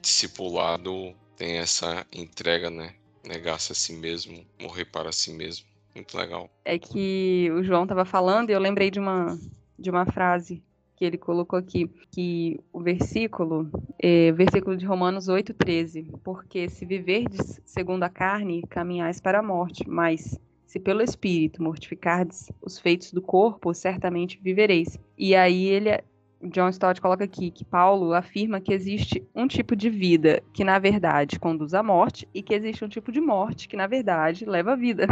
discipulado 0.00 1.14
tem 1.36 1.58
essa 1.58 2.06
entrega, 2.12 2.70
né? 2.70 2.94
Negar-se 3.26 3.72
a 3.72 3.74
si 3.74 3.94
mesmo, 3.94 4.44
morrer 4.60 4.84
para 4.86 5.12
si 5.12 5.32
mesmo. 5.32 5.66
Muito 5.94 6.16
legal. 6.16 6.48
É 6.64 6.78
que 6.78 7.50
o 7.52 7.62
João 7.62 7.82
estava 7.82 8.04
falando 8.04 8.50
e 8.50 8.52
eu 8.52 8.60
lembrei 8.60 8.90
de 8.90 9.00
uma, 9.00 9.38
de 9.78 9.90
uma 9.90 10.06
frase 10.06 10.62
que 11.00 11.04
ele 11.06 11.16
colocou 11.16 11.58
aqui, 11.58 11.90
que 12.10 12.60
o 12.70 12.80
versículo, 12.80 13.70
é, 13.98 14.30
versículo 14.32 14.76
de 14.76 14.84
Romanos 14.84 15.28
8,13, 15.28 16.18
porque 16.22 16.68
se 16.68 16.84
viverdes 16.84 17.58
segundo 17.64 18.02
a 18.02 18.10
carne, 18.10 18.62
caminhais 18.68 19.18
para 19.18 19.38
a 19.38 19.42
morte, 19.42 19.88
mas 19.88 20.38
se 20.66 20.78
pelo 20.78 21.02
Espírito 21.02 21.62
mortificardes 21.62 22.52
os 22.60 22.78
feitos 22.78 23.12
do 23.12 23.22
corpo, 23.22 23.72
certamente 23.72 24.38
vivereis. 24.42 24.98
E 25.16 25.34
aí 25.34 25.64
ele, 25.68 26.04
John 26.42 26.68
Stott 26.70 27.00
coloca 27.00 27.24
aqui 27.24 27.50
que 27.50 27.64
Paulo 27.64 28.14
afirma 28.14 28.60
que 28.60 28.72
existe 28.72 29.22
um 29.34 29.46
tipo 29.46 29.76
de 29.76 29.90
vida 29.90 30.42
que 30.54 30.64
na 30.64 30.78
verdade 30.78 31.38
conduz 31.38 31.74
à 31.74 31.82
morte 31.82 32.28
e 32.34 32.42
que 32.42 32.54
existe 32.54 32.84
um 32.84 32.88
tipo 32.88 33.12
de 33.12 33.20
morte 33.20 33.68
que 33.68 33.76
na 33.76 33.86
verdade 33.86 34.44
leva 34.44 34.72
à 34.72 34.76
vida. 34.76 35.06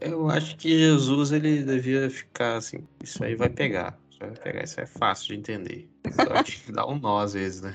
Eu 0.00 0.28
acho 0.28 0.56
que 0.56 0.76
Jesus 0.76 1.30
ele 1.30 1.62
devia 1.62 2.10
ficar 2.10 2.56
assim, 2.56 2.86
isso 3.02 3.22
aí 3.22 3.36
vai 3.36 3.48
pegar 3.48 3.96
vai 4.26 4.36
pegar 4.36 4.64
isso 4.64 4.80
é 4.80 4.86
fácil 4.86 5.28
de 5.28 5.40
entender. 5.40 5.90
Só 6.12 6.42
que 6.42 6.60
dá 6.72 6.86
um 6.86 6.98
nó 6.98 7.18
às 7.18 7.34
vezes, 7.34 7.62
né? 7.62 7.74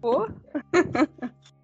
Pô. 0.00 0.28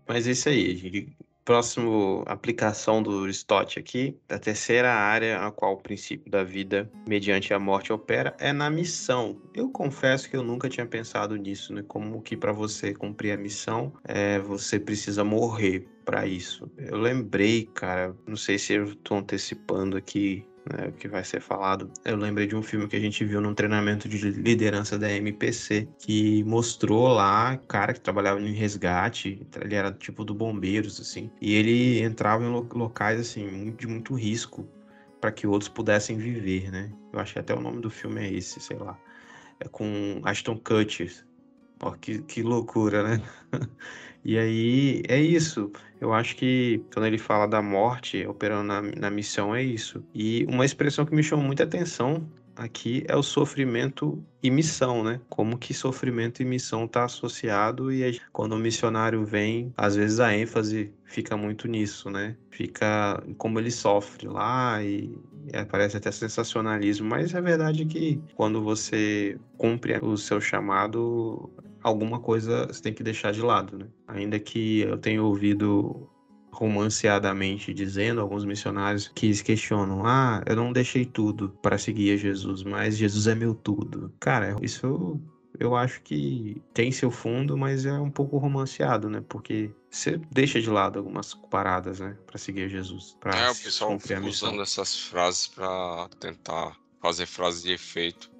Mas 0.06 0.26
é 0.26 0.30
isso 0.30 0.48
aí, 0.48 0.76
gente. 0.76 1.16
Próximo 1.48 2.24
aplicação 2.26 3.02
do 3.02 3.26
Stott 3.30 3.78
aqui, 3.78 4.14
a 4.28 4.38
terceira 4.38 4.92
área 4.92 5.40
a 5.40 5.50
qual 5.50 5.72
o 5.72 5.82
princípio 5.82 6.30
da 6.30 6.44
vida 6.44 6.92
mediante 7.08 7.54
a 7.54 7.58
morte 7.58 7.90
opera 7.90 8.36
é 8.38 8.52
na 8.52 8.68
missão. 8.68 9.40
Eu 9.54 9.70
confesso 9.70 10.28
que 10.28 10.36
eu 10.36 10.42
nunca 10.42 10.68
tinha 10.68 10.84
pensado 10.84 11.34
nisso, 11.36 11.72
né? 11.72 11.82
Como 11.88 12.20
que 12.20 12.36
para 12.36 12.52
você 12.52 12.92
cumprir 12.92 13.32
a 13.32 13.38
missão, 13.38 13.94
é, 14.04 14.38
você 14.38 14.78
precisa 14.78 15.24
morrer 15.24 15.88
para 16.04 16.26
isso. 16.26 16.70
Eu 16.76 16.98
lembrei, 16.98 17.64
cara, 17.74 18.14
não 18.26 18.36
sei 18.36 18.58
se 18.58 18.74
eu 18.74 18.84
estou 18.84 19.16
antecipando 19.16 19.96
aqui 19.96 20.46
né, 20.72 20.92
que 20.98 21.08
vai 21.08 21.24
ser 21.24 21.40
falado. 21.40 21.90
Eu 22.04 22.16
lembrei 22.16 22.46
de 22.46 22.56
um 22.56 22.62
filme 22.62 22.86
que 22.86 22.96
a 22.96 23.00
gente 23.00 23.24
viu 23.24 23.40
num 23.40 23.54
treinamento 23.54 24.08
de 24.08 24.18
liderança 24.30 24.98
da 24.98 25.10
MPC, 25.10 25.88
que 25.98 26.42
mostrou 26.44 27.08
lá 27.08 27.54
o 27.54 27.66
cara 27.66 27.92
que 27.92 28.00
trabalhava 28.00 28.40
em 28.40 28.52
resgate, 28.52 29.46
ele 29.60 29.74
era 29.74 29.92
tipo 29.92 30.24
do 30.24 30.34
bombeiros, 30.34 31.00
assim, 31.00 31.30
e 31.40 31.54
ele 31.54 32.00
entrava 32.02 32.44
em 32.44 32.48
locais, 32.48 33.20
assim, 33.20 33.74
de 33.76 33.86
muito 33.86 34.14
risco 34.14 34.68
para 35.20 35.32
que 35.32 35.46
outros 35.46 35.68
pudessem 35.68 36.16
viver, 36.16 36.70
né? 36.70 36.92
Eu 37.12 37.18
acho 37.18 37.32
que 37.32 37.38
até 37.38 37.54
o 37.54 37.60
nome 37.60 37.80
do 37.80 37.90
filme 37.90 38.20
é 38.20 38.32
esse, 38.32 38.60
sei 38.60 38.78
lá. 38.78 38.98
É 39.60 39.68
com 39.68 40.20
Ashton 40.24 40.56
Kutcher. 40.58 41.12
Ó, 41.80 41.92
que, 41.92 42.22
que 42.22 42.42
loucura, 42.42 43.02
né? 43.02 43.22
E 44.28 44.36
aí 44.36 45.02
é 45.08 45.18
isso. 45.18 45.72
Eu 45.98 46.12
acho 46.12 46.36
que 46.36 46.84
quando 46.92 47.06
ele 47.06 47.16
fala 47.16 47.46
da 47.48 47.62
morte 47.62 48.26
operando 48.26 48.64
na, 48.64 48.82
na 48.82 49.10
missão, 49.10 49.54
é 49.54 49.62
isso. 49.62 50.04
E 50.14 50.44
uma 50.44 50.66
expressão 50.66 51.06
que 51.06 51.14
me 51.14 51.22
chamou 51.22 51.46
muita 51.46 51.64
atenção 51.64 52.28
aqui 52.54 53.04
é 53.08 53.16
o 53.16 53.22
sofrimento 53.22 54.22
e 54.42 54.50
missão, 54.50 55.02
né? 55.02 55.18
Como 55.30 55.56
que 55.56 55.72
sofrimento 55.72 56.42
e 56.42 56.44
missão 56.44 56.84
está 56.84 57.04
associado 57.04 57.90
e 57.90 58.20
quando 58.30 58.52
o 58.52 58.58
missionário 58.58 59.24
vem, 59.24 59.72
às 59.74 59.96
vezes 59.96 60.20
a 60.20 60.36
ênfase 60.36 60.92
fica 61.04 61.34
muito 61.34 61.66
nisso, 61.66 62.10
né? 62.10 62.36
Fica 62.50 63.22
como 63.38 63.58
ele 63.58 63.70
sofre 63.70 64.28
lá 64.28 64.82
e 64.82 65.10
é, 65.54 65.64
parece 65.64 65.96
até 65.96 66.12
sensacionalismo, 66.12 67.08
mas 67.08 67.32
é 67.32 67.40
verdade 67.40 67.86
que 67.86 68.20
quando 68.34 68.62
você 68.62 69.38
cumpre 69.56 69.98
o 70.02 70.18
seu 70.18 70.38
chamado, 70.38 71.50
alguma 71.82 72.20
coisa 72.20 72.66
você 72.66 72.82
tem 72.82 72.92
que 72.92 73.02
deixar 73.02 73.32
de 73.32 73.42
lado, 73.42 73.78
né? 73.78 73.86
Ainda 74.06 74.38
que 74.38 74.80
eu 74.80 74.98
tenha 74.98 75.22
ouvido 75.22 76.08
romanceadamente 76.52 77.72
dizendo 77.72 78.20
alguns 78.20 78.44
missionários 78.44 79.08
que 79.14 79.42
questionam: 79.42 80.04
"Ah, 80.04 80.42
eu 80.46 80.56
não 80.56 80.72
deixei 80.72 81.04
tudo 81.04 81.50
para 81.62 81.78
seguir 81.78 82.14
a 82.14 82.16
Jesus, 82.16 82.62
mas 82.62 82.96
Jesus 82.96 83.26
é 83.26 83.34
meu 83.34 83.54
tudo". 83.54 84.12
Cara, 84.18 84.56
isso 84.62 85.20
eu 85.58 85.74
acho 85.74 86.00
que 86.02 86.62
tem 86.72 86.92
seu 86.92 87.10
fundo, 87.10 87.56
mas 87.56 87.84
é 87.84 87.92
um 87.92 88.10
pouco 88.10 88.38
romanceado, 88.38 89.10
né? 89.10 89.22
Porque 89.28 89.70
você 89.90 90.16
deixa 90.30 90.60
de 90.60 90.70
lado 90.70 90.98
algumas 90.98 91.34
paradas, 91.34 92.00
né? 92.00 92.16
Para 92.26 92.38
seguir 92.38 92.68
Jesus. 92.68 93.16
Pra 93.20 93.36
é, 93.36 93.50
o 93.50 93.54
pessoal 93.56 93.98
fica 93.98 94.24
usando 94.24 94.62
essas 94.62 94.98
frases 94.98 95.48
para 95.48 96.08
tentar 96.20 96.76
fazer 97.00 97.26
frases 97.26 97.62
de 97.62 97.72
efeito. 97.72 98.30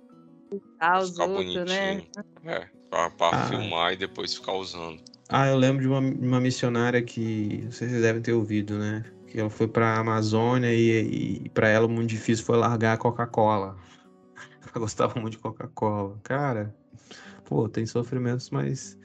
Ah, 0.80 1.01
ficar 1.01 1.24
outros, 1.24 1.55
bonitinho. 1.55 2.07
Né? 2.43 2.53
É, 2.53 2.68
pra, 2.91 3.11
pra 3.11 3.30
ah. 3.32 3.49
filmar 3.49 3.93
e 3.93 3.97
depois 3.97 4.34
ficar 4.34 4.53
usando. 4.55 5.01
Ah, 5.28 5.47
eu 5.47 5.57
lembro 5.57 5.82
de 5.82 5.89
uma, 5.89 6.01
uma 6.01 6.41
missionária 6.41 7.03
que 7.03 7.66
vocês 7.70 7.93
devem 7.93 8.22
ter 8.22 8.32
ouvido, 8.32 8.78
né? 8.78 9.05
Que 9.26 9.39
ela 9.39 9.51
foi 9.51 9.68
pra 9.68 9.99
Amazônia 9.99 10.72
e, 10.72 11.43
e 11.45 11.49
para 11.51 11.68
ela 11.68 11.86
muito 11.86 12.09
difícil 12.09 12.45
foi 12.45 12.57
largar 12.57 12.95
a 12.95 12.97
Coca-Cola. 12.97 13.76
Ela 14.64 14.80
gostava 14.80 15.18
muito 15.18 15.32
de 15.32 15.39
Coca-Cola. 15.39 16.18
Cara, 16.22 16.74
pô, 17.45 17.68
tem 17.68 17.86
sofrimentos, 17.86 18.51
mas. 18.51 18.99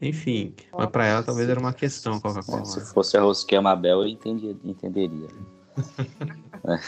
Enfim, 0.00 0.54
mas 0.72 0.90
pra 0.90 1.06
ela 1.06 1.22
talvez 1.22 1.48
era 1.48 1.60
uma 1.60 1.72
questão 1.72 2.18
Coca-Cola. 2.18 2.64
Se 2.64 2.92
fosse 2.92 3.16
a 3.16 3.20
Rosquinha 3.20 3.62
Mabel, 3.62 4.00
eu 4.00 4.08
entendia, 4.08 4.56
entenderia. 4.64 5.28
é. 6.66 6.80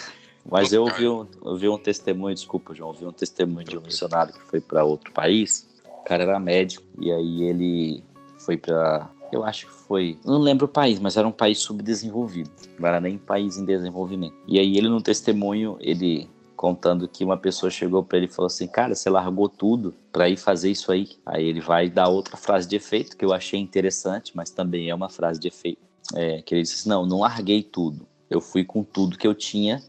Mas 0.51 0.73
eu 0.73 0.83
ouvi, 0.83 1.07
um, 1.09 1.27
eu 1.45 1.57
vi 1.57 1.69
um 1.69 1.79
testemunho, 1.79 2.35
desculpa, 2.35 2.75
João, 2.75 2.91
ouvi 2.91 3.07
um 3.07 3.13
testemunho 3.13 3.67
de 3.67 3.79
um 3.79 3.81
missionário 3.81 4.35
que 4.35 4.43
foi 4.43 4.61
para 4.61 4.85
outro 4.85 5.13
país. 5.13 5.67
O 6.05 6.07
cara 6.07 6.23
era 6.23 6.39
médico 6.39 6.85
e 7.01 7.11
aí 7.11 7.43
ele 7.45 8.05
foi 8.39 8.59
para, 8.59 9.11
eu 9.33 9.43
acho 9.43 9.67
que 9.67 9.73
foi, 9.73 10.19
não 10.23 10.39
lembro 10.39 10.67
o 10.67 10.69
país, 10.69 11.01
mas 11.01 11.17
era 11.17 11.27
um 11.27 11.33
país 11.33 11.61
subdesenvolvido, 11.61 12.51
não 12.79 12.87
era 12.87 13.01
nem 13.01 13.17
país 13.17 13.57
em 13.57 13.65
desenvolvimento. 13.65 14.35
E 14.47 14.59
aí 14.59 14.77
ele 14.77 14.91
no 14.91 15.01
testemunho, 15.01 15.79
ele 15.81 16.29
contando 16.55 17.09
que 17.09 17.25
uma 17.25 17.39
pessoa 17.39 17.71
chegou 17.71 18.05
para 18.05 18.19
ele 18.19 18.27
e 18.27 18.31
falou 18.31 18.49
assim: 18.49 18.67
"Cara, 18.67 18.95
você 18.95 19.09
largou 19.09 19.49
tudo 19.49 19.95
para 20.13 20.29
ir 20.29 20.37
fazer 20.37 20.71
isso 20.71 20.93
aí?". 20.93 21.09
Aí 21.25 21.47
ele 21.47 21.63
vai 21.63 21.89
dar 21.89 22.09
outra 22.09 22.37
frase 22.37 22.69
de 22.69 22.77
efeito 22.77 23.17
que 23.17 23.25
eu 23.25 23.33
achei 23.33 23.59
interessante, 23.59 24.33
mas 24.35 24.51
também 24.51 24.91
é 24.91 24.95
uma 24.95 25.09
frase 25.09 25.41
de 25.41 25.49
efeito, 25.49 25.81
é, 26.15 26.43
que 26.43 26.55
ele 26.55 26.63
disse: 26.63 26.87
"Não, 26.87 27.07
não 27.07 27.21
larguei 27.21 27.63
tudo. 27.63 28.07
Eu 28.29 28.43
fui 28.43 28.63
com 28.63 28.85
tudo 28.85 29.17
que 29.17 29.27
eu 29.27 29.35
tinha 29.35 29.83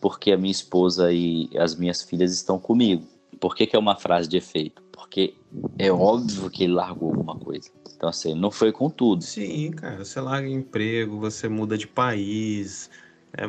porque 0.00 0.32
a 0.32 0.38
minha 0.38 0.50
esposa 0.50 1.12
e 1.12 1.50
as 1.58 1.76
minhas 1.76 2.02
filhas 2.02 2.32
estão 2.32 2.58
comigo. 2.58 3.06
Por 3.38 3.54
que, 3.54 3.66
que 3.66 3.76
é 3.76 3.78
uma 3.78 3.96
frase 3.96 4.26
de 4.26 4.38
efeito? 4.38 4.82
Porque 5.10 5.34
é 5.76 5.90
óbvio 5.90 6.48
que 6.48 6.62
ele 6.62 6.72
largou 6.74 7.08
alguma 7.10 7.34
coisa. 7.34 7.68
Então, 7.96 8.08
assim, 8.08 8.32
não 8.32 8.48
foi 8.48 8.70
com 8.70 8.88
tudo. 8.88 9.24
Sim, 9.24 9.72
cara. 9.72 10.04
Você 10.04 10.20
larga 10.20 10.48
emprego, 10.48 11.18
você 11.18 11.48
muda 11.48 11.76
de 11.76 11.88
país. 11.88 12.88
É, 13.32 13.42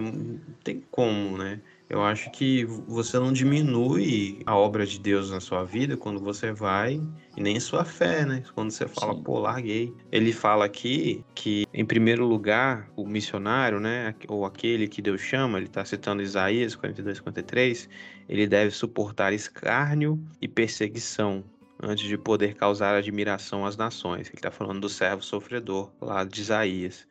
tem 0.63 0.83
como, 0.89 1.37
né? 1.37 1.61
Eu 1.91 2.01
acho 2.05 2.31
que 2.31 2.63
você 2.87 3.19
não 3.19 3.33
diminui 3.33 4.39
a 4.45 4.55
obra 4.55 4.85
de 4.85 4.97
Deus 4.97 5.29
na 5.29 5.41
sua 5.41 5.65
vida 5.65 5.97
quando 5.97 6.21
você 6.21 6.53
vai, 6.53 7.01
e 7.35 7.41
nem 7.41 7.57
a 7.57 7.59
sua 7.59 7.83
fé, 7.83 8.25
né? 8.25 8.43
Quando 8.55 8.71
você 8.71 8.87
fala, 8.87 9.13
Sim. 9.13 9.23
pô, 9.23 9.39
larguei. 9.39 9.93
Ele 10.09 10.31
fala 10.31 10.63
aqui 10.63 11.21
que, 11.35 11.67
em 11.73 11.83
primeiro 11.83 12.25
lugar, 12.25 12.89
o 12.95 13.05
missionário, 13.05 13.77
né, 13.77 14.15
ou 14.29 14.45
aquele 14.45 14.87
que 14.87 15.01
Deus 15.01 15.19
chama, 15.19 15.57
ele 15.57 15.67
está 15.67 15.83
citando 15.83 16.21
Isaías 16.21 16.75
42, 16.75 17.17
53, 17.17 17.89
ele 18.29 18.47
deve 18.47 18.71
suportar 18.71 19.33
escárnio 19.33 20.17
e 20.41 20.47
perseguição 20.47 21.43
antes 21.83 22.07
de 22.07 22.17
poder 22.17 22.55
causar 22.55 22.95
admiração 22.95 23.65
às 23.65 23.75
nações. 23.75 24.27
Ele 24.27 24.37
está 24.37 24.49
falando 24.49 24.79
do 24.79 24.87
servo 24.87 25.21
sofredor, 25.21 25.91
lá 25.99 26.23
de 26.23 26.39
Isaías 26.39 27.05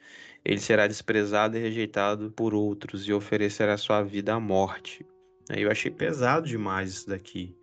ele 0.44 0.60
será 0.60 0.86
desprezado 0.86 1.56
e 1.56 1.60
rejeitado 1.60 2.30
por 2.30 2.54
outros 2.54 3.06
e 3.06 3.12
oferecerá 3.12 3.76
sua 3.76 4.02
vida 4.02 4.34
à 4.34 4.40
morte. 4.40 5.06
Eu 5.48 5.70
achei 5.70 5.90
pesado 5.90 6.46
demais 6.48 6.90
isso 6.90 7.08
daqui. 7.08 7.56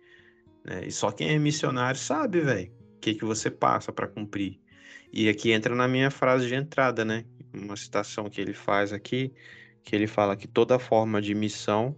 Né? 0.64 0.86
E 0.86 0.92
só 0.92 1.10
quem 1.10 1.30
é 1.30 1.38
missionário 1.38 1.98
sabe, 1.98 2.40
velho, 2.40 2.70
o 2.96 3.00
que, 3.00 3.14
que 3.14 3.24
você 3.24 3.50
passa 3.50 3.92
para 3.92 4.06
cumprir. 4.06 4.60
E 5.12 5.28
aqui 5.28 5.52
entra 5.52 5.74
na 5.74 5.88
minha 5.88 6.10
frase 6.10 6.46
de 6.46 6.54
entrada, 6.54 7.04
né? 7.04 7.24
Uma 7.52 7.76
citação 7.76 8.28
que 8.28 8.40
ele 8.40 8.52
faz 8.52 8.92
aqui, 8.92 9.32
que 9.82 9.96
ele 9.96 10.06
fala 10.06 10.36
que 10.36 10.46
toda 10.46 10.78
forma 10.78 11.20
de 11.20 11.34
missão 11.34 11.96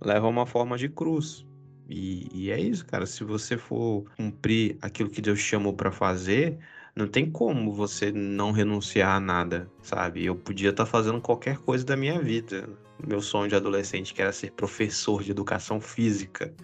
leva 0.00 0.26
a 0.26 0.30
uma 0.30 0.46
forma 0.46 0.78
de 0.78 0.88
cruz. 0.88 1.44
E, 1.88 2.28
e 2.32 2.50
é 2.50 2.60
isso, 2.60 2.86
cara. 2.86 3.06
Se 3.06 3.24
você 3.24 3.58
for 3.58 4.04
cumprir 4.16 4.78
aquilo 4.80 5.10
que 5.10 5.20
Deus 5.20 5.40
chamou 5.40 5.74
para 5.74 5.90
fazer, 5.90 6.58
não 6.96 7.08
tem 7.08 7.28
como 7.28 7.72
você 7.72 8.12
não 8.12 8.52
renunciar 8.52 9.16
a 9.16 9.20
nada, 9.20 9.70
sabe? 9.82 10.24
Eu 10.24 10.36
podia 10.36 10.70
estar 10.70 10.84
tá 10.84 10.90
fazendo 10.90 11.20
qualquer 11.20 11.58
coisa 11.58 11.84
da 11.84 11.96
minha 11.96 12.20
vida. 12.20 12.68
Meu 13.04 13.20
sonho 13.20 13.48
de 13.48 13.56
adolescente 13.56 14.14
que 14.14 14.22
era 14.22 14.32
ser 14.32 14.52
professor 14.52 15.22
de 15.22 15.32
educação 15.32 15.80
física, 15.80 16.54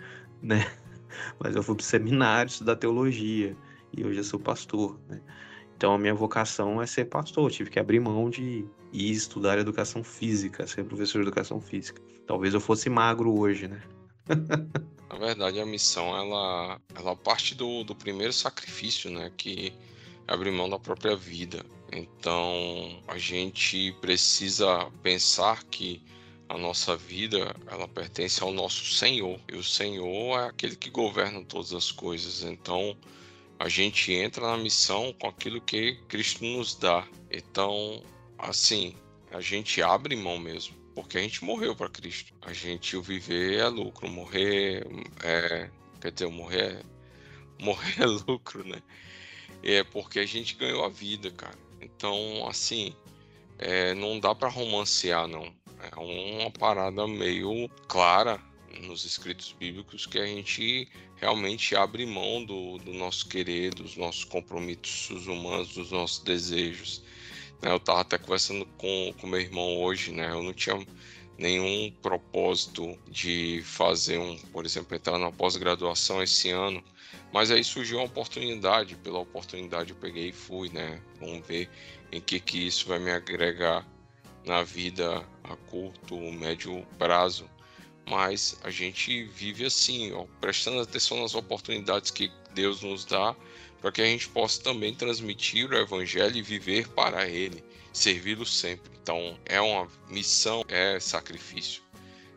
né? 0.41 0.71
Mas 1.43 1.57
eu 1.57 1.63
fui 1.63 1.75
pro 1.75 1.85
seminário 1.85 2.49
estudar 2.49 2.77
teologia 2.77 3.57
e 3.97 4.05
hoje 4.05 4.21
eu 4.21 4.25
sou 4.25 4.39
pastor, 4.39 4.99
né? 5.09 5.21
Então 5.77 5.95
a 5.95 5.99
minha 5.99 6.15
vocação 6.15 6.81
é 6.81 6.87
ser 6.87 7.07
pastor. 7.07 7.45
Eu 7.45 7.55
tive 7.55 7.71
que 7.71 7.81
abrir 7.81 7.99
mão 7.99 8.31
de 8.31 8.65
ir 8.93 9.11
estudar 9.11 9.59
educação 9.59 10.05
física, 10.05 10.67
ser 10.67 10.85
professor 10.85 11.19
de 11.19 11.29
educação 11.29 11.61
física. 11.61 12.01
Talvez 12.27 12.55
eu 12.55 12.61
fosse 12.61 12.89
magro 12.89 13.37
hoje, 13.37 13.67
né? 13.67 13.83
Na 15.11 15.19
verdade, 15.19 15.59
a 15.59 15.67
missão 15.67 16.17
ela, 16.17 16.81
ela 16.95 17.17
parte 17.17 17.57
do, 17.57 17.83
do 17.83 17.97
primeiro 17.97 18.33
sacrifício, 18.33 19.11
né? 19.11 19.33
Que 19.37 19.73
abrir 20.31 20.53
mão 20.53 20.69
da 20.69 20.79
própria 20.79 21.17
vida. 21.17 21.67
Então 21.93 23.03
a 23.09 23.19
gente 23.19 23.93
precisa 24.01 24.89
pensar 25.03 25.65
que 25.65 26.01
a 26.49 26.57
nossa 26.57 26.97
vida 26.97 27.55
ela 27.67 27.89
pertence 27.89 28.43
ao 28.43 28.53
nosso 28.53 28.95
Senhor 28.95 29.41
e 29.53 29.57
o 29.57 29.65
Senhor 29.65 30.39
é 30.39 30.47
aquele 30.47 30.77
que 30.77 30.89
governa 30.89 31.45
todas 31.45 31.73
as 31.73 31.91
coisas. 31.91 32.45
Então 32.45 32.97
a 33.59 33.69
gente 33.69 34.13
entra 34.13 34.47
na 34.47 34.57
missão 34.57 35.13
com 35.21 35.27
aquilo 35.27 35.61
que 35.61 35.97
Cristo 36.09 36.45
nos 36.45 36.77
dá. 36.77 37.07
Então 37.31 38.01
assim 38.39 38.95
a 39.33 39.41
gente 39.41 39.83
abre 39.83 40.15
mão 40.15 40.39
mesmo 40.39 40.77
porque 40.95 41.19
a 41.19 41.23
gente 41.23 41.45
morreu 41.45 41.75
para 41.75 41.89
Cristo. 41.89 42.33
A 42.43 42.53
gente 42.53 42.97
o 42.97 43.03
viver 43.03 43.59
é 43.59 43.69
lucro, 43.69 44.09
morrer 44.09 44.87
é 45.25 45.71
quer 46.01 46.13
dizer, 46.13 46.31
morrer 46.31 46.79
é, 46.79 46.83
morrer 47.63 48.03
é 48.03 48.07
lucro, 48.07 48.65
né? 48.65 48.81
É 49.63 49.85
porque 49.85 50.19
a 50.21 50.27
gente 50.27 50.55
ganhou 50.55 50.85
a 50.85 50.89
vida, 50.89 51.31
cara. 51.31 51.59
Então, 51.81 52.47
assim, 52.49 52.95
é, 53.59 53.95
não 53.95 54.19
dá 54.19 54.35
para 54.35 54.49
romancear, 54.49 55.27
não. 55.27 55.53
É 55.81 55.99
uma 55.99 56.51
parada 56.51 57.07
meio 57.07 57.69
clara 57.89 58.41
nos 58.83 59.05
escritos 59.05 59.55
bíblicos 59.59 60.07
que 60.07 60.19
a 60.19 60.27
gente 60.27 60.89
realmente 61.17 61.77
abre 61.77 62.07
mão 62.07 62.45
do, 62.45 62.79
do 62.79 62.93
nosso 62.93 63.29
querer, 63.29 63.75
dos 63.75 63.97
nossos 63.97 64.25
compromissos 64.25 65.27
humanos, 65.27 65.75
dos 65.75 65.91
nossos 65.91 66.23
desejos. 66.23 67.03
Né? 67.63 67.71
Eu 67.71 67.77
estava 67.77 68.01
até 68.01 68.19
conversando 68.19 68.65
com, 68.79 69.15
com 69.21 69.27
meu 69.27 69.41
irmão 69.41 69.79
hoje, 69.79 70.13
né? 70.13 70.31
Eu 70.31 70.43
não 70.43 70.53
tinha 70.53 70.79
nenhum 71.39 71.91
propósito 72.03 72.99
de 73.09 73.63
fazer 73.65 74.19
um, 74.19 74.37
por 74.53 74.65
exemplo, 74.65 74.95
entrar 74.95 75.19
na 75.19 75.33
pós-graduação 75.33 76.23
esse 76.23 76.51
ano, 76.51 76.83
mas 77.33 77.51
aí 77.51 77.63
surgiu 77.63 77.99
uma 77.99 78.07
oportunidade, 78.07 78.97
pela 78.97 79.19
oportunidade 79.19 79.91
eu 79.91 79.97
peguei 79.97 80.31
e 80.31 80.33
fui, 80.33 80.69
né? 80.71 81.01
Vamos 81.19 81.47
ver 81.47 81.69
em 82.11 82.21
que 82.21 82.41
que 82.41 82.67
isso 82.67 82.89
vai 82.89 82.99
me 82.99 83.11
agregar 83.11 83.87
na 84.45 84.63
vida 84.63 85.25
a 85.45 85.57
curto, 85.57 86.17
médio 86.17 86.85
prazo. 86.99 87.49
Mas 88.09 88.59
a 88.65 88.71
gente 88.71 89.25
vive 89.25 89.67
assim, 89.67 90.13
ó, 90.13 90.25
prestando 90.41 90.81
atenção 90.81 91.21
nas 91.21 91.35
oportunidades 91.35 92.11
que 92.11 92.33
Deus 92.53 92.83
nos 92.83 93.05
dá, 93.05 93.37
para 93.81 93.93
que 93.93 94.03
a 94.03 94.07
gente 94.07 94.29
possa 94.29 94.63
também 94.63 94.95
transmitir 94.95 95.71
o 95.71 95.77
evangelho 95.77 96.37
e 96.37 96.43
viver 96.43 96.89
para 96.89 97.29
ele, 97.29 97.63
servi-lo 97.93 98.45
sempre. 98.45 98.91
Então, 99.01 99.39
é 99.47 99.61
uma 99.61 99.89
missão, 100.09 100.65
é 100.69 100.99
sacrifício. 100.99 101.83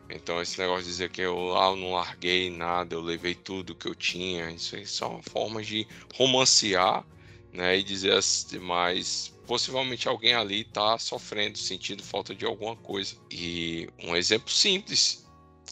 Então 0.08 0.40
esse 0.40 0.60
negócio 0.60 0.84
de 0.84 0.90
dizer 0.90 1.10
que 1.10 1.22
eu, 1.22 1.56
ah, 1.56 1.70
eu 1.70 1.76
não 1.76 1.92
larguei 1.92 2.50
nada, 2.50 2.94
eu 2.94 3.00
levei 3.00 3.34
tudo 3.34 3.74
que 3.74 3.86
eu 3.86 3.94
tinha, 3.94 4.50
isso 4.50 4.76
aí 4.76 4.86
só 4.86 5.10
uma 5.10 5.22
forma 5.22 5.62
de 5.62 5.86
romancear, 6.14 7.04
né? 7.52 7.78
E 7.78 7.82
dizer 7.82 8.12
assim, 8.12 8.58
mas 8.58 9.32
possivelmente 9.46 10.08
alguém 10.08 10.34
ali 10.34 10.62
está 10.62 10.98
sofrendo, 10.98 11.56
sentindo 11.56 12.02
falta 12.02 12.34
de 12.34 12.44
alguma 12.44 12.76
coisa. 12.76 13.16
E 13.30 13.88
um 14.02 14.14
exemplo 14.14 14.50
simples, 14.50 15.24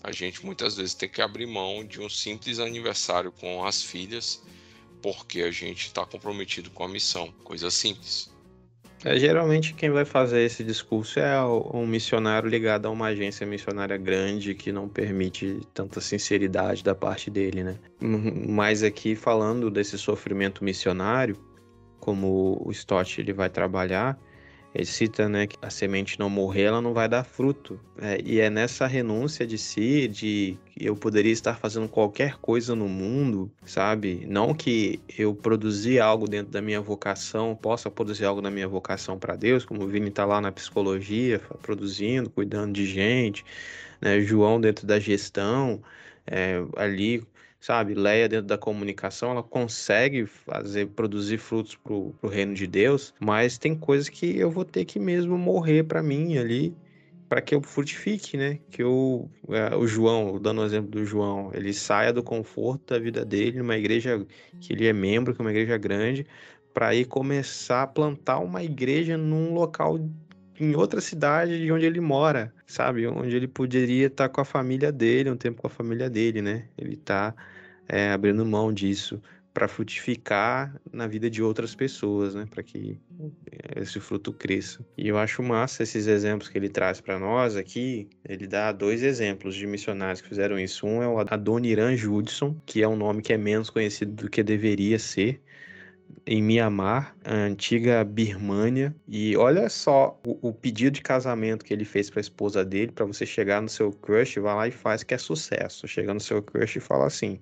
a 0.02 0.12
gente 0.12 0.44
muitas 0.44 0.76
vezes 0.76 0.94
tem 0.94 1.08
que 1.08 1.20
abrir 1.20 1.46
mão 1.46 1.84
de 1.84 2.00
um 2.00 2.08
simples 2.08 2.58
aniversário 2.58 3.30
com 3.32 3.64
as 3.64 3.82
filhas, 3.82 4.42
porque 5.02 5.42
a 5.42 5.50
gente 5.50 5.86
está 5.86 6.06
comprometido 6.06 6.70
com 6.70 6.84
a 6.84 6.88
missão, 6.88 7.32
coisa 7.44 7.70
simples. 7.70 8.31
É, 9.04 9.18
geralmente 9.18 9.74
quem 9.74 9.90
vai 9.90 10.04
fazer 10.04 10.42
esse 10.42 10.62
discurso 10.62 11.18
é 11.18 11.44
um 11.44 11.86
missionário 11.86 12.48
ligado 12.48 12.86
a 12.86 12.90
uma 12.90 13.06
agência 13.06 13.44
missionária 13.44 13.96
grande 13.96 14.54
que 14.54 14.70
não 14.70 14.88
permite 14.88 15.60
tanta 15.74 16.00
sinceridade 16.00 16.84
da 16.84 16.94
parte 16.94 17.28
dele, 17.28 17.64
né? 17.64 17.78
Mas 18.00 18.82
aqui 18.82 19.16
falando 19.16 19.70
desse 19.70 19.98
sofrimento 19.98 20.62
missionário, 20.62 21.36
como 21.98 22.62
o 22.64 22.70
Stott 22.70 23.20
ele 23.20 23.32
vai 23.32 23.50
trabalhar, 23.50 24.18
ele 24.74 24.86
cita, 24.86 25.28
né, 25.28 25.46
que 25.46 25.56
a 25.60 25.68
semente 25.68 26.18
não 26.18 26.30
morrer, 26.30 26.62
ela 26.62 26.80
não 26.80 26.94
vai 26.94 27.08
dar 27.08 27.24
fruto. 27.24 27.78
É, 28.00 28.20
e 28.24 28.40
é 28.40 28.48
nessa 28.48 28.86
renúncia 28.86 29.46
de 29.46 29.58
si, 29.58 30.08
de 30.08 30.56
eu 30.78 30.96
poderia 30.96 31.32
estar 31.32 31.56
fazendo 31.58 31.88
qualquer 31.88 32.38
coisa 32.38 32.74
no 32.74 32.88
mundo, 32.88 33.50
sabe? 33.66 34.26
Não 34.26 34.54
que 34.54 35.00
eu 35.18 35.34
produzir 35.34 36.00
algo 36.00 36.26
dentro 36.26 36.50
da 36.50 36.62
minha 36.62 36.80
vocação, 36.80 37.54
possa 37.54 37.90
produzir 37.90 38.24
algo 38.24 38.40
na 38.40 38.50
minha 38.50 38.66
vocação 38.66 39.18
para 39.18 39.36
Deus, 39.36 39.64
como 39.64 39.84
o 39.84 39.88
Vini 39.88 40.08
está 40.08 40.24
lá 40.24 40.40
na 40.40 40.50
psicologia, 40.50 41.38
produzindo, 41.60 42.30
cuidando 42.30 42.72
de 42.72 42.86
gente, 42.86 43.44
né? 44.00 44.20
João 44.20 44.60
dentro 44.60 44.86
da 44.86 44.98
gestão, 44.98 45.82
é, 46.26 46.62
ali 46.76 47.22
sabe? 47.62 47.94
Leia 47.94 48.28
dentro 48.28 48.46
da 48.48 48.58
comunicação, 48.58 49.30
ela 49.30 49.42
consegue 49.42 50.26
fazer, 50.26 50.88
produzir 50.88 51.38
frutos 51.38 51.76
para 51.76 51.94
o 51.94 52.28
reino 52.28 52.54
de 52.54 52.66
Deus, 52.66 53.14
mas 53.20 53.56
tem 53.56 53.76
coisas 53.76 54.08
que 54.08 54.36
eu 54.36 54.50
vou 54.50 54.64
ter 54.64 54.84
que 54.84 54.98
mesmo 54.98 55.38
morrer 55.38 55.84
para 55.84 56.02
mim 56.02 56.36
ali, 56.38 56.74
para 57.28 57.40
que 57.40 57.54
eu 57.54 57.62
frutifique, 57.62 58.36
né? 58.36 58.58
Que 58.68 58.82
eu, 58.82 59.30
é, 59.48 59.76
o 59.76 59.86
João, 59.86 60.40
dando 60.40 60.60
o 60.60 60.64
exemplo 60.64 60.90
do 60.90 61.06
João, 61.06 61.52
ele 61.54 61.72
saia 61.72 62.12
do 62.12 62.22
conforto 62.22 62.92
da 62.94 62.98
vida 62.98 63.24
dele, 63.24 63.58
numa 63.58 63.78
igreja 63.78 64.26
que 64.60 64.72
ele 64.72 64.86
é 64.86 64.92
membro, 64.92 65.32
que 65.32 65.40
é 65.40 65.44
uma 65.44 65.52
igreja 65.52 65.78
grande, 65.78 66.26
para 66.74 66.94
ir 66.96 67.04
começar 67.04 67.82
a 67.84 67.86
plantar 67.86 68.40
uma 68.40 68.64
igreja 68.64 69.16
num 69.16 69.54
local 69.54 69.98
em 70.58 70.74
outra 70.76 71.00
cidade 71.00 71.60
de 71.60 71.72
onde 71.72 71.86
ele 71.86 72.00
mora, 72.00 72.52
sabe? 72.66 73.06
Onde 73.06 73.36
ele 73.36 73.48
poderia 73.48 74.06
estar 74.06 74.28
com 74.28 74.40
a 74.40 74.44
família 74.44 74.92
dele, 74.92 75.30
um 75.30 75.36
tempo 75.36 75.62
com 75.62 75.66
a 75.66 75.70
família 75.70 76.08
dele, 76.10 76.42
né? 76.42 76.68
Ele 76.76 76.94
está 76.94 77.34
é, 77.88 78.10
abrindo 78.10 78.44
mão 78.44 78.72
disso 78.72 79.20
para 79.52 79.68
frutificar 79.68 80.74
na 80.90 81.06
vida 81.06 81.28
de 81.28 81.42
outras 81.42 81.74
pessoas, 81.74 82.34
né? 82.34 82.46
Para 82.48 82.62
que 82.62 82.98
esse 83.76 84.00
fruto 84.00 84.32
cresça. 84.32 84.84
E 84.96 85.08
eu 85.08 85.18
acho 85.18 85.42
massa 85.42 85.82
esses 85.82 86.06
exemplos 86.06 86.48
que 86.48 86.56
ele 86.56 86.68
traz 86.68 87.00
para 87.00 87.18
nós 87.18 87.56
aqui. 87.56 88.08
Ele 88.26 88.46
dá 88.46 88.72
dois 88.72 89.02
exemplos 89.02 89.54
de 89.54 89.66
missionários 89.66 90.20
que 90.20 90.28
fizeram 90.28 90.58
isso. 90.58 90.86
Um 90.86 91.02
é 91.02 91.08
o 91.08 91.18
Adoniran 91.18 91.94
Judson, 91.96 92.56
que 92.64 92.82
é 92.82 92.88
um 92.88 92.96
nome 92.96 93.20
que 93.20 93.32
é 93.32 93.36
menos 93.36 93.68
conhecido 93.68 94.12
do 94.24 94.30
que 94.30 94.42
deveria 94.42 94.98
ser 94.98 95.40
em 96.26 96.42
Mianmar, 96.42 97.16
a 97.24 97.34
antiga 97.34 98.04
Birmânia. 98.04 98.94
E 99.06 99.36
olha 99.36 99.68
só 99.68 100.20
o, 100.26 100.48
o 100.48 100.52
pedido 100.52 100.94
de 100.94 101.02
casamento 101.02 101.64
que 101.64 101.72
ele 101.72 101.84
fez 101.84 102.10
para 102.10 102.20
a 102.20 102.22
esposa 102.22 102.64
dele, 102.64 102.92
para 102.92 103.04
você 103.04 103.26
chegar 103.26 103.60
no 103.60 103.68
seu 103.68 103.92
crush, 103.92 104.38
vai 104.38 104.54
lá 104.54 104.68
e 104.68 104.70
faz 104.70 105.02
que 105.02 105.14
é 105.14 105.18
sucesso. 105.18 105.86
Chega 105.88 106.14
no 106.14 106.20
seu 106.20 106.42
crush 106.42 106.76
e 106.76 106.80
fala 106.80 107.06
assim: 107.06 107.40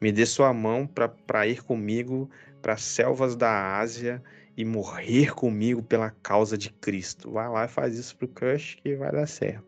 "Me 0.00 0.12
dê 0.12 0.26
sua 0.26 0.52
mão 0.52 0.86
para 0.86 1.46
ir 1.46 1.62
comigo 1.62 2.30
para 2.60 2.76
selvas 2.76 3.36
da 3.36 3.78
Ásia 3.78 4.22
e 4.56 4.64
morrer 4.64 5.34
comigo 5.34 5.82
pela 5.82 6.10
causa 6.22 6.56
de 6.58 6.70
Cristo". 6.70 7.30
Vai 7.32 7.48
lá 7.48 7.64
e 7.64 7.68
faz 7.68 7.98
isso 7.98 8.16
pro 8.16 8.28
crush 8.28 8.76
que 8.76 8.96
vai 8.96 9.12
dar 9.12 9.26
certo. 9.26 9.64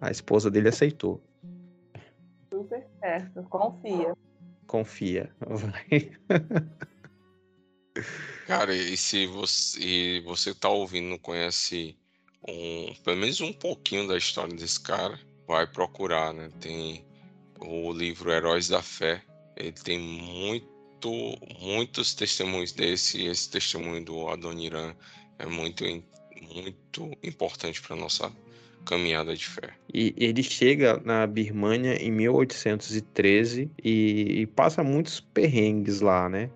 A 0.00 0.10
esposa 0.10 0.50
dele 0.50 0.68
aceitou. 0.68 1.22
Super 2.52 2.86
certo, 3.00 3.42
confia. 3.44 4.12
Confia. 4.66 5.30
Vai. 5.40 6.12
Cara, 8.46 8.74
e 8.74 8.96
se 8.96 9.26
você, 9.26 9.80
e 9.80 10.20
você 10.20 10.54
tá 10.54 10.68
ouvindo, 10.68 11.08
não 11.08 11.18
conhece 11.18 11.96
um, 12.46 12.94
pelo 13.04 13.16
menos 13.16 13.40
um 13.40 13.52
pouquinho 13.52 14.08
da 14.08 14.16
história 14.16 14.54
desse 14.54 14.80
cara, 14.80 15.18
vai 15.46 15.66
procurar, 15.66 16.32
né? 16.32 16.50
Tem 16.60 17.04
o 17.60 17.92
livro 17.92 18.32
Heróis 18.32 18.68
da 18.68 18.82
Fé. 18.82 19.22
Ele 19.56 19.72
tem 19.72 19.98
muito, 19.98 21.10
muitos 21.60 22.14
testemunhos 22.14 22.72
desse, 22.72 23.18
e 23.18 23.26
esse 23.26 23.50
testemunho 23.50 24.04
do 24.04 24.28
Adoniran 24.28 24.94
é 25.38 25.46
muito, 25.46 25.84
muito 26.40 27.18
importante 27.22 27.80
para 27.80 27.96
nossa 27.96 28.32
caminhada 28.84 29.34
de 29.34 29.46
fé. 29.46 29.70
E 29.92 30.14
ele 30.16 30.42
chega 30.42 31.00
na 31.04 31.26
Birmânia 31.26 31.94
em 31.94 32.10
1813 32.10 33.70
e, 33.82 34.40
e, 34.40 34.46
passa 34.46 34.82
muitos 34.82 35.20
perrengues 35.20 36.00
lá, 36.00 36.28
né? 36.28 36.50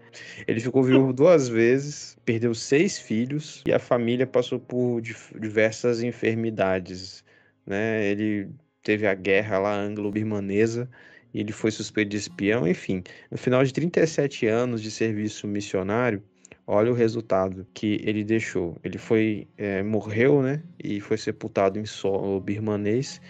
Ele 0.46 0.60
ficou 0.60 0.82
viúvo 0.82 1.12
duas 1.12 1.48
vezes, 1.48 2.16
perdeu 2.24 2.54
seis 2.54 2.98
filhos 2.98 3.62
e 3.66 3.72
a 3.72 3.78
família 3.78 4.26
passou 4.26 4.58
por 4.58 5.00
diversas 5.00 6.02
enfermidades, 6.02 7.24
né? 7.66 8.06
Ele 8.06 8.48
teve 8.82 9.06
a 9.06 9.14
guerra 9.14 9.58
lá 9.58 9.74
anglo-birmanesa 9.74 10.88
e 11.34 11.40
ele 11.40 11.52
foi 11.52 11.70
suspeito 11.70 12.10
de 12.10 12.16
espião, 12.16 12.66
enfim. 12.66 13.02
No 13.30 13.36
final 13.36 13.62
de 13.64 13.72
37 13.72 14.46
anos 14.46 14.80
de 14.80 14.90
serviço 14.90 15.46
missionário, 15.46 16.22
Olha 16.66 16.90
o 16.90 16.94
resultado 16.94 17.66
que 17.72 18.00
ele 18.04 18.24
deixou. 18.24 18.76
Ele 18.82 18.98
foi 18.98 19.46
é, 19.56 19.82
morreu, 19.82 20.42
né? 20.42 20.62
E 20.82 21.00
foi 21.00 21.16
sepultado 21.16 21.78
em 21.78 21.86
solo 21.86 22.40
birmanês. 22.40 23.20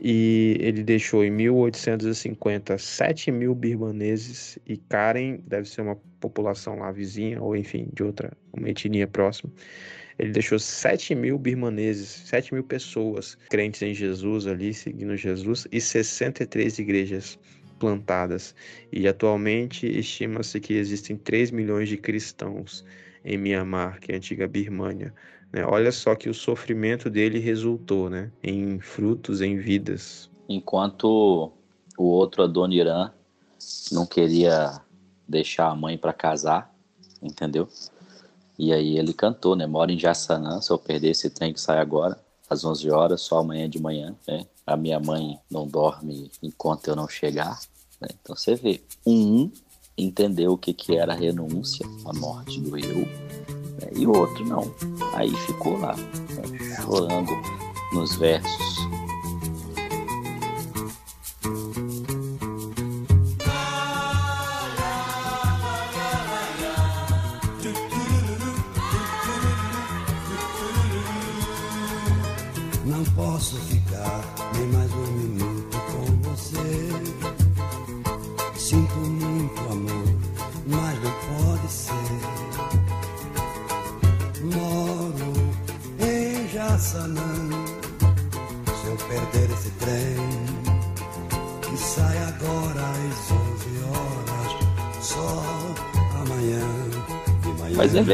E 0.00 0.56
ele 0.60 0.82
deixou 0.82 1.24
em 1.24 1.30
1850 1.30 2.76
7 2.76 3.30
mil 3.30 3.54
birmaneses 3.54 4.58
e 4.66 4.76
Karen 4.76 5.38
deve 5.46 5.68
ser 5.68 5.82
uma 5.82 5.96
população 6.20 6.78
lá 6.78 6.90
vizinha 6.90 7.40
ou 7.40 7.56
enfim 7.56 7.88
de 7.94 8.02
outra 8.02 8.32
uma 8.52 8.68
etnia 8.68 9.06
próxima. 9.06 9.50
Ele 10.18 10.30
deixou 10.30 10.58
7 10.58 11.14
mil 11.14 11.38
birmaneses, 11.38 12.08
7 12.26 12.54
mil 12.54 12.62
pessoas 12.62 13.36
crentes 13.50 13.82
em 13.82 13.94
Jesus 13.94 14.46
ali, 14.46 14.72
seguindo 14.72 15.16
Jesus, 15.16 15.66
e 15.72 15.80
63 15.80 16.78
igrejas 16.78 17.38
plantadas, 17.84 18.54
e 18.90 19.06
atualmente 19.06 19.86
estima-se 19.86 20.58
que 20.58 20.72
existem 20.72 21.18
3 21.18 21.50
milhões 21.50 21.86
de 21.86 21.98
cristãos 21.98 22.82
em 23.22 23.36
Myanmar, 23.36 24.00
que 24.00 24.10
é 24.10 24.14
a 24.14 24.16
antiga 24.16 24.48
Birmânia. 24.48 25.12
Né? 25.52 25.66
Olha 25.66 25.92
só 25.92 26.14
que 26.14 26.30
o 26.30 26.34
sofrimento 26.34 27.10
dele 27.10 27.38
resultou 27.38 28.08
né? 28.08 28.32
em 28.42 28.80
frutos, 28.80 29.42
em 29.42 29.58
vidas. 29.58 30.30
Enquanto 30.48 31.52
o 31.98 32.04
outro 32.04 32.42
Adoniran 32.42 33.10
não 33.92 34.06
queria 34.06 34.80
deixar 35.28 35.68
a 35.68 35.76
mãe 35.76 35.98
para 35.98 36.14
casar, 36.14 36.74
entendeu? 37.22 37.68
E 38.58 38.72
aí 38.72 38.96
ele 38.96 39.12
cantou, 39.12 39.54
né? 39.54 39.66
Mora 39.66 39.92
em 39.92 39.98
Jassanã, 39.98 40.60
se 40.62 40.70
eu 40.70 40.78
perder 40.78 41.10
esse 41.10 41.28
trem 41.28 41.52
que 41.52 41.60
sai 41.60 41.78
agora, 41.78 42.18
às 42.48 42.64
11 42.64 42.90
horas, 42.90 43.20
só 43.20 43.40
amanhã 43.40 43.68
de 43.68 43.80
manhã, 43.80 44.14
né? 44.26 44.46
A 44.66 44.76
minha 44.76 44.98
mãe 44.98 45.38
não 45.50 45.66
dorme 45.66 46.30
enquanto 46.42 46.88
eu 46.88 46.96
não 46.96 47.06
chegar. 47.06 47.58
Né? 48.04 48.08
Então 48.22 48.36
você 48.36 48.54
vê, 48.54 48.80
um 49.06 49.50
entendeu 49.96 50.52
o 50.52 50.58
que, 50.58 50.72
que 50.72 50.96
era 50.96 51.12
a 51.12 51.16
renúncia, 51.16 51.86
a 52.04 52.12
morte 52.12 52.60
do 52.60 52.76
eu, 52.76 52.98
né? 52.98 53.90
e 53.94 54.06
o 54.06 54.16
outro 54.16 54.44
não. 54.44 54.74
Aí 55.14 55.30
ficou 55.30 55.78
lá, 55.78 55.96
né? 55.96 56.76
chorando 56.82 57.32
nos 57.92 58.14
versos. 58.16 58.93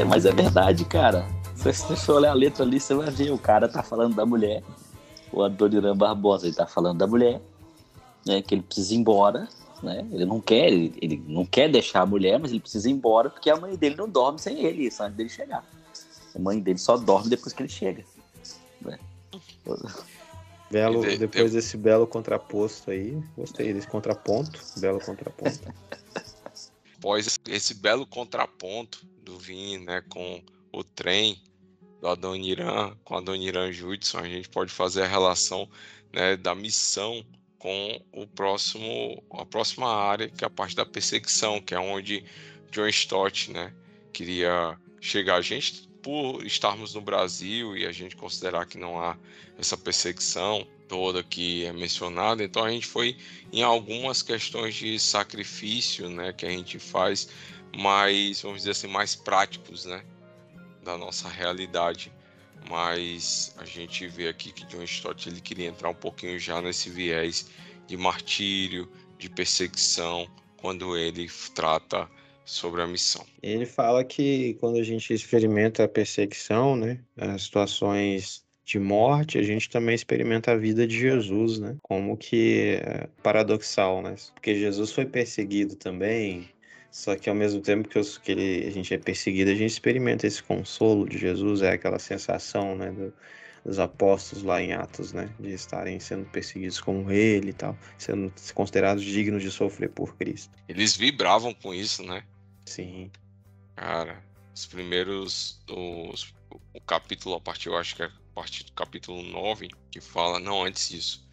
Manhã... 0.05 0.17
Mas 0.17 0.25
é, 0.25 0.33
mas 0.33 0.39
é 0.39 0.43
verdade, 0.43 0.85
cara. 0.85 1.27
Se 1.55 1.73
você 1.73 2.11
olhar 2.11 2.31
a 2.31 2.35
letra 2.35 2.65
ali, 2.65 2.81
você 2.81 2.95
vai 2.95 3.11
ver. 3.11 3.31
O 3.33 3.39
cara 3.39 3.69
tá 3.69 3.83
falando 3.83 4.15
da 4.15 4.25
mulher. 4.25 4.63
O 5.33 5.43
Adoniran 5.43 5.97
Barbosa, 5.97 6.47
ele 6.47 6.57
tá 6.57 6.67
falando 6.67 6.99
da 6.99 7.07
mulher. 7.07 7.41
Né, 8.27 8.43
que 8.43 8.55
ele 8.55 8.63
precisa 8.63 8.95
ir 8.95 8.99
embora. 8.99 9.49
Né? 9.83 10.07
Ele 10.13 10.27
não 10.27 10.41
quer, 10.41 10.67
ele, 10.71 10.93
ele, 11.01 11.25
não 11.27 11.47
quer 11.47 11.71
deixar 11.71 12.03
a 12.03 12.07
mulher, 12.07 12.39
mas 12.39 12.51
ele 12.51 12.61
precisa 12.61 12.89
ir 12.89 12.93
embora 12.93 13.31
porque 13.31 13.49
a 13.49 13.57
mãe 13.57 13.77
dele 13.77 13.97
não 13.97 14.09
dorme 14.09 14.39
sem 14.39 14.63
ele, 14.65 14.87
isso 14.87 15.03
antes 15.03 15.17
dele 15.17 15.31
chegar. 15.31 15.65
A 16.35 16.39
mãe 16.39 16.61
dele 16.61 16.79
só 16.79 16.99
dorme 16.99 17.31
depois 17.31 17.55
que 17.55 17.63
ele 17.63 17.69
chega. 17.71 18.05
Né? 18.83 18.99
Belo, 20.71 21.01
depois 21.19 21.53
desse 21.53 21.77
belo 21.77 22.07
contraposto 22.07 22.91
aí, 22.91 23.19
gostei 23.37 23.73
desse 23.73 23.87
contraponto, 23.87 24.61
belo 24.77 25.01
contraponto. 25.01 25.61
Após 26.99 27.41
esse 27.49 27.75
belo 27.75 28.07
contraponto 28.07 29.01
do 29.31 29.39
Vini, 29.39 29.79
né, 29.85 30.03
com 30.09 30.43
o 30.73 30.83
trem 30.83 31.41
do 32.01 32.09
Adoniran, 32.09 32.97
com 33.05 33.17
Adoniran 33.17 33.73
Judson, 33.73 34.19
a 34.19 34.29
gente 34.29 34.49
pode 34.49 34.73
fazer 34.73 35.03
a 35.03 35.07
relação 35.07 35.69
né, 36.13 36.37
da 36.37 36.55
missão 36.55 37.25
com 37.59 38.03
o 38.13 38.27
próximo, 38.27 39.23
a 39.33 39.45
próxima 39.45 39.89
área, 39.89 40.29
que 40.29 40.43
é 40.45 40.47
a 40.47 40.51
parte 40.51 40.75
da 40.75 40.85
perseguição, 40.85 41.61
que 41.61 41.75
é 41.75 41.79
onde 41.79 42.25
John 42.73 42.89
Stott, 42.89 43.51
né, 43.53 43.73
queria 44.13 44.79
chegar. 45.01 45.37
A 45.37 45.43
gente 45.43 45.89
por 46.03 46.45
estarmos 46.45 46.95
no 46.95 47.01
Brasil 47.01 47.77
e 47.77 47.87
a 47.87 47.93
gente 47.93 48.17
considerar 48.17 48.67
que 48.67 48.79
não 48.79 48.99
há 48.99 49.17
essa 49.59 49.77
perseguição 49.77 50.67
toda 50.89 51.23
que 51.23 51.65
é 51.65 51.73
mencionada, 51.73 52.43
então 52.43 52.65
a 52.65 52.71
gente 52.71 52.87
foi 52.87 53.17
em 53.53 53.63
algumas 53.63 54.23
questões 54.23 54.75
de 54.75 54.99
sacrifício, 54.99 56.09
né, 56.09 56.33
que 56.33 56.45
a 56.45 56.51
gente 56.51 56.81
faz, 56.81 57.29
mais, 57.77 58.43
vamos 58.43 58.59
dizer 58.59 58.73
assim, 58.73 58.89
mais 58.89 59.15
práticos, 59.15 59.85
né, 59.85 60.03
da 60.85 60.97
nossa 60.97 61.29
realidade. 61.29 62.13
Mas 62.69 63.55
a 63.59 63.65
gente 63.65 64.07
vê 64.07 64.29
aqui 64.29 64.53
que 64.53 64.67
John 64.67 64.83
Stott 64.83 65.29
ele 65.29 65.41
queria 65.41 65.67
entrar 65.67 65.89
um 65.89 65.95
pouquinho 65.95 66.39
já 66.39 66.61
nesse 66.61 66.91
viés 66.91 67.49
de 67.87 67.97
martírio, 67.97 68.89
de 69.19 69.29
perseguição, 69.31 70.29
quando 70.59 70.97
ele 70.97 71.29
trata 71.55 72.09
sobre 72.45 72.83
a 72.83 72.87
missão. 72.87 73.25
Ele 73.43 73.65
fala 73.65 74.05
que 74.05 74.55
quando 74.61 74.79
a 74.79 74.83
gente 74.83 75.13
experimenta 75.15 75.85
a 75.85 75.89
perseguição, 75.89 76.77
né, 76.77 77.01
as 77.17 77.45
situações 77.45 78.45
de 78.65 78.79
morte, 78.79 79.39
a 79.39 79.43
gente 79.43 79.69
também 79.69 79.95
experimenta 79.95 80.53
a 80.53 80.57
vida 80.57 80.87
de 80.87 80.97
Jesus, 80.97 81.59
né? 81.59 81.77
Como 81.83 82.17
que 82.17 82.79
é 82.81 83.09
paradoxal, 83.21 84.01
né? 84.01 84.15
Porque 84.35 84.55
Jesus 84.55 84.93
foi 84.93 85.05
perseguido 85.05 85.75
também, 85.75 86.49
só 86.91 87.17
que 87.17 87.29
ao 87.29 87.37
mesmo 87.37 87.61
tempo 87.61 87.89
que, 87.89 87.99
os, 87.99 88.19
que 88.19 88.33
ele, 88.33 88.67
a 88.67 88.71
gente 88.71 88.93
é 88.93 88.99
perseguido, 88.99 89.51
a 89.51 89.55
gente 89.55 89.71
experimenta 89.71 90.27
esse 90.27 90.43
consolo 90.43 91.09
de 91.09 91.19
Jesus, 91.19 91.63
é 91.63 91.73
aquela 91.73 91.99
sensação, 91.99 92.75
né, 92.75 92.91
do, 92.91 93.13
dos 93.65 93.79
apóstolos 93.79 94.45
lá 94.45 94.61
em 94.61 94.73
Atos, 94.73 95.13
né, 95.13 95.31
de 95.39 95.53
estarem 95.53 96.01
sendo 96.01 96.25
perseguidos 96.27 96.81
como 96.81 97.11
ele 97.11 97.51
e 97.51 97.53
tal, 97.53 97.79
sendo 97.97 98.33
considerados 98.55 99.05
dignos 99.05 99.43
de 99.43 99.51
sofrer 99.51 99.91
por 99.91 100.17
Cristo. 100.17 100.53
Eles 100.69 100.97
vibravam 100.97 101.55
com 101.55 101.73
isso, 101.73 102.03
né? 102.03 102.25
Sim. 102.67 103.11
Cara, 103.77 104.23
os 104.55 104.67
primeiros, 104.67 105.61
os, 105.71 106.35
o 106.75 106.81
capítulo 106.81 107.37
a 107.37 107.41
partir, 107.41 107.69
eu 107.69 107.77
acho 107.77 107.95
que 107.95 108.03
é 108.03 108.07
a 108.07 108.13
partir 108.35 108.65
do 108.65 108.73
capítulo 108.73 109.23
9, 109.23 109.69
que 109.91 110.01
fala, 110.01 110.41
não, 110.41 110.65
antes 110.65 110.89
disso, 110.89 111.30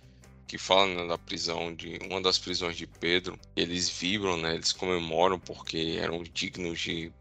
que 0.48 0.58
fala 0.58 0.88
né, 0.88 1.08
da 1.08 1.18
prisão 1.18 1.76
de 1.76 2.00
uma 2.10 2.22
das 2.22 2.40
prisões 2.40 2.78
de 2.78 2.88
Pedro, 2.88 3.38
eles 3.56 3.90
vibram, 3.90 4.38
né? 4.38 4.56
Eles 4.56 4.72
comemoram 4.72 5.38
porque 5.38 5.98
eram 6.02 6.24
dignos 6.24 6.80
de 6.80 7.12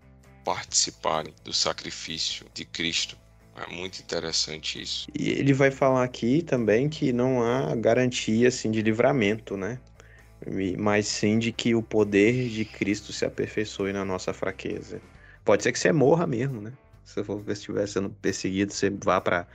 participarem 0.45 1.35
do 1.45 1.53
sacrifício 1.53 2.47
de 2.55 2.65
Cristo. 2.65 3.19
É 3.57 3.67
muito 3.75 4.01
interessante 4.01 4.81
isso. 4.81 5.09
E 5.19 5.31
ele 5.31 5.53
vai 5.53 5.71
falar 5.71 6.05
aqui 6.05 6.43
também 6.43 6.89
que 6.89 7.13
não 7.13 7.43
há 7.43 7.75
garantia 7.75 8.49
assim 8.49 8.71
de 8.71 8.81
livramento, 8.81 9.57
né? 9.57 9.81
Mas 10.79 11.09
sim 11.09 11.39
de 11.39 11.51
que 11.51 11.75
o 11.75 11.83
poder 11.83 12.49
de 12.49 12.65
Cristo 12.65 13.13
se 13.13 13.25
aperfeiçoe 13.25 13.93
na 13.93 14.05
nossa 14.05 14.33
fraqueza. 14.33 15.01
Pode 15.45 15.63
ser 15.63 15.73
que 15.73 15.79
você 15.79 15.91
morra 15.91 16.27
mesmo, 16.27 16.61
né? 16.61 16.73
Se 17.03 17.23
você 17.23 17.53
estiver 17.53 17.89
sendo 17.89 18.11
perseguido, 18.11 18.73
você 18.73 18.91
vá 18.91 19.21
para 19.21 19.49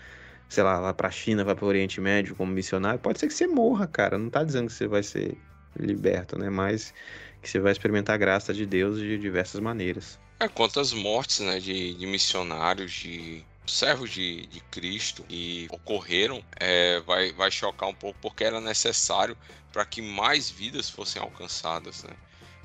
sei 0.52 0.64
lá, 0.64 0.80
lá 0.80 0.94
pra 0.94 1.10
China, 1.10 1.46
vai 1.46 1.56
pro 1.56 1.66
Oriente 1.66 2.02
Médio 2.02 2.36
como 2.36 2.52
missionário, 2.52 3.00
pode 3.00 3.18
ser 3.18 3.28
que 3.28 3.34
você 3.34 3.48
morra, 3.48 3.88
cara. 3.88 4.18
Não 4.18 4.30
tá 4.30 4.44
dizendo 4.44 4.68
que 4.68 4.74
você 4.74 4.86
vai 4.86 5.02
ser 5.02 5.38
liberto, 5.80 6.38
né? 6.38 6.50
Mas 6.50 6.94
que 7.42 7.48
você 7.50 7.58
vai 7.58 7.72
experimentar 7.72 8.16
a 8.16 8.18
graça 8.18 8.54
de 8.54 8.66
Deus 8.66 9.00
de 9.00 9.18
diversas 9.18 9.62
maneiras. 9.62 10.20
É, 10.42 10.50
quantas 10.50 10.92
mortes, 10.92 11.40
né, 11.40 11.58
de, 11.58 11.94
de 11.94 12.06
missionários, 12.06 12.92
de 12.92 13.46
servos 13.66 14.10
de, 14.10 14.46
de 14.48 14.60
Cristo 14.60 15.24
que 15.24 15.70
ocorreram, 15.72 16.44
é, 16.60 17.00
vai, 17.00 17.32
vai 17.32 17.50
chocar 17.50 17.88
um 17.88 17.96
pouco 17.96 18.20
porque 18.22 18.44
era 18.44 18.60
necessário 18.60 19.38
para 19.72 19.86
que 19.86 20.02
mais 20.02 20.50
vidas 20.50 20.90
fossem 20.90 21.22
alcançadas, 21.22 22.04
né? 22.04 22.14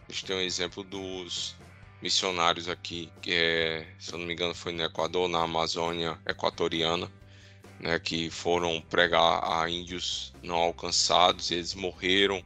A 0.09 0.13
gente 0.13 0.25
tem 0.25 0.35
um 0.35 0.41
exemplo 0.41 0.83
dos 0.83 1.55
missionários 2.03 2.69
aqui, 2.69 3.13
que 3.23 3.33
é, 3.33 3.87
se 3.97 4.13
eu 4.13 4.19
não 4.19 4.27
me 4.27 4.33
engano 4.33 4.57
foi 4.57 4.73
no 4.73 4.83
Equador, 4.83 5.29
na 5.29 5.45
Amazônia 5.45 6.19
equatoriana, 6.27 7.09
né, 7.81 7.99
que 7.99 8.31
foram 8.31 8.81
pregar 8.81 9.43
a 9.45 9.69
índios 9.71 10.33
não 10.43 10.57
alcançados, 10.57 11.51
e 11.51 11.55
eles 11.55 11.75
morreram 11.75 12.43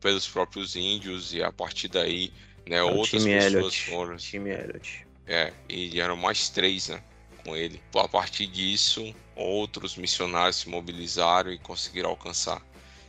pelos 0.00 0.28
próprios 0.28 0.76
índios 0.76 1.34
e 1.34 1.42
a 1.42 1.52
partir 1.52 1.88
daí, 1.88 2.32
né, 2.66 2.76
É 2.78 2.82
outras 2.82 3.26
pessoas 3.26 3.74
Elliot. 3.74 3.78
foram, 3.78 4.16
Time 4.16 4.50
Elliot. 4.50 5.06
é, 5.26 5.52
e 5.68 6.00
eram 6.00 6.16
mais 6.16 6.48
três, 6.48 6.88
né, 6.88 7.02
com 7.44 7.54
ele. 7.56 7.82
A 7.94 8.08
partir 8.08 8.46
disso, 8.46 9.14
outros 9.36 9.96
missionários 9.96 10.56
se 10.56 10.68
mobilizaram 10.68 11.52
e 11.52 11.58
conseguiram 11.58 12.10
alcançar. 12.10 12.62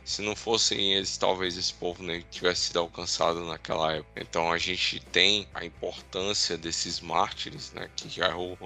Se 0.04 0.22
não 0.22 0.34
fossem 0.34 0.94
eles, 0.94 1.16
talvez 1.16 1.56
esse 1.56 1.72
povo 1.74 2.02
nem 2.02 2.22
tivesse 2.22 2.66
sido 2.66 2.78
alcançado 2.80 3.44
naquela 3.46 3.92
época. 3.94 4.20
Então 4.20 4.50
a 4.50 4.58
gente 4.58 5.00
tem 5.00 5.48
a 5.54 5.64
importância 5.64 6.56
desses 6.58 7.00
mártires, 7.00 7.72
né, 7.72 7.88
que 7.96 8.08
já 8.08 8.28
é 8.28 8.34
o- 8.34 8.58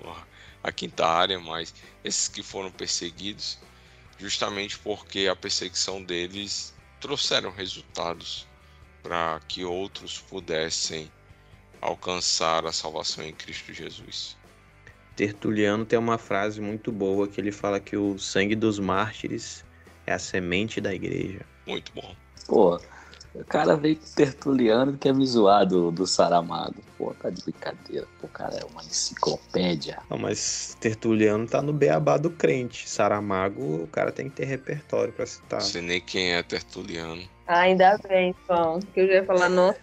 a 0.64 0.72
quinta 0.72 1.06
área, 1.06 1.38
mas 1.38 1.74
esses 2.02 2.26
que 2.26 2.42
foram 2.42 2.70
perseguidos, 2.70 3.58
justamente 4.18 4.78
porque 4.78 5.28
a 5.30 5.36
perseguição 5.36 6.02
deles 6.02 6.74
trouxeram 6.98 7.50
resultados 7.50 8.48
para 9.02 9.38
que 9.46 9.62
outros 9.62 10.18
pudessem 10.18 11.12
alcançar 11.82 12.64
a 12.64 12.72
salvação 12.72 13.22
em 13.22 13.34
Cristo 13.34 13.74
Jesus. 13.74 14.38
Tertuliano 15.14 15.84
tem 15.84 15.98
uma 15.98 16.16
frase 16.16 16.62
muito 16.62 16.90
boa 16.90 17.28
que 17.28 17.38
ele 17.38 17.52
fala 17.52 17.78
que 17.78 17.96
o 17.96 18.18
sangue 18.18 18.56
dos 18.56 18.78
mártires 18.78 19.62
é 20.06 20.14
a 20.14 20.18
semente 20.18 20.80
da 20.80 20.94
igreja. 20.94 21.44
Muito 21.66 21.92
bom. 21.92 22.16
Pô, 22.46 22.80
o 23.34 23.44
cara 23.44 23.76
veio 23.76 23.96
com 23.96 24.06
Tertuliano 24.14 24.96
que 24.96 25.08
é 25.08 25.12
me 25.12 25.26
zoar 25.26 25.66
do, 25.66 25.90
do 25.90 26.06
Saramago. 26.06 26.76
Pô, 26.96 27.12
tá 27.14 27.30
de 27.30 27.42
brincadeira. 27.42 28.06
Pô, 28.20 28.26
o 28.26 28.30
cara 28.30 28.56
é 28.56 28.64
uma 28.64 28.82
enciclopédia. 28.82 29.98
Não, 30.08 30.18
mas 30.18 30.76
Tertuliano 30.80 31.46
tá 31.46 31.60
no 31.60 31.72
beabá 31.72 32.16
do 32.16 32.30
crente. 32.30 32.88
Saramago, 32.88 33.82
o 33.82 33.88
cara 33.88 34.12
tem 34.12 34.28
que 34.28 34.36
ter 34.36 34.44
repertório 34.44 35.12
pra 35.12 35.26
citar. 35.26 35.60
Não 35.60 35.66
sei 35.66 35.82
nem 35.82 36.00
quem 36.00 36.34
é 36.34 36.42
Tertuliano. 36.42 37.22
Ah, 37.46 37.60
ainda 37.60 37.98
bem, 38.08 38.34
então. 38.44 38.78
Que 38.92 39.00
eu 39.00 39.06
já 39.08 39.12
ia 39.14 39.24
falar, 39.24 39.48
nossa, 39.48 39.78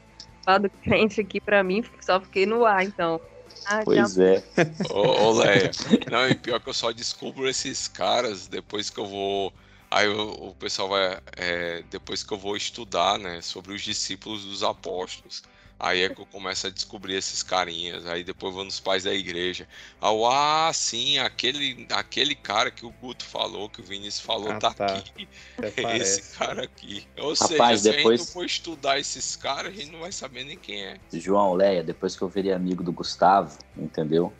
lá 0.47 0.57
do 0.57 0.69
crente 0.69 1.21
aqui 1.21 1.39
pra 1.39 1.63
mim, 1.63 1.83
só 2.01 2.19
fiquei 2.21 2.45
no 2.45 2.65
ar, 2.65 2.83
então. 2.85 3.19
Ah, 3.65 3.81
Pois 3.83 4.17
é. 4.17 4.43
Ô, 4.89 4.99
ô 4.99 5.31
Leia, 5.33 5.71
não, 6.09 6.27
e 6.27 6.35
pior 6.35 6.59
que 6.59 6.69
eu 6.69 6.73
só 6.73 6.91
descubro 6.91 7.47
esses 7.47 7.87
caras 7.87 8.47
depois 8.47 8.89
que 8.89 8.99
eu 8.99 9.05
vou. 9.05 9.53
Aí 9.91 10.07
o, 10.07 10.31
o 10.49 10.55
pessoal 10.55 10.87
vai. 10.87 11.19
é, 11.35 11.83
depois 11.91 12.23
que 12.23 12.33
eu 12.33 12.37
vou 12.37 12.55
estudar, 12.55 13.19
né, 13.19 13.41
sobre 13.41 13.73
os 13.73 13.81
discípulos 13.81 14.45
dos 14.45 14.63
apóstolos. 14.63 15.43
Aí 15.77 16.03
é 16.03 16.09
que 16.09 16.21
eu 16.21 16.27
começo 16.27 16.67
a 16.67 16.69
descobrir 16.69 17.15
esses 17.15 17.41
carinhas. 17.41 18.05
Aí 18.05 18.23
depois 18.23 18.53
vou 18.53 18.63
nos 18.63 18.79
pais 18.79 19.03
da 19.03 19.11
igreja. 19.13 19.67
Ah, 19.99 20.67
ah, 20.69 20.71
sim, 20.73 21.17
aquele, 21.17 21.87
aquele 21.91 22.35
cara 22.35 22.69
que 22.69 22.85
o 22.85 22.91
Guto 22.91 23.25
falou, 23.25 23.67
que 23.67 23.81
o 23.81 23.83
Vinícius 23.83 24.23
falou, 24.23 24.51
Ah, 24.51 24.59
tá, 24.59 24.71
tá. 24.75 24.93
aqui. 24.97 25.27
É 25.59 25.97
esse 25.97 26.37
cara 26.37 26.65
aqui. 26.65 27.07
Ou 27.17 27.33
Rapaz, 27.33 27.81
seja, 27.81 27.91
se 27.91 27.97
depois- 27.97 28.21
a 28.21 28.23
gente 28.23 28.27
não 28.27 28.33
for 28.33 28.45
estudar 28.45 28.99
esses 28.99 29.35
caras, 29.35 29.73
a 29.73 29.75
gente 29.75 29.91
não 29.91 30.01
vai 30.01 30.11
saber 30.11 30.43
nem 30.43 30.55
quem 30.55 30.83
é. 30.85 30.99
João 31.13 31.53
Leia, 31.55 31.83
depois 31.83 32.15
que 32.15 32.21
eu 32.21 32.29
virei 32.29 32.53
amigo 32.53 32.83
do 32.83 32.91
Gustavo, 32.91 33.57
entendeu? 33.75 34.31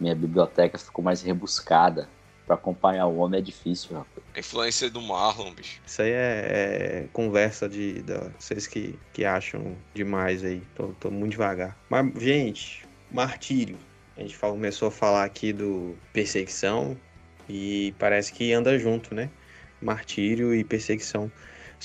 Minha 0.00 0.14
biblioteca 0.14 0.78
ficou 0.78 1.04
mais 1.04 1.20
rebuscada. 1.20 2.08
Pra 2.46 2.54
acompanhar 2.54 3.06
o 3.06 3.16
homem 3.16 3.40
é 3.40 3.42
difícil, 3.42 3.96
rapaz. 3.96 4.24
A 4.34 4.38
influência 4.38 4.88
do 4.88 5.02
Marlon, 5.02 5.52
bicho. 5.52 5.80
Isso 5.84 6.00
aí 6.00 6.10
é, 6.12 7.02
é 7.02 7.08
conversa 7.12 7.68
de 7.68 8.02
da, 8.02 8.28
vocês 8.38 8.66
que, 8.68 8.96
que 9.12 9.24
acham 9.24 9.76
demais 9.92 10.44
aí. 10.44 10.62
Tô, 10.76 10.88
tô 11.00 11.10
muito 11.10 11.32
devagar. 11.32 11.76
Mas, 11.90 12.12
gente, 12.22 12.86
martírio. 13.10 13.76
A 14.16 14.20
gente 14.20 14.36
fala- 14.36 14.52
começou 14.52 14.88
a 14.88 14.90
falar 14.92 15.24
aqui 15.24 15.52
do 15.52 15.96
perseguição 16.12 16.96
e 17.48 17.92
parece 17.98 18.32
que 18.32 18.52
anda 18.52 18.78
junto, 18.78 19.14
né? 19.14 19.28
Martírio 19.82 20.54
e 20.54 20.62
perseguição. 20.64 21.30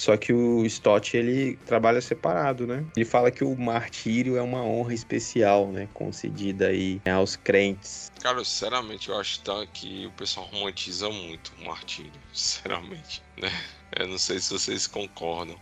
Só 0.02 0.18
que 0.18 0.34
o 0.34 0.66
Stott 0.66 1.16
ele 1.16 1.58
trabalha 1.58 2.02
separado, 2.02 2.66
né? 2.66 2.84
Ele 2.98 3.06
fala 3.06 3.30
que 3.30 3.44
o 3.44 3.56
martírio 3.56 4.36
é 4.36 4.42
uma 4.42 4.64
honra 4.64 4.96
especial, 4.96 5.72
né? 5.72 5.88
Concedida 5.94 6.70
aí 6.70 7.00
aos 7.06 7.36
crentes. 7.36 8.12
Cara, 8.20 8.44
sinceramente, 8.44 9.10
eu 9.10 9.20
acho 9.20 9.40
tá, 9.42 9.64
que 9.68 10.08
o 10.08 10.12
pessoal 10.14 10.48
romantiza 10.48 11.08
muito 11.08 11.54
o 11.60 11.66
martírio, 11.66 12.20
sinceramente, 12.34 13.22
né? 13.38 13.52
Eu 13.96 14.08
não 14.08 14.18
sei 14.18 14.40
se 14.40 14.52
vocês 14.52 14.88
concordam, 14.88 15.56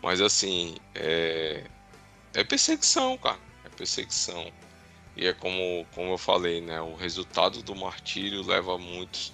mas 0.00 0.20
assim, 0.20 0.76
é, 0.94 1.64
é 2.34 2.44
perseguição, 2.44 3.18
cara, 3.18 3.40
é 3.64 3.68
perseguição. 3.68 4.46
E 5.16 5.26
é 5.26 5.32
como, 5.32 5.84
como 5.92 6.12
eu 6.12 6.18
falei, 6.18 6.60
né? 6.60 6.80
O 6.80 6.94
resultado 6.94 7.60
do 7.64 7.74
martírio 7.74 8.46
leva 8.46 8.78
muitos 8.78 9.32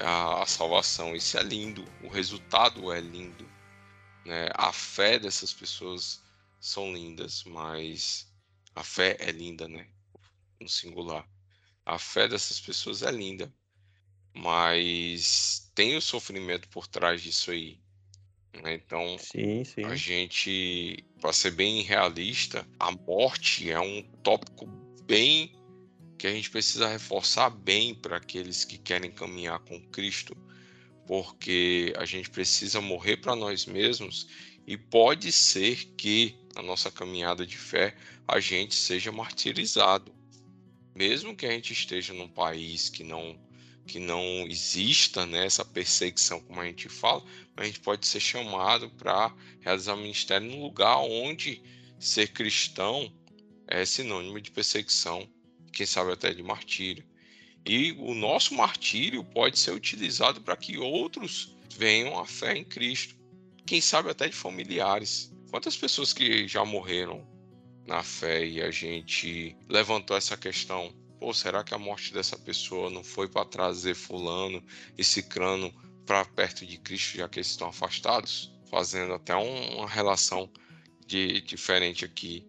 à, 0.00 0.42
à 0.42 0.46
salvação. 0.46 1.14
Isso 1.14 1.38
é 1.38 1.42
lindo, 1.44 1.84
o 2.02 2.08
resultado 2.08 2.92
é 2.92 3.00
lindo, 3.00 3.46
né? 4.26 4.48
A 4.54 4.72
fé 4.72 5.18
dessas 5.18 5.52
pessoas 5.52 6.20
são 6.60 6.92
lindas, 6.92 7.44
mas 7.44 8.30
a 8.74 8.82
fé 8.82 9.16
é 9.20 9.30
linda, 9.30 9.66
né? 9.68 9.88
No 10.60 10.68
singular 10.68 11.26
a 11.86 11.98
fé 12.00 12.26
dessas 12.26 12.60
pessoas 12.60 13.02
é 13.02 13.12
linda, 13.12 13.50
mas 14.34 15.70
tem 15.72 15.96
o 15.96 16.02
sofrimento 16.02 16.68
por 16.68 16.88
trás 16.88 17.22
disso 17.22 17.52
aí. 17.52 17.78
né? 18.60 18.74
Então, 18.74 19.16
Sim, 19.18 19.62
sim. 19.62 19.84
a 19.84 19.94
gente, 19.94 21.04
para 21.20 21.32
ser 21.32 21.52
bem 21.52 21.82
realista, 21.82 22.66
a 22.80 22.90
morte 22.90 23.70
é 23.70 23.78
um 23.78 24.02
tópico 24.24 24.66
bem 25.06 25.54
que 26.18 26.26
a 26.26 26.32
gente 26.32 26.50
precisa 26.50 26.88
reforçar 26.88 27.50
bem 27.50 27.94
para 27.94 28.16
aqueles 28.16 28.64
que 28.64 28.78
querem 28.78 29.12
caminhar 29.12 29.60
com 29.60 29.80
Cristo, 29.90 30.36
porque 31.06 31.92
a 31.96 32.04
gente 32.04 32.28
precisa 32.28 32.80
morrer 32.80 33.18
para 33.18 33.36
nós 33.36 33.64
mesmos 33.64 34.26
e 34.66 34.76
pode 34.76 35.30
ser 35.30 35.84
que 35.96 36.36
na 36.54 36.62
nossa 36.62 36.90
caminhada 36.90 37.46
de 37.46 37.56
fé 37.56 37.96
a 38.26 38.40
gente 38.40 38.74
seja 38.74 39.12
martirizado. 39.12 40.12
Mesmo 40.94 41.36
que 41.36 41.46
a 41.46 41.50
gente 41.50 41.72
esteja 41.72 42.12
num 42.12 42.28
país 42.28 42.88
que 42.88 43.04
não 43.04 43.38
que 43.86 44.00
não 44.00 44.44
exista 44.48 45.24
né, 45.24 45.46
essa 45.46 45.64
perseguição, 45.64 46.40
como 46.40 46.60
a 46.60 46.64
gente 46.64 46.88
fala, 46.88 47.24
a 47.56 47.64
gente 47.64 47.78
pode 47.78 48.04
ser 48.04 48.18
chamado 48.18 48.90
para 48.90 49.32
realizar 49.60 49.94
ministério 49.94 50.50
num 50.50 50.60
lugar 50.60 50.98
onde 50.98 51.62
ser 51.96 52.32
cristão 52.32 53.12
é 53.68 53.84
sinônimo 53.84 54.40
de 54.40 54.50
perseguição, 54.50 55.28
quem 55.72 55.86
sabe 55.86 56.10
até 56.10 56.34
de 56.34 56.42
martírio. 56.42 57.04
E 57.66 57.92
o 57.98 58.14
nosso 58.14 58.54
martírio 58.54 59.24
pode 59.24 59.58
ser 59.58 59.72
utilizado 59.72 60.40
para 60.40 60.56
que 60.56 60.78
outros 60.78 61.56
venham 61.76 62.18
à 62.18 62.24
fé 62.24 62.56
em 62.56 62.64
Cristo, 62.64 63.16
quem 63.66 63.80
sabe 63.80 64.10
até 64.10 64.28
de 64.28 64.36
familiares. 64.36 65.32
Quantas 65.50 65.76
pessoas 65.76 66.12
que 66.12 66.46
já 66.46 66.64
morreram 66.64 67.26
na 67.86 68.02
fé 68.02 68.46
e 68.46 68.62
a 68.62 68.70
gente 68.70 69.56
levantou 69.68 70.16
essa 70.16 70.36
questão 70.36 70.92
Pô, 71.18 71.32
será 71.32 71.64
que 71.64 71.74
a 71.74 71.78
morte 71.78 72.12
dessa 72.12 72.38
pessoa 72.38 72.90
não 72.90 73.02
foi 73.02 73.26
para 73.26 73.44
trazer 73.46 73.94
fulano 73.94 74.62
e 74.98 75.02
cicrano 75.02 75.72
para 76.04 76.24
perto 76.24 76.66
de 76.66 76.78
Cristo, 76.78 77.16
já 77.16 77.28
que 77.28 77.38
eles 77.38 77.48
estão 77.48 77.68
afastados? 77.68 78.52
Fazendo 78.70 79.14
até 79.14 79.34
um, 79.34 79.78
uma 79.78 79.88
relação 79.88 80.50
de, 81.06 81.40
diferente 81.40 82.04
aqui. 82.04 82.46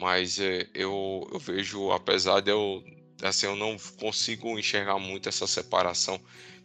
Mas 0.00 0.38
é, 0.38 0.68
eu, 0.74 1.28
eu 1.32 1.38
vejo, 1.40 1.90
apesar 1.90 2.40
de 2.40 2.52
eu, 2.52 2.84
assim, 3.28 3.46
eu 3.46 3.56
não 3.56 3.76
consigo 3.98 4.58
enxergar 4.58 4.98
muito 4.98 5.28
essa 5.28 5.46
separação, 5.46 6.20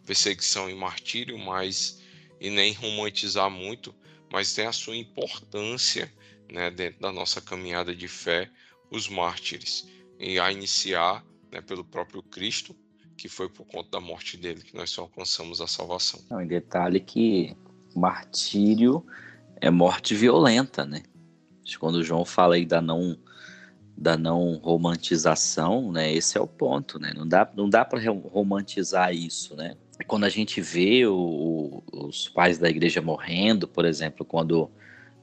perseguição 0.06 0.68
e 0.68 0.74
martírio, 0.74 1.38
mas 1.38 2.00
e 2.40 2.50
nem 2.50 2.72
romantizar 2.72 3.50
muito, 3.50 3.94
mas 4.32 4.54
tem 4.54 4.66
a 4.66 4.72
sua 4.72 4.96
importância 4.96 6.10
né, 6.50 6.70
dentro 6.70 7.00
da 7.00 7.12
nossa 7.12 7.40
caminhada 7.40 7.94
de 7.94 8.08
fé, 8.08 8.50
os 8.90 9.08
mártires, 9.08 9.86
e 10.18 10.38
a 10.38 10.50
iniciar 10.50 11.24
né, 11.52 11.60
pelo 11.60 11.84
próprio 11.84 12.22
Cristo, 12.22 12.74
que 13.16 13.28
foi 13.28 13.48
por 13.48 13.66
conta 13.66 13.90
da 13.90 14.00
morte 14.00 14.36
dele 14.36 14.62
que 14.62 14.74
nós 14.74 14.90
só 14.90 15.02
alcançamos 15.02 15.60
a 15.60 15.66
salvação. 15.66 16.20
Não, 16.30 16.40
em 16.40 16.46
detalhe 16.46 17.00
que 17.00 17.54
martírio 17.94 19.04
é 19.60 19.70
morte 19.70 20.14
violenta, 20.14 20.84
né? 20.84 21.02
Quando 21.78 22.02
João 22.02 22.24
fala 22.24 22.56
aí 22.56 22.66
da 22.66 22.80
não 22.80 23.16
da 24.00 24.16
não 24.16 24.54
romantização, 24.54 25.92
né? 25.92 26.10
Esse 26.10 26.38
é 26.38 26.40
o 26.40 26.46
ponto, 26.46 26.98
né? 26.98 27.12
Não 27.14 27.28
dá, 27.28 27.46
não 27.54 27.68
dá 27.68 27.84
para 27.84 28.00
romantizar 28.10 29.14
isso, 29.14 29.54
né? 29.54 29.76
Quando 30.06 30.24
a 30.24 30.30
gente 30.30 30.58
vê 30.62 31.06
o, 31.06 31.82
os 31.92 32.26
pais 32.26 32.56
da 32.56 32.70
igreja 32.70 33.02
morrendo, 33.02 33.68
por 33.68 33.84
exemplo, 33.84 34.24
quando 34.24 34.70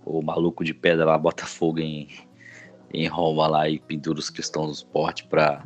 o 0.05 0.21
maluco 0.21 0.63
de 0.63 0.75
pedra 0.75 1.05
lá 1.05 1.17
bota 1.17 1.43
fogo 1.47 1.79
em, 1.79 2.07
em 2.93 3.07
Roma 3.07 3.47
lá 3.47 3.67
e 3.67 3.79
pendura 3.79 4.19
os 4.19 4.29
cristãos 4.29 4.67
nos 4.67 4.83
portes 4.83 5.25
para 5.25 5.65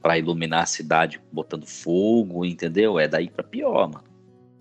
para 0.00 0.16
iluminar 0.16 0.62
a 0.62 0.66
cidade 0.66 1.20
botando 1.32 1.66
fogo, 1.66 2.44
entendeu? 2.44 3.00
É 3.00 3.08
daí 3.08 3.28
para 3.28 3.42
pior, 3.42 3.88
mano. 3.88 4.04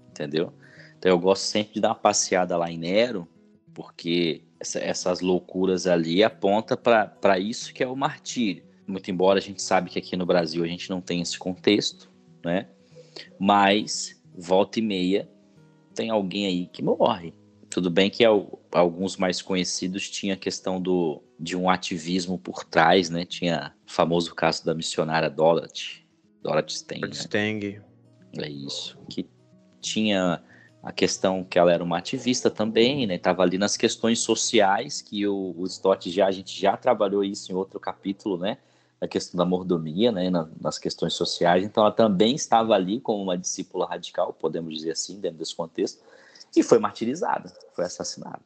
Entendeu? 0.09 0.51
Então 0.97 1.11
eu 1.11 1.19
gosto 1.19 1.43
sempre 1.43 1.75
de 1.75 1.79
dar 1.79 1.89
uma 1.89 1.95
passeada 1.95 2.57
lá 2.57 2.71
em 2.71 2.77
Nero, 2.79 3.27
porque 3.71 4.41
essa, 4.59 4.79
essas 4.79 5.21
loucuras 5.21 5.87
ali 5.87 6.23
aponta 6.23 6.75
para 6.75 7.39
isso 7.39 7.73
que 7.73 7.83
é 7.83 7.87
o 7.87 7.95
martírio. 7.95 8.63
Muito 8.85 9.11
embora 9.11 9.39
a 9.39 9.41
gente 9.41 9.61
sabe 9.61 9.89
que 9.89 9.99
aqui 9.99 10.15
no 10.15 10.25
Brasil 10.25 10.63
a 10.63 10.67
gente 10.67 10.89
não 10.89 11.01
tem 11.01 11.21
esse 11.21 11.37
contexto, 11.37 12.09
né? 12.43 12.67
Mas 13.39 14.21
volta 14.35 14.79
e 14.79 14.81
meia 14.81 15.29
tem 15.93 16.09
alguém 16.09 16.45
aí 16.45 16.67
que 16.67 16.83
morre. 16.83 17.33
Tudo 17.69 17.89
bem 17.89 18.09
que 18.09 18.23
alguns 18.71 19.17
mais 19.17 19.41
conhecidos 19.41 20.09
tinha 20.09 20.35
a 20.35 20.37
questão 20.37 20.79
do, 20.79 21.21
de 21.39 21.55
um 21.57 21.69
ativismo 21.69 22.37
por 22.37 22.63
trás, 22.63 23.09
né? 23.09 23.25
Tinha 23.25 23.73
o 23.85 23.91
famoso 23.91 24.33
caso 24.33 24.65
da 24.65 24.73
missionária 24.73 25.29
Dorothy, 25.29 26.07
Dorothy 26.41 26.73
Stang. 26.73 27.01
Dorothy 27.01 27.17
né? 27.17 27.23
Stang. 27.23 27.81
É 28.37 28.49
isso. 28.49 28.97
Que 29.09 29.27
tinha 29.81 30.41
a 30.81 30.91
questão 30.91 31.43
que 31.43 31.57
ela 31.57 31.71
era 31.71 31.83
uma 31.83 31.97
ativista 31.97 32.49
também, 32.49 33.05
né? 33.07 33.17
Tava 33.17 33.43
ali 33.43 33.57
nas 33.57 33.75
questões 33.75 34.19
sociais, 34.19 35.01
que 35.01 35.27
o, 35.27 35.53
o 35.57 35.65
Stott 35.65 36.09
já, 36.09 36.27
a 36.27 36.31
gente 36.31 36.59
já 36.59 36.77
trabalhou 36.77 37.23
isso 37.23 37.51
em 37.51 37.55
outro 37.55 37.79
capítulo, 37.79 38.37
né? 38.37 38.57
Na 38.99 39.07
questão 39.07 39.37
da 39.37 39.45
mordomia, 39.45 40.11
né? 40.11 40.29
Na, 40.29 40.47
nas 40.59 40.77
questões 40.77 41.13
sociais. 41.13 41.63
Então 41.63 41.83
ela 41.83 41.91
também 41.91 42.35
estava 42.35 42.73
ali 42.73 42.99
como 42.99 43.21
uma 43.21 43.37
discípula 43.37 43.87
radical, 43.87 44.33
podemos 44.33 44.73
dizer 44.73 44.91
assim, 44.91 45.19
dentro 45.19 45.39
desse 45.39 45.55
contexto, 45.55 46.01
e 46.55 46.63
foi 46.63 46.79
martirizada, 46.79 47.51
foi 47.75 47.85
assassinada. 47.85 48.41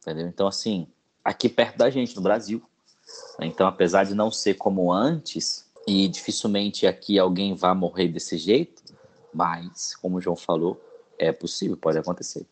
Entendeu? 0.00 0.26
Então, 0.26 0.46
assim, 0.48 0.86
aqui 1.24 1.48
perto 1.48 1.78
da 1.78 1.88
gente, 1.88 2.14
no 2.16 2.22
Brasil. 2.22 2.62
Então, 3.40 3.66
apesar 3.66 4.04
de 4.04 4.14
não 4.14 4.30
ser 4.30 4.54
como 4.54 4.92
antes, 4.92 5.70
e 5.86 6.08
dificilmente 6.08 6.86
aqui 6.86 7.18
alguém 7.18 7.54
vá 7.54 7.74
morrer 7.74 8.08
desse 8.08 8.36
jeito, 8.36 8.82
mas, 9.32 9.96
como 9.96 10.18
o 10.18 10.20
João 10.20 10.36
falou, 10.36 10.80
é 11.18 11.32
possível, 11.32 11.76
pode 11.76 11.98
acontecer. 11.98 12.46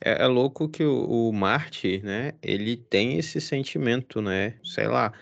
É, 0.00 0.22
é 0.22 0.26
louco 0.26 0.68
que 0.68 0.84
o, 0.84 1.28
o 1.28 1.32
Marte, 1.32 2.00
né, 2.02 2.32
ele 2.42 2.76
tem 2.76 3.18
esse 3.18 3.40
sentimento, 3.40 4.20
né, 4.20 4.54
sei 4.64 4.86
lá, 4.86 5.12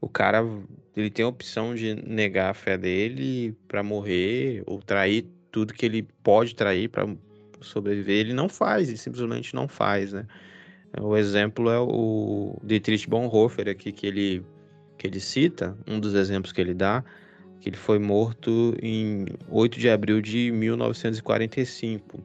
o 0.00 0.08
cara, 0.08 0.44
ele 0.96 1.10
tem 1.10 1.24
a 1.24 1.28
opção 1.28 1.74
de 1.74 1.94
negar 1.94 2.50
a 2.50 2.54
fé 2.54 2.78
dele 2.78 3.56
para 3.66 3.82
morrer 3.82 4.62
ou 4.66 4.80
trair 4.80 5.26
tudo 5.50 5.74
que 5.74 5.84
ele 5.84 6.02
pode 6.22 6.54
trair 6.54 6.88
para 6.88 7.08
sobreviver, 7.60 8.18
ele 8.18 8.32
não 8.32 8.48
faz, 8.48 8.88
ele 8.88 8.96
simplesmente 8.96 9.54
não 9.54 9.66
faz, 9.66 10.12
né? 10.12 10.24
O 11.00 11.16
exemplo 11.16 11.70
é 11.70 11.78
o 11.78 12.58
Dietrich 12.62 13.08
Bonhoeffer 13.08 13.68
aqui 13.68 13.92
que 13.92 14.06
ele 14.06 14.44
que 14.96 15.06
ele 15.06 15.20
cita, 15.20 15.76
um 15.86 16.00
dos 16.00 16.14
exemplos 16.14 16.52
que 16.52 16.60
ele 16.60 16.74
dá, 16.74 17.04
que 17.60 17.68
ele 17.68 17.76
foi 17.76 17.98
morto 17.98 18.74
em 18.82 19.26
8 19.48 19.78
de 19.78 19.88
abril 19.88 20.20
de 20.20 20.50
1945. 20.52 22.22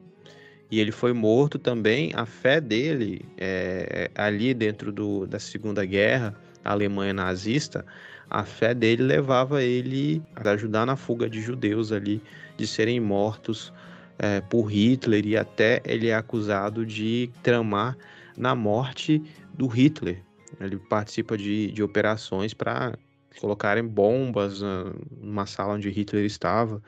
E 0.70 0.80
ele 0.80 0.90
foi 0.90 1.12
morto 1.12 1.58
também, 1.58 2.10
a 2.14 2.26
fé 2.26 2.60
dele, 2.60 3.24
é, 3.36 4.10
ali 4.14 4.54
dentro 4.54 4.90
do, 4.90 5.26
da 5.26 5.38
Segunda 5.38 5.84
Guerra, 5.84 6.34
a 6.64 6.72
Alemanha 6.72 7.12
nazista, 7.12 7.84
a 8.30 8.44
fé 8.44 8.74
dele 8.74 9.02
levava 9.02 9.62
ele 9.62 10.22
a 10.34 10.50
ajudar 10.50 10.86
na 10.86 10.96
fuga 10.96 11.28
de 11.28 11.40
judeus 11.40 11.92
ali, 11.92 12.20
de 12.56 12.66
serem 12.66 12.98
mortos 12.98 13.72
é, 14.18 14.40
por 14.40 14.66
Hitler, 14.66 15.26
e 15.26 15.36
até 15.36 15.80
ele 15.84 16.08
é 16.08 16.14
acusado 16.14 16.84
de 16.86 17.30
tramar 17.42 17.96
na 18.36 18.54
morte 18.54 19.22
do 19.52 19.66
Hitler. 19.66 20.22
Ele 20.60 20.76
participa 20.76 21.36
de, 21.36 21.70
de 21.70 21.82
operações 21.82 22.54
para 22.54 22.96
colocarem 23.40 23.84
bombas 23.84 24.60
numa 25.10 25.46
sala 25.46 25.74
onde 25.74 25.90
Hitler 25.90 26.24
estava. 26.24 26.82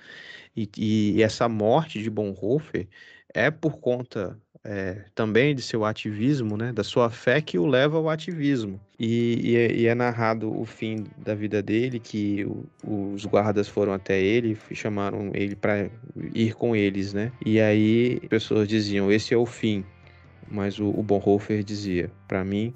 E, 0.56 0.68
e 0.76 1.22
essa 1.22 1.48
morte 1.48 2.02
de 2.02 2.10
Bonhoeffer 2.10 2.88
é 3.34 3.50
por 3.50 3.78
conta 3.78 4.38
é, 4.64 5.04
também 5.14 5.54
de 5.54 5.62
seu 5.62 5.84
ativismo, 5.84 6.56
né, 6.56 6.72
da 6.72 6.82
sua 6.82 7.10
fé 7.10 7.40
que 7.40 7.58
o 7.58 7.66
leva 7.66 7.98
ao 7.98 8.08
ativismo. 8.08 8.80
E, 8.98 9.52
e, 9.52 9.56
é, 9.56 9.72
e 9.72 9.86
é, 9.86 9.94
narrado 9.94 10.58
o 10.58 10.64
fim 10.64 11.04
da 11.18 11.34
vida 11.34 11.62
dele, 11.62 12.00
que 12.00 12.44
o, 12.44 12.66
os 13.12 13.24
guardas 13.26 13.68
foram 13.68 13.92
até 13.92 14.20
ele 14.20 14.58
e 14.70 14.74
chamaram 14.74 15.30
ele 15.34 15.54
para 15.54 15.90
ir 16.34 16.54
com 16.54 16.74
eles, 16.74 17.12
né? 17.12 17.30
E 17.44 17.60
aí 17.60 18.20
pessoas 18.28 18.66
diziam: 18.66 19.12
esse 19.12 19.34
é 19.34 19.36
o 19.36 19.46
fim 19.46 19.84
mas 20.48 20.78
o, 20.78 20.88
o 20.88 21.02
Bonhoeffer 21.02 21.62
dizia: 21.62 22.10
para 22.26 22.44
mim 22.44 22.74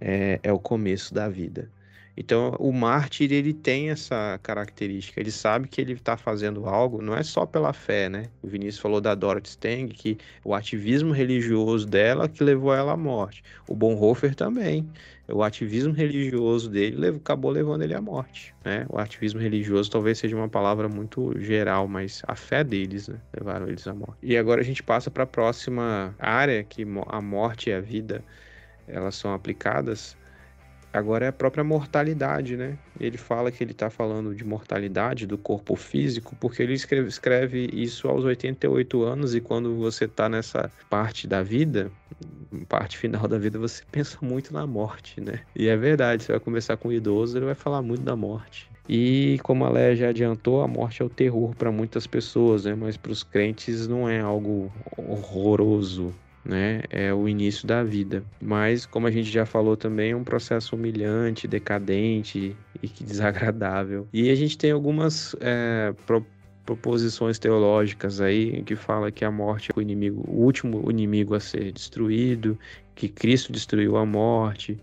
é, 0.00 0.40
é 0.42 0.52
o 0.52 0.58
começo 0.58 1.12
da 1.14 1.28
vida. 1.28 1.70
Então, 2.16 2.56
o 2.58 2.72
mártir 2.72 3.30
ele 3.30 3.52
tem 3.52 3.90
essa 3.90 4.40
característica, 4.42 5.20
ele 5.20 5.30
sabe 5.30 5.68
que 5.68 5.80
ele 5.80 5.92
está 5.92 6.16
fazendo 6.16 6.66
algo, 6.66 7.02
não 7.02 7.14
é 7.14 7.22
só 7.22 7.44
pela 7.44 7.74
fé, 7.74 8.08
né? 8.08 8.30
O 8.42 8.48
Vinícius 8.48 8.80
falou 8.80 9.02
da 9.02 9.14
Dorothy 9.14 9.50
Stang, 9.50 9.92
que 9.92 10.16
o 10.42 10.54
ativismo 10.54 11.12
religioso 11.12 11.86
dela 11.86 12.26
que 12.26 12.42
levou 12.42 12.72
ela 12.72 12.92
à 12.92 12.96
morte. 12.96 13.44
O 13.68 13.74
Bonhoeffer 13.74 14.34
também. 14.34 14.88
O 15.28 15.42
ativismo 15.42 15.92
religioso 15.92 16.70
dele 16.70 17.08
acabou 17.08 17.50
levando 17.50 17.82
ele 17.82 17.94
à 17.94 18.00
morte, 18.00 18.54
né? 18.64 18.86
O 18.88 18.98
ativismo 18.98 19.40
religioso 19.40 19.90
talvez 19.90 20.18
seja 20.18 20.36
uma 20.36 20.48
palavra 20.48 20.88
muito 20.88 21.38
geral, 21.40 21.86
mas 21.88 22.22
a 22.26 22.36
fé 22.36 22.62
deles, 22.62 23.08
né? 23.08 23.18
Levaram 23.36 23.68
eles 23.68 23.86
à 23.86 23.92
morte. 23.92 24.16
E 24.22 24.36
agora 24.36 24.60
a 24.60 24.64
gente 24.64 24.82
passa 24.82 25.10
para 25.10 25.24
a 25.24 25.26
próxima 25.26 26.14
área, 26.18 26.62
que 26.62 26.86
a 27.08 27.20
morte 27.20 27.70
e 27.70 27.72
a 27.72 27.80
vida, 27.80 28.24
elas 28.86 29.16
são 29.16 29.34
aplicadas 29.34 30.16
Agora 30.96 31.26
é 31.26 31.28
a 31.28 31.32
própria 31.32 31.62
mortalidade, 31.62 32.56
né? 32.56 32.78
Ele 32.98 33.18
fala 33.18 33.52
que 33.52 33.62
ele 33.62 33.72
está 33.72 33.90
falando 33.90 34.34
de 34.34 34.42
mortalidade 34.42 35.26
do 35.26 35.36
corpo 35.36 35.76
físico, 35.76 36.34
porque 36.40 36.62
ele 36.62 36.72
escreve, 36.72 37.06
escreve 37.06 37.68
isso 37.70 38.08
aos 38.08 38.24
88 38.24 39.02
anos, 39.02 39.34
e 39.34 39.40
quando 39.42 39.76
você 39.76 40.06
está 40.06 40.26
nessa 40.26 40.72
parte 40.88 41.28
da 41.28 41.42
vida, 41.42 41.92
parte 42.66 42.96
final 42.96 43.28
da 43.28 43.36
vida, 43.36 43.58
você 43.58 43.84
pensa 43.92 44.16
muito 44.22 44.54
na 44.54 44.66
morte, 44.66 45.20
né? 45.20 45.40
E 45.54 45.68
é 45.68 45.76
verdade, 45.76 46.24
você 46.24 46.32
vai 46.32 46.40
começar 46.40 46.78
com 46.78 46.90
idoso, 46.90 47.36
ele 47.36 47.44
vai 47.44 47.54
falar 47.54 47.82
muito 47.82 48.02
da 48.02 48.16
morte. 48.16 48.70
E 48.88 49.38
como 49.42 49.64
a 49.64 49.70
Léa 49.70 49.96
já 49.96 50.08
adiantou, 50.08 50.62
a 50.62 50.68
morte 50.68 51.02
é 51.02 51.04
o 51.04 51.10
terror 51.10 51.54
para 51.56 51.70
muitas 51.70 52.06
pessoas, 52.06 52.64
né? 52.64 52.74
Mas 52.74 52.96
para 52.96 53.12
os 53.12 53.22
crentes 53.22 53.86
não 53.86 54.08
é 54.08 54.20
algo 54.20 54.72
horroroso, 54.96 56.14
né? 56.46 56.82
É 56.90 57.12
o 57.12 57.28
início 57.28 57.66
da 57.66 57.82
vida. 57.82 58.22
Mas, 58.40 58.86
como 58.86 59.06
a 59.06 59.10
gente 59.10 59.30
já 59.30 59.44
falou 59.44 59.76
também, 59.76 60.12
é 60.12 60.16
um 60.16 60.24
processo 60.24 60.76
humilhante, 60.76 61.48
decadente 61.48 62.56
e 62.82 62.88
que 62.88 63.02
desagradável. 63.04 64.08
E 64.12 64.30
a 64.30 64.34
gente 64.34 64.56
tem 64.56 64.70
algumas 64.70 65.34
é, 65.40 65.92
pro, 66.06 66.24
proposições 66.64 67.38
teológicas 67.38 68.20
aí 68.20 68.62
que 68.62 68.76
fala 68.76 69.10
que 69.10 69.24
a 69.24 69.30
morte 69.30 69.70
é 69.70 69.78
o 69.78 69.82
inimigo, 69.82 70.24
o 70.28 70.44
último 70.44 70.90
inimigo 70.90 71.34
a 71.34 71.40
ser 71.40 71.72
destruído, 71.72 72.58
que 72.94 73.08
Cristo 73.08 73.52
destruiu 73.52 73.96
a 73.96 74.06
morte 74.06 74.78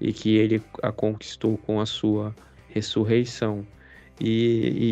e 0.00 0.12
que 0.12 0.36
ele 0.36 0.62
a 0.82 0.90
conquistou 0.90 1.58
com 1.58 1.80
a 1.80 1.86
sua 1.86 2.34
ressurreição. 2.68 3.66
E, 4.20 4.26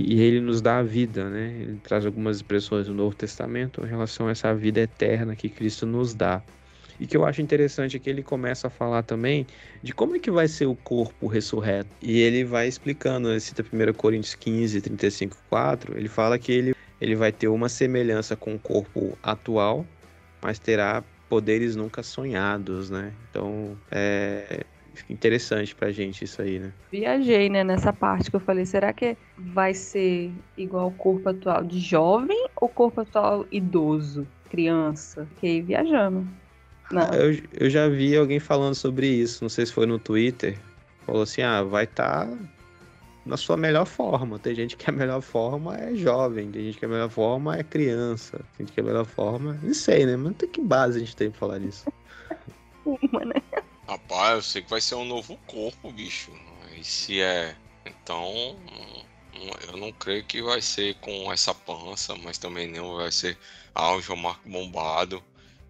e, 0.09 0.15
e, 0.15 0.23
ele 0.23 0.41
nos 0.41 0.61
dá 0.61 0.79
a 0.79 0.83
vida, 0.83 1.29
né? 1.29 1.55
Ele 1.61 1.81
traz 1.83 2.05
algumas 2.07 2.37
expressões 2.37 2.87
do 2.87 2.95
Novo 2.95 3.15
Testamento 3.15 3.85
em 3.85 3.89
relação 3.89 4.29
a 4.29 4.31
essa 4.31 4.55
vida 4.55 4.81
eterna 4.81 5.37
que 5.37 5.49
Cristo 5.49 5.87
nos 5.87 6.15
dá. 6.15 6.43
E 6.99 7.07
que 7.07 7.17
eu 7.17 7.25
acho 7.25 7.41
interessante 7.41 7.97
é 7.97 7.99
que 7.99 8.11
ele 8.11 8.23
começa 8.23 8.67
a 8.67 8.71
falar 8.71 9.03
também 9.03 9.47
de 9.83 9.95
como 9.95 10.17
é 10.17 10.19
que 10.19 10.31
vai 10.31 10.47
ser 10.47 10.67
o 10.67 10.77
corpo 10.77 11.27
ressurreto. 11.27 11.89
E 12.03 12.21
ele 12.21 12.45
vai 12.45 12.69
explicando, 12.69 13.31
ele 13.31 13.41
cita 13.41 13.63
1 13.63 13.93
Coríntios 13.95 14.35
15, 14.35 14.83
35, 14.83 15.37
4, 15.49 15.97
ele 15.97 16.09
fala 16.09 16.39
que 16.39 16.53
ele, 16.53 16.75
ele 17.01 17.17
vai 17.17 17.33
ter 17.33 17.49
uma 17.49 17.71
semelhança 17.71 18.37
com 18.37 18.55
o 18.55 18.59
corpo 18.59 19.17
atual, 19.23 19.87
mas 20.43 20.59
terá 20.59 21.03
poderes 21.27 21.75
nunca 21.75 22.03
sonhados, 22.03 22.91
né? 22.91 23.15
Então, 23.31 23.79
é, 23.91 24.65
interessante 25.09 25.75
pra 25.75 25.91
gente 25.91 26.25
isso 26.25 26.41
aí, 26.41 26.59
né? 26.59 26.73
Viajei, 26.91 27.49
né, 27.49 27.65
nessa 27.65 27.93
parte 27.93 28.31
que 28.31 28.37
eu 28.37 28.41
falei, 28.41 28.65
será 28.65 28.93
que 28.93 29.17
vai 29.37 29.75
ser 29.75 30.31
igual 30.57 30.89
o 30.89 30.93
corpo 30.93 31.29
atual 31.29 31.65
de 31.65 31.79
jovem 31.79 32.47
ou 32.57 32.69
corpo 32.69 33.01
atual 33.01 33.47
idoso, 33.51 34.27
criança? 34.51 35.27
Fiquei 35.35 35.63
viajando. 35.63 36.27
Não. 36.91 37.09
Eu, 37.15 37.41
eu 37.53 37.71
já 37.71 37.89
vi 37.89 38.17
alguém 38.17 38.41
falando 38.41 38.75
sobre 38.75 39.07
isso, 39.07 39.45
não 39.45 39.49
sei 39.49 39.67
se 39.67 39.73
foi 39.73 39.87
no 39.87 39.99
Twitter, 39.99 40.59
falou 41.07 41.23
assim, 41.23 41.43
ah, 41.43 41.63
vai 41.63 41.85
estar 41.85 42.27
tá 42.27 42.39
na 43.25 43.37
sua 43.37 43.57
melhor 43.57 43.87
forma. 43.87 44.39
Tem 44.39 44.55
gente 44.55 44.77
que 44.77 44.89
a 44.89 44.93
melhor 44.93 45.21
forma 45.21 45.77
é 45.77 45.95
jovem, 45.95 46.51
tem 46.51 46.65
gente 46.65 46.79
que 46.79 46.85
a 46.85 46.89
melhor 46.89 47.09
forma 47.09 47.57
é 47.57 47.63
criança, 47.63 48.39
tem 48.57 48.67
gente 48.67 48.75
que 48.75 48.81
a 48.81 48.85
melhor 48.85 49.05
forma, 49.05 49.59
não 49.63 49.75
sei, 49.75 50.05
né? 50.07 50.17
Mas 50.17 50.25
não 50.25 50.33
tem 50.33 50.49
que 50.49 50.61
base 50.61 50.97
a 50.97 51.01
gente 51.01 51.17
tem 51.17 51.31
pra 51.31 51.39
falar 51.39 51.59
disso. 51.59 51.87
Uma, 52.85 53.25
né? 53.25 53.40
Rapaz, 53.91 54.35
eu 54.37 54.43
sei 54.43 54.63
que 54.63 54.71
vai 54.71 54.81
ser 54.81 54.95
um 54.95 55.05
novo 55.05 55.37
corpo, 55.49 55.91
bicho. 55.91 56.31
E 56.79 56.85
se 56.85 57.21
é. 57.21 57.57
Então. 57.85 58.57
Eu 59.67 59.77
não 59.77 59.91
creio 59.91 60.23
que 60.25 60.41
vai 60.41 60.61
ser 60.61 60.95
com 60.97 61.33
essa 61.33 61.53
pança, 61.53 62.15
mas 62.23 62.39
também 62.39 62.71
não 62.71 62.97
vai 62.97 63.11
ser 63.11 63.37
ah, 63.75 63.95
o 63.95 64.01
João 64.01 64.19
Marco 64.19 64.49
bombado. 64.49 65.21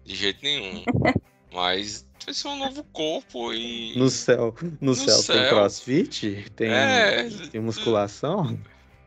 De 0.05 0.13
jeito 0.15 0.43
nenhum. 0.43 0.83
mas 1.51 2.05
vai 2.23 2.33
ser 2.33 2.47
um 2.47 2.57
novo 2.57 2.83
corpo 2.93 3.51
e. 3.53 3.97
No 3.97 4.07
céu. 4.07 4.53
No, 4.61 4.89
no 4.89 4.95
céu, 4.95 5.17
céu, 5.17 5.35
tem 5.35 5.49
crossfit? 5.49 6.45
Tem, 6.55 6.69
é... 6.69 7.27
tem 7.51 7.59
musculação? 7.59 8.55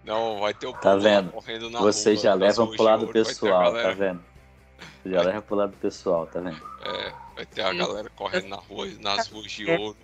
Não, 0.05 0.41
vai 0.41 0.53
ter 0.55 0.67
o 0.67 0.73
tá 0.73 0.97
vendo? 0.97 1.31
correndo 1.31 1.71
na 1.71 1.79
Você 1.79 2.15
rua, 2.15 2.23
já 2.23 2.35
leva 2.35 2.67
pro 2.67 2.83
lado 2.83 3.07
pessoal, 3.07 3.73
tá 3.73 3.93
vendo? 3.93 4.21
Você 5.03 5.11
já 5.11 5.23
leva 5.23 5.41
pro 5.41 5.55
lado 5.55 5.77
pessoal, 5.77 6.27
tá 6.27 6.41
vendo? 6.41 6.61
É. 6.85 7.24
Vai 7.35 7.47
ter 7.47 7.63
a 7.63 7.73
galera 7.73 8.11
correndo 8.15 8.49
na 8.49 8.57
rua, 8.57 8.87
nas 9.01 9.29
ruas 9.29 9.51
de 9.51 9.69
é. 9.69 9.79
ouro. 9.79 9.97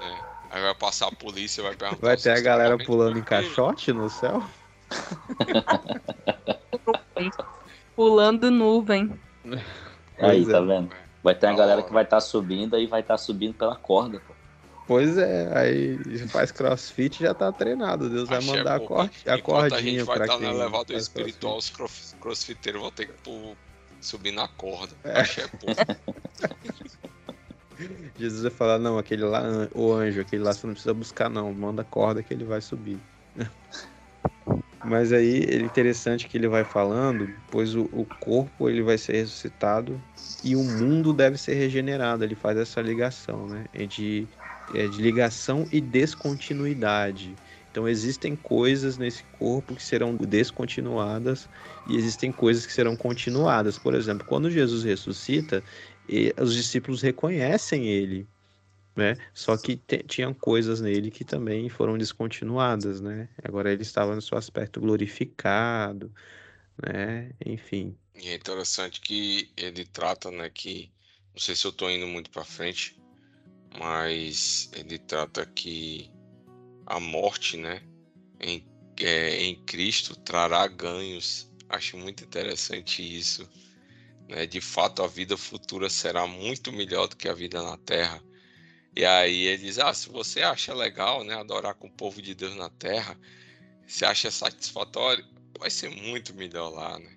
Né? 0.00 0.24
Aí 0.50 0.62
vai 0.62 0.74
passar 0.74 1.08
a 1.08 1.12
polícia, 1.12 1.62
vai 1.62 1.74
perguntar. 1.74 2.06
Vai 2.06 2.16
ter 2.16 2.30
a 2.30 2.40
galera 2.40 2.78
pulando 2.78 3.18
em 3.18 3.22
caixote 3.22 3.92
no 3.92 4.08
céu? 4.08 4.42
pulando 7.96 8.50
nuvem. 8.50 9.18
Aí, 10.18 10.46
tá 10.46 10.58
é. 10.58 10.62
vendo? 10.62 10.90
Vai 11.22 11.34
ter 11.34 11.46
a 11.46 11.54
galera 11.54 11.82
que 11.82 11.92
vai 11.92 12.04
estar 12.04 12.16
tá 12.16 12.20
subindo 12.20 12.78
e 12.78 12.86
vai 12.86 13.00
estar 13.00 13.14
tá 13.14 13.18
subindo 13.18 13.54
pela 13.54 13.76
corda, 13.76 14.20
pô. 14.20 14.34
Pois 14.86 15.16
é, 15.16 15.50
aí 15.58 15.96
faz 16.28 16.52
crossfit 16.52 17.22
já 17.22 17.32
tá 17.32 17.50
treinado. 17.50 18.10
Deus 18.10 18.28
vai 18.28 18.42
mandar 18.42 18.72
é, 18.72 18.76
a, 18.76 18.80
cor, 18.80 19.10
a 19.26 19.40
cordinha 19.40 19.78
a 19.78 19.82
gente 19.82 20.02
vai 20.02 20.20
estar 20.20 20.34
tá 20.34 20.38
no 20.38 20.46
elevador 20.46 20.96
espiritual, 20.96 21.56
os 21.56 21.72
crossfiteiros 22.20 22.82
vão 22.82 22.90
ter 22.90 23.06
que 23.06 23.14
subir 24.06 24.32
na 24.32 24.48
corda. 24.48 24.94
É. 25.04 25.20
Achei 25.20 25.44
Jesus 28.16 28.42
vai 28.42 28.50
falar, 28.50 28.78
não, 28.78 28.98
aquele 28.98 29.24
lá, 29.24 29.42
o 29.74 29.92
anjo, 29.92 30.20
aquele 30.20 30.42
lá 30.42 30.52
você 30.52 30.66
não 30.66 30.74
precisa 30.74 30.94
buscar 30.94 31.28
não, 31.28 31.52
manda 31.52 31.82
corda 31.82 32.22
que 32.22 32.32
ele 32.32 32.44
vai 32.44 32.60
subir. 32.60 32.98
Mas 34.84 35.12
aí 35.12 35.44
é 35.44 35.56
interessante 35.56 36.28
que 36.28 36.36
ele 36.36 36.46
vai 36.46 36.62
falando, 36.62 37.28
pois 37.50 37.74
o, 37.74 37.88
o, 37.92 38.06
corpo 38.20 38.68
ele 38.68 38.82
vai 38.82 38.98
ser 38.98 39.14
ressuscitado 39.14 40.00
e 40.42 40.54
o 40.54 40.62
mundo 40.62 41.14
deve 41.14 41.38
ser 41.38 41.54
regenerado. 41.54 42.22
Ele 42.22 42.34
faz 42.34 42.58
essa 42.58 42.82
ligação, 42.82 43.46
né? 43.46 43.64
É 43.72 43.86
de, 43.86 44.28
é 44.74 44.86
de 44.86 45.00
ligação 45.00 45.66
e 45.72 45.80
descontinuidade. 45.80 47.34
Então 47.74 47.88
existem 47.88 48.36
coisas 48.36 48.96
nesse 48.96 49.24
corpo 49.36 49.74
que 49.74 49.82
serão 49.82 50.14
descontinuadas 50.14 51.48
e 51.88 51.96
existem 51.96 52.30
coisas 52.30 52.64
que 52.64 52.72
serão 52.72 52.94
continuadas. 52.94 53.76
Por 53.76 53.94
exemplo, 53.94 54.24
quando 54.24 54.48
Jesus 54.48 54.84
ressuscita, 54.84 55.60
os 56.40 56.54
discípulos 56.54 57.02
reconhecem 57.02 57.88
ele, 57.88 58.28
né? 58.94 59.16
Só 59.34 59.56
que 59.56 59.76
tinham 60.06 60.32
coisas 60.32 60.80
nele 60.80 61.10
que 61.10 61.24
também 61.24 61.68
foram 61.68 61.98
descontinuadas, 61.98 63.00
né? 63.00 63.28
Agora 63.42 63.72
ele 63.72 63.82
estava 63.82 64.14
no 64.14 64.22
seu 64.22 64.38
aspecto 64.38 64.80
glorificado, 64.80 66.14
né? 66.80 67.32
Enfim. 67.44 67.96
E 68.14 68.28
é 68.28 68.34
interessante 68.36 69.00
que 69.00 69.50
ele 69.56 69.84
trata, 69.84 70.30
né, 70.30 70.48
que 70.48 70.92
não 71.32 71.40
sei 71.40 71.56
se 71.56 71.66
eu 71.66 71.72
estou 71.72 71.90
indo 71.90 72.06
muito 72.06 72.30
para 72.30 72.44
frente, 72.44 72.96
mas 73.76 74.70
ele 74.76 74.96
trata 74.96 75.44
que 75.44 76.13
a 76.86 77.00
morte, 77.00 77.56
né, 77.56 77.82
em, 78.40 78.66
é, 79.00 79.42
em 79.42 79.54
Cristo 79.64 80.16
trará 80.16 80.66
ganhos. 80.66 81.50
Acho 81.68 81.96
muito 81.96 82.24
interessante 82.24 83.02
isso. 83.02 83.48
Né? 84.28 84.46
De 84.46 84.60
fato, 84.60 85.02
a 85.02 85.08
vida 85.08 85.36
futura 85.36 85.88
será 85.88 86.26
muito 86.26 86.72
melhor 86.72 87.08
do 87.08 87.16
que 87.16 87.28
a 87.28 87.34
vida 87.34 87.62
na 87.62 87.76
Terra. 87.78 88.22
E 88.96 89.04
aí 89.04 89.46
ele 89.46 89.64
diz: 89.64 89.78
Ah, 89.78 89.92
se 89.92 90.08
você 90.08 90.42
acha 90.42 90.72
legal, 90.72 91.24
né, 91.24 91.34
adorar 91.34 91.74
com 91.74 91.88
o 91.88 91.92
povo 91.92 92.22
de 92.22 92.34
Deus 92.34 92.54
na 92.54 92.70
Terra, 92.70 93.18
se 93.86 94.04
acha 94.04 94.30
satisfatório, 94.30 95.26
vai 95.58 95.70
ser 95.70 95.90
muito 95.90 96.34
melhor 96.34 96.70
lá, 96.70 96.98
né? 96.98 97.16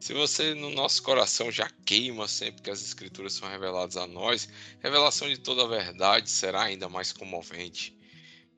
Se 0.00 0.12
você 0.12 0.54
no 0.54 0.70
nosso 0.70 1.02
coração 1.02 1.50
já 1.50 1.68
queima 1.84 2.28
sempre 2.28 2.62
que 2.62 2.70
as 2.70 2.80
escrituras 2.80 3.32
são 3.32 3.48
reveladas 3.48 3.96
a 3.96 4.06
nós, 4.06 4.48
revelação 4.80 5.28
de 5.28 5.38
toda 5.38 5.64
a 5.64 5.66
verdade 5.66 6.30
será 6.30 6.62
ainda 6.62 6.88
mais 6.88 7.12
comovente. 7.12 7.97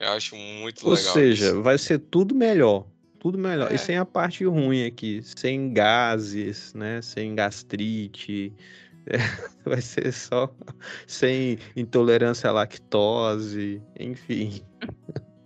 Eu 0.00 0.12
acho 0.12 0.34
muito 0.34 0.86
Ou 0.86 0.94
legal. 0.94 1.08
Ou 1.08 1.12
seja, 1.12 1.46
isso. 1.48 1.62
vai 1.62 1.76
ser 1.76 1.98
tudo 1.98 2.34
melhor. 2.34 2.86
Tudo 3.18 3.36
melhor. 3.36 3.70
É. 3.70 3.74
E 3.74 3.78
sem 3.78 3.98
a 3.98 4.04
parte 4.06 4.44
ruim 4.46 4.86
aqui. 4.86 5.20
Sem 5.22 5.74
gases, 5.74 6.72
né? 6.72 7.02
Sem 7.02 7.34
gastrite. 7.34 8.52
É, 9.06 9.16
vai 9.64 9.80
ser 9.80 10.12
só 10.12 10.54
sem 11.08 11.58
intolerância 11.74 12.50
à 12.50 12.52
lactose, 12.52 13.82
enfim. 13.98 14.62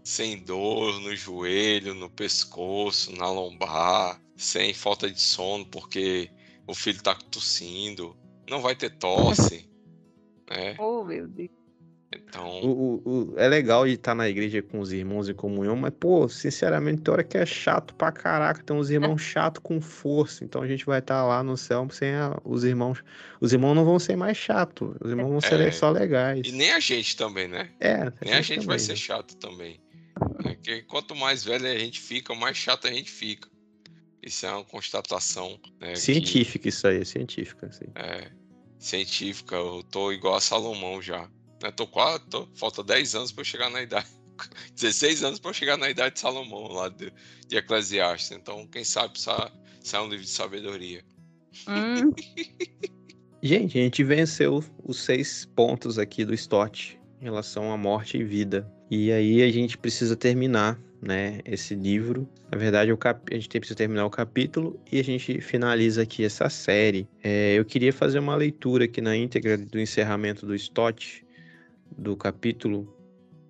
Sem 0.02 0.42
dor 0.42 1.00
no 1.00 1.14
joelho, 1.14 1.94
no 1.94 2.10
pescoço, 2.10 3.16
na 3.16 3.30
lombar, 3.30 4.20
sem 4.36 4.74
falta 4.74 5.08
de 5.08 5.20
sono 5.20 5.64
porque 5.66 6.28
o 6.66 6.74
filho 6.74 7.00
tá 7.00 7.14
tossindo, 7.14 8.14
não 8.50 8.60
vai 8.60 8.74
ter 8.74 8.90
tosse, 8.90 9.70
né? 10.50 10.74
Oh, 10.76 11.04
meu 11.04 11.28
Deus. 11.28 11.63
Então... 12.16 12.60
O, 12.62 12.68
o, 12.68 13.32
o, 13.32 13.34
é 13.38 13.48
legal 13.48 13.86
de 13.86 13.92
estar 13.92 14.14
na 14.14 14.28
igreja 14.28 14.62
com 14.62 14.80
os 14.80 14.92
irmãos 14.92 15.28
em 15.28 15.34
comunhão, 15.34 15.76
mas, 15.76 15.92
pô, 15.98 16.28
sinceramente, 16.28 17.02
tem 17.02 17.12
hora 17.12 17.24
que 17.24 17.36
é 17.36 17.46
chato 17.46 17.94
pra 17.94 18.12
caraca. 18.12 18.62
Tem 18.62 18.76
uns 18.76 18.90
irmãos 18.90 19.20
chato 19.22 19.60
com 19.60 19.80
força. 19.80 20.44
Então 20.44 20.62
a 20.62 20.66
gente 20.66 20.84
vai 20.84 20.98
estar 20.98 21.24
lá 21.24 21.42
no 21.42 21.56
céu 21.56 21.88
sem 21.90 22.14
a, 22.14 22.38
os 22.44 22.64
irmãos. 22.64 23.02
Os 23.40 23.52
irmãos 23.52 23.74
não 23.74 23.84
vão 23.84 23.98
ser 23.98 24.16
mais 24.16 24.36
chato. 24.36 24.96
Os 25.00 25.10
irmãos 25.10 25.28
vão 25.28 25.40
ser 25.40 25.60
é, 25.60 25.70
só 25.70 25.90
legais. 25.90 26.46
E 26.46 26.52
nem 26.52 26.72
a 26.72 26.80
gente 26.80 27.16
também, 27.16 27.48
né? 27.48 27.70
É. 27.80 28.12
Nem 28.24 28.34
a 28.34 28.40
gente 28.40 28.60
também, 28.60 28.66
vai 28.66 28.78
ser 28.78 28.96
chato 28.96 29.36
também. 29.36 29.80
Porque 30.42 30.82
quanto 30.82 31.14
mais 31.14 31.44
velho 31.44 31.66
a 31.66 31.78
gente 31.78 32.00
fica, 32.00 32.34
mais 32.34 32.56
chato 32.56 32.86
a 32.86 32.92
gente 32.92 33.10
fica. 33.10 33.48
Isso 34.22 34.46
é 34.46 34.50
uma 34.50 34.64
constatação. 34.64 35.60
Né, 35.80 35.94
científica, 35.96 36.60
que... 36.60 36.68
isso 36.68 36.86
aí, 36.86 37.04
científica. 37.04 37.66
Assim. 37.66 37.86
É. 37.94 38.30
Científica, 38.78 39.56
eu 39.56 39.82
tô 39.90 40.12
igual 40.12 40.36
a 40.36 40.40
Salomão 40.40 41.02
já 41.02 41.28
Né? 41.64 41.72
Tô 41.72 41.86
quase, 41.86 42.26
tô, 42.26 42.46
falta 42.54 42.84
10 42.84 43.14
anos 43.14 43.32
para 43.32 43.40
eu 43.40 43.46
chegar 43.46 43.70
na 43.70 43.80
idade. 43.80 44.06
16 44.76 45.24
anos 45.24 45.40
para 45.40 45.50
eu 45.50 45.54
chegar 45.54 45.78
na 45.78 45.88
idade 45.88 46.16
de 46.16 46.20
Salomão, 46.20 46.68
lá 46.68 46.90
de, 46.90 47.10
de 47.48 47.56
Eclesiastes. 47.56 48.32
Então, 48.32 48.66
quem 48.66 48.84
sabe 48.84 49.18
sai, 49.18 49.50
sai 49.80 50.02
um 50.02 50.08
livro 50.08 50.24
de 50.24 50.30
sabedoria. 50.30 51.02
Hum, 51.66 52.12
Gente, 53.42 53.78
a 53.78 53.82
gente 53.82 54.02
venceu 54.02 54.64
os 54.82 55.00
seis 55.00 55.44
pontos 55.54 55.98
aqui 55.98 56.24
do 56.24 56.32
Stott 56.32 56.98
em 57.20 57.24
relação 57.24 57.72
à 57.72 57.76
morte 57.76 58.16
e 58.16 58.24
vida. 58.24 58.70
E 58.90 59.12
aí 59.12 59.42
a 59.42 59.50
gente 59.50 59.76
precisa 59.76 60.16
terminar, 60.16 60.80
né, 61.00 61.40
esse 61.44 61.74
livro. 61.74 62.28
Na 62.50 62.56
verdade, 62.56 62.90
o 62.90 62.96
cap... 62.96 63.22
a 63.30 63.34
gente 63.34 63.48
precisa 63.48 63.76
terminar 63.76 64.06
o 64.06 64.10
capítulo 64.10 64.80
e 64.90 64.98
a 64.98 65.04
gente 65.04 65.40
finaliza 65.42 66.02
aqui 66.02 66.24
essa 66.24 66.48
série. 66.48 67.06
É, 67.22 67.54
eu 67.54 67.64
queria 67.64 67.92
fazer 67.92 68.18
uma 68.18 68.34
leitura 68.34 68.86
aqui 68.86 69.00
na 69.02 69.14
íntegra 69.14 69.58
do 69.58 69.78
encerramento 69.78 70.46
do 70.46 70.54
Stott, 70.54 71.23
do 71.96 72.16
capítulo, 72.16 72.92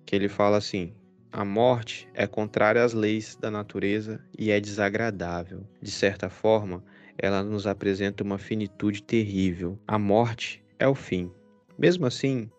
que 0.05 0.15
ele 0.15 0.29
fala 0.29 0.57
assim: 0.57 0.93
a 1.31 1.43
morte 1.43 2.07
é 2.13 2.25
contrária 2.25 2.81
às 2.83 2.93
leis 2.93 3.35
da 3.35 3.51
natureza 3.51 4.23
e 4.39 4.51
é 4.51 4.59
desagradável. 4.59 5.67
De 5.81 5.91
certa 5.91 6.29
forma, 6.29 6.81
ela 7.17 7.43
nos 7.43 7.67
apresenta 7.67 8.23
uma 8.23 8.37
finitude 8.37 9.03
terrível. 9.03 9.77
A 9.85 9.99
morte 9.99 10.63
é 10.79 10.87
o 10.87 10.95
fim. 10.95 11.29
Mesmo 11.77 12.05
assim, 12.05 12.49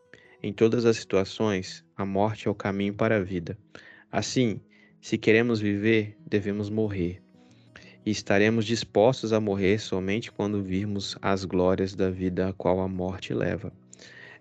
em 0.42 0.52
todas 0.52 0.84
as 0.84 0.98
situações, 0.98 1.82
a 1.96 2.04
morte 2.04 2.48
é 2.48 2.50
o 2.50 2.54
caminho 2.54 2.92
para 2.92 3.16
a 3.16 3.22
vida. 3.22 3.56
Assim, 4.12 4.60
se 5.00 5.16
queremos 5.16 5.58
viver, 5.58 6.14
devemos 6.26 6.68
morrer. 6.68 7.22
E 8.04 8.10
estaremos 8.10 8.66
dispostos 8.66 9.32
a 9.32 9.40
morrer 9.40 9.78
somente 9.78 10.30
quando 10.30 10.62
virmos 10.62 11.16
as 11.22 11.44
glórias 11.44 11.94
da 11.94 12.10
vida 12.10 12.48
a 12.48 12.52
qual 12.52 12.80
a 12.80 12.88
morte 12.88 13.32
leva. 13.32 13.72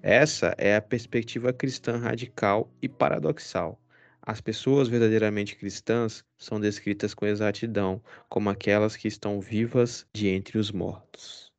Essa 0.07 0.53
é 0.59 0.75
a 0.75 0.81
perspectiva 0.83 1.51
cristã 1.51 1.97
radical 1.97 2.71
e 2.79 2.87
paradoxal. 2.87 3.81
As 4.21 4.39
pessoas 4.39 4.87
verdadeiramente 4.87 5.55
cristãs 5.55 6.23
são 6.37 6.59
descritas 6.59 7.15
com 7.15 7.25
exatidão 7.25 7.99
como 8.29 8.51
aquelas 8.51 8.95
que 8.95 9.07
estão 9.07 9.41
vivas 9.41 10.05
de 10.13 10.27
entre 10.27 10.59
os 10.59 10.69
mortos. 10.69 11.51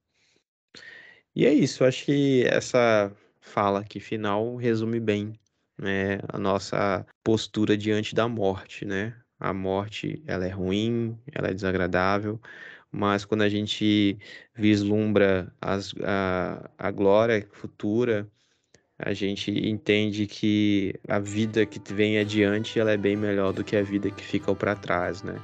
E 1.34 1.44
é 1.44 1.52
isso, 1.52 1.84
acho 1.84 2.04
que 2.04 2.44
essa 2.44 3.12
fala 3.40 3.80
aqui 3.80 3.98
final 3.98 4.54
resume 4.54 5.00
bem 5.00 5.36
né, 5.76 6.20
a 6.28 6.38
nossa 6.38 7.04
postura 7.24 7.76
diante 7.76 8.14
da 8.14 8.28
morte, 8.28 8.84
né? 8.84 9.12
A 9.40 9.52
morte, 9.52 10.22
ela 10.24 10.46
é 10.46 10.50
ruim, 10.50 11.18
ela 11.32 11.48
é 11.48 11.52
desagradável, 11.52 12.40
mas 12.92 13.24
quando 13.24 13.42
a 13.42 13.48
gente 13.48 14.16
vislumbra 14.54 15.52
as, 15.60 15.92
a, 16.04 16.70
a 16.78 16.90
glória 16.92 17.44
futura, 17.50 18.30
a 18.98 19.12
gente 19.12 19.50
entende 19.50 20.26
que 20.26 20.94
a 21.06 21.18
vida 21.18 21.66
que 21.66 21.80
vem 21.92 22.18
adiante 22.18 22.80
ela 22.80 22.92
é 22.92 22.96
bem 22.96 23.16
melhor 23.16 23.52
do 23.52 23.62
que 23.62 23.76
a 23.76 23.82
vida 23.82 24.10
que 24.10 24.24
fica 24.24 24.54
para 24.54 24.74
trás, 24.74 25.22
né? 25.22 25.36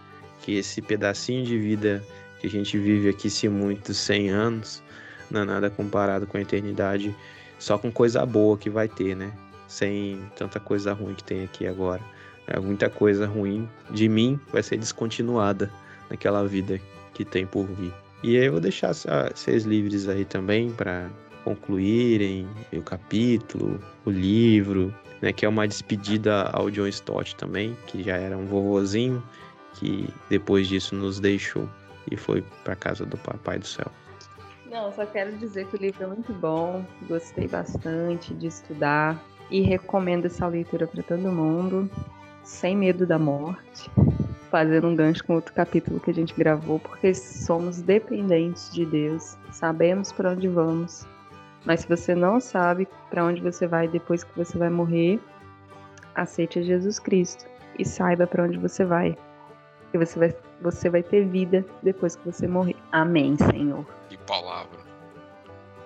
Que 0.43 0.57
esse 0.57 0.81
pedacinho 0.81 1.45
de 1.45 1.59
vida 1.59 2.03
que 2.41 2.47
a 2.47 2.51
gente 2.51 2.79
vive 2.79 3.09
aqui, 3.11 3.29
se 3.29 3.49
muitos 3.49 3.99
100 3.99 4.31
anos, 4.31 4.83
não 5.31 5.43
é 5.43 5.45
nada 5.45 5.71
comparado 5.71 6.27
com 6.27 6.39
a 6.39 6.41
eternidade, 6.41 7.15
só 7.59 7.77
com 7.77 7.93
coisa 7.93 8.25
boa 8.25 8.57
que 8.57 8.71
vai 8.71 8.89
ter, 8.89 9.15
né? 9.15 9.33
Sem 9.69 10.19
tanta 10.35 10.59
coisa 10.59 10.93
ruim 10.93 11.15
que 11.15 11.25
tem 11.25 11.45
aqui 11.45 11.67
agora. 11.67 12.03
É, 12.47 12.59
muita 12.59 12.89
coisa 12.91 13.27
ruim 13.27 13.69
de 13.91 14.09
mim 14.09 14.41
vai 14.51 14.63
ser 14.63 14.79
descontinuada 14.79 15.71
naquela 16.11 16.45
vida 16.47 16.81
que 17.15 17.25
tem 17.25 17.47
por 17.47 17.67
vir. 17.67 17.93
E 18.23 18.37
aí 18.37 18.47
eu 18.47 18.53
vou 18.53 18.61
deixar 18.61 18.93
vocês 18.93 19.65
livres 19.65 20.09
aí 20.09 20.25
também 20.25 20.71
para 20.71 21.09
concluírem 21.45 22.47
o 22.73 22.83
capítulo, 22.83 23.79
o 24.05 24.11
livro, 24.11 24.95
né, 25.21 25.33
que 25.33 25.47
é 25.47 25.49
uma 25.49 25.67
despedida 25.67 26.43
ao 26.53 26.71
John 26.71 26.89
Stott 26.89 27.37
também, 27.37 27.77
que 27.87 28.03
já 28.03 28.17
era 28.17 28.37
um 28.37 28.47
vovozinho, 28.47 29.23
que 29.75 30.09
depois 30.29 30.69
disso 30.69 30.95
nos 30.95 31.21
deixou 31.21 31.69
e 32.11 32.17
foi 32.17 32.43
para 32.65 32.75
casa 32.75 33.07
do 33.07 33.17
Papai 33.17 33.59
do 33.59 33.67
Céu. 33.67 33.87
Não, 34.71 34.91
só 34.93 35.05
quero 35.05 35.37
dizer 35.37 35.67
que 35.67 35.77
o 35.77 35.79
livro 35.79 36.03
é 36.03 36.07
muito 36.07 36.33
bom, 36.33 36.85
gostei 37.07 37.47
bastante 37.47 38.33
de 38.35 38.47
estudar 38.47 39.23
e 39.51 39.61
recomendo 39.61 40.27
essa 40.27 40.47
leitura 40.47 40.87
para 40.87 41.03
todo 41.03 41.31
mundo, 41.31 41.91
sem 42.43 42.75
medo 42.75 43.07
da 43.07 43.19
morte, 43.19 43.91
fazendo 44.51 44.89
um 44.89 44.97
gancho 44.97 45.25
com 45.25 45.35
outro 45.35 45.53
capítulo 45.53 46.01
que 46.01 46.11
a 46.11 46.15
gente 46.15 46.35
gravou, 46.35 46.79
porque 46.79 47.15
somos 47.15 47.83
dependentes 47.83 48.73
de 48.73 48.87
Deus, 48.87 49.37
sabemos 49.51 50.11
para 50.11 50.31
onde 50.31 50.49
vamos, 50.49 51.07
mas 51.65 51.81
se 51.81 51.89
você 51.89 52.15
não 52.15 52.41
sabe 52.41 52.89
para 53.11 53.25
onde 53.25 53.41
você 53.41 53.67
vai 53.67 53.87
depois 53.87 54.25
que 54.25 54.37
você 54.37 54.59
vai 54.59 54.71
morrer, 54.71 55.21
aceite 56.15 56.59
a 56.59 56.63
Jesus 56.63 56.99
Cristo 56.99 57.47
e 57.79 57.85
saiba 57.85 58.27
para 58.27 58.45
onde 58.45 58.59
você 58.59 58.85
vai. 58.85 59.17
E 59.95 59.99
você 59.99 60.19
vai, 60.19 60.37
você 60.61 60.91
vai 60.91 61.03
ter 61.03 61.27
vida 61.27 61.65
depois 61.83 62.17
que 62.17 62.25
você 62.25 62.47
morrer. 62.47 62.77
Amém, 62.91 63.37
Senhor. 63.37 63.87
Que 64.09 64.17
palavra. 64.19 64.81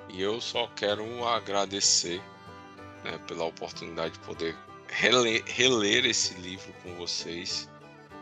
E 0.09 0.23
eu 0.23 0.41
só 0.41 0.69
quero 0.77 1.05
agradecer 1.27 2.23
né, 3.05 3.19
pela 3.27 3.45
oportunidade 3.45 4.15
de 4.15 4.21
poder 4.21 4.57
reler, 4.89 5.43
reler 5.47 6.07
esse 6.07 6.35
livro 6.41 6.73
com 6.83 6.95
vocês. 6.95 7.69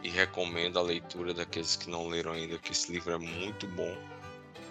E 0.03 0.11
recomendo 0.11 0.79
a 0.79 0.83
leitura 0.83 1.33
daqueles 1.33 1.77
que 1.77 1.89
não 1.89 2.09
leram 2.09 2.33
ainda, 2.33 2.59
que 2.59 2.73
esse 2.73 2.93
livro 2.93 3.15
é 3.15 3.17
muito 3.17 3.67
bom 3.69 3.97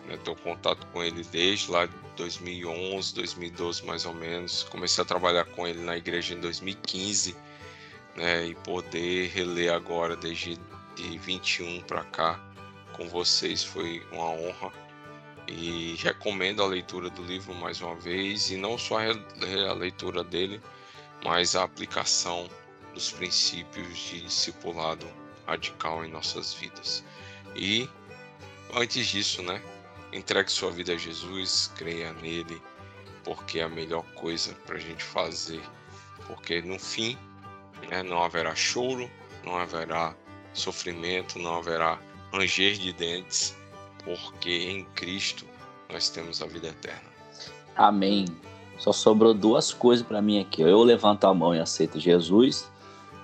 né, 0.08 0.18
tenho 0.24 0.38
contato 0.38 0.86
com 0.88 1.04
ele 1.04 1.24
desde 1.32 1.72
lá 1.72 1.86
de 1.86 1.94
2011, 2.18 3.16
2012 3.16 3.86
mais 3.86 4.06
ou 4.06 4.14
menos. 4.14 4.64
Comecei 4.64 5.04
a 5.04 5.06
trabalhar 5.06 5.46
com 5.46 5.68
ele 5.68 5.80
na 5.80 5.98
igreja 5.98 6.34
em 6.34 6.40
2015, 6.40 7.36
né, 8.16 8.48
e 8.48 8.56
poder 8.56 9.30
reler 9.30 9.74
agora 9.74 10.16
desde 10.16 10.60
de 10.96 11.18
21 11.18 11.82
para 11.82 12.04
cá 12.06 12.40
com 12.94 13.08
vocês 13.10 13.64
foi 13.64 14.06
uma 14.12 14.30
honra. 14.30 14.72
E 15.48 15.96
recomendo 16.00 16.64
a 16.64 16.68
leitura 16.68 17.10
do 17.10 17.22
livro 17.24 17.54
mais 17.56 17.82
uma 17.82 17.96
vez, 17.96 18.50
e 18.50 18.56
não 18.56 18.78
só 18.78 19.00
a 19.00 19.74
leitura 19.74 20.24
dele, 20.24 20.62
mas 21.24 21.56
a 21.56 21.64
aplicação 21.64 22.50
dos 22.94 23.12
princípios 23.12 23.98
de 23.98 24.22
discipulado 24.22 25.06
radical 25.46 26.06
em 26.06 26.12
nossas 26.12 26.54
vidas. 26.54 27.04
E 27.56 27.90
antes 28.74 29.08
disso, 29.08 29.42
né, 29.42 29.62
Entregue 30.14 30.52
sua 30.52 30.72
vida 30.72 30.94
a 30.94 30.98
Jesus, 30.98 31.72
creia 31.76 32.14
nele, 32.14 32.62
porque 33.24 33.60
é 33.60 33.64
a 33.64 33.70
melhor 33.70 34.04
coisa 34.14 34.54
para 34.66 34.76
a 34.76 34.80
gente 34.80 35.04
fazer. 35.04 35.62
Porque 36.28 36.62
no 36.62 36.78
fim 36.78 37.18
né, 37.90 38.04
não 38.04 38.24
haverá 38.24 38.54
choro, 38.56 39.10
não 39.44 39.58
haverá 39.58 40.16
sofrimento, 40.54 41.40
não 41.40 41.56
haverá 41.56 42.00
ranger 42.32 42.78
de 42.78 42.94
dentes, 42.94 43.56
porque 44.04 44.52
em 44.52 44.86
Cristo 44.96 45.46
nós 45.92 46.10
temos 46.10 46.42
a 46.42 46.46
vida 46.46 46.68
eterna. 46.68 47.10
Amém. 47.76 48.26
Só 48.78 48.92
sobrou 48.92 49.34
duas 49.34 49.74
coisas 49.74 50.06
para 50.06 50.22
mim 50.22 50.40
aqui. 50.40 50.62
Eu 50.62 50.84
levanto 50.84 51.26
a 51.26 51.34
mão 51.34 51.56
e 51.56 51.60
aceito 51.60 52.00
Jesus, 52.00 52.70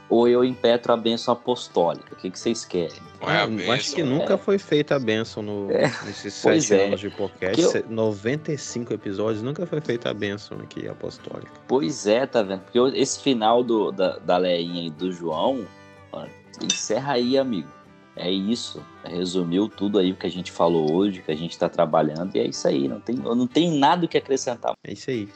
ou 0.10 0.28
eu 0.28 0.43
impetro 0.43 0.91
a 0.91 0.97
bênção 0.97 1.34
apostólica? 1.34 2.14
O 2.14 2.16
que, 2.16 2.30
que 2.32 2.39
vocês 2.39 2.66
querem? 2.66 2.97
É 3.22 3.26
Ah, 3.41 3.47
bênção? 3.47 3.74
acho 3.74 3.95
que 3.95 4.03
nunca 4.03 4.38
foi 4.38 4.57
feita 4.57 4.95
a 4.95 4.99
benção 4.99 5.43
no, 5.43 5.70
É, 5.72 5.84
nesses 6.05 6.41
pois 6.41 6.66
sete 6.66 6.82
é. 6.82 6.88
anos 6.88 6.99
de 6.99 7.10
podcast. 7.10 7.62
Eu- 7.78 7.86
95 7.89 8.93
episódios, 8.93 9.43
nunca 9.43 9.66
foi 9.66 9.82
feita 9.82 10.10
a 10.10 10.14
benção 10.14 10.57
aqui 10.60 10.88
apostólica. 10.88 11.51
Pois 11.68 12.07
é, 12.07 12.26
tá 12.26 12.41
vendo? 12.41 12.62
Porque 12.62 12.80
eu- 12.80 12.88
esse 12.88 13.20
final 13.22 13.64
do, 13.64 13.91
da, 13.91 14.18
da 14.20 14.38
Leinha 14.38 14.88
e 14.88 14.89
do 14.89 15.12
João, 15.12 15.66
ó, 16.12 16.26
encerra 16.64 17.14
aí, 17.14 17.38
amigo. 17.38 17.68
É 18.16 18.30
isso. 18.30 18.84
Resumiu 19.05 19.70
tudo 19.70 19.97
aí 19.97 20.14
que 20.14 20.26
a 20.28 20.30
gente 20.32 20.51
falou 20.51 20.91
hoje, 20.93 21.22
que 21.22 21.32
a 21.32 21.36
gente 21.36 21.57
tá 21.57 21.70
trabalhando, 21.70 22.36
e 22.36 22.39
é 22.39 22.47
isso 22.47 22.68
aí. 22.68 22.86
Não 22.88 22.99
tem, 22.99 23.16
não 23.16 23.47
tem 23.47 23.78
nada 23.78 24.05
o 24.05 24.10
que 24.10 24.18
acrescentar. 24.18 24.74
É 24.84 24.91
isso 24.91 25.10
aí. 25.10 25.30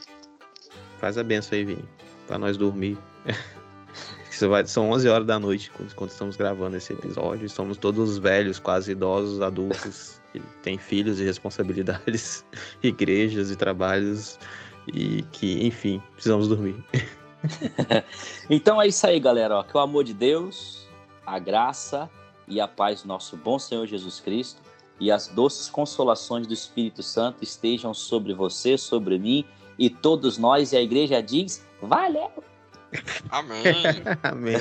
Faz 0.98 1.16
a 1.16 1.22
benção 1.22 1.56
aí, 1.56 1.64
Vini. 1.64 1.84
Pra 2.26 2.36
nós 2.38 2.56
dormir. 2.58 2.98
Isso 4.34 4.48
vai- 4.48 4.66
São 4.66 4.90
11 4.90 5.08
horas 5.08 5.26
da 5.26 5.38
noite 5.38 5.70
quando 5.70 5.94
quando 5.94 6.10
estamos 6.10 6.36
gravando 6.36 6.76
esse 6.76 6.92
episódio. 6.92 7.48
Somos 7.48 7.76
todos 7.76 8.18
velhos, 8.18 8.58
quase 8.58 8.90
idosos, 8.90 9.40
adultos, 9.40 10.20
que 10.32 10.40
têm 10.60 10.76
filhos 10.76 11.20
e 11.20 11.24
responsabilidades, 11.24 12.44
igrejas 12.82 13.52
e 13.52 13.56
trabalhos. 13.56 14.36
E 14.92 15.22
que, 15.30 15.64
enfim, 15.64 16.02
precisamos 16.12 16.48
dormir. 16.48 16.74
Então 18.48 18.80
é 18.80 18.86
isso 18.88 19.06
aí, 19.06 19.20
galera. 19.20 19.56
Ó, 19.56 19.62
que 19.62 19.76
o 19.76 19.80
amor 19.80 20.02
de 20.02 20.14
Deus, 20.14 20.88
a 21.26 21.38
graça 21.38 22.08
e 22.48 22.58
a 22.58 22.66
paz 22.66 23.02
do 23.02 23.08
nosso 23.08 23.36
bom 23.36 23.58
Senhor 23.58 23.86
Jesus 23.86 24.18
Cristo 24.18 24.62
e 24.98 25.10
as 25.10 25.28
doces 25.28 25.68
consolações 25.68 26.46
do 26.46 26.54
Espírito 26.54 27.02
Santo 27.02 27.44
estejam 27.44 27.92
sobre 27.92 28.32
você, 28.32 28.78
sobre 28.78 29.18
mim 29.18 29.44
e 29.78 29.90
todos 29.90 30.38
nós. 30.38 30.72
E 30.72 30.76
a 30.78 30.80
igreja 30.82 31.22
diz: 31.22 31.62
Valeu! 31.82 32.32
Amém. 33.30 33.64
Amém. 34.22 34.58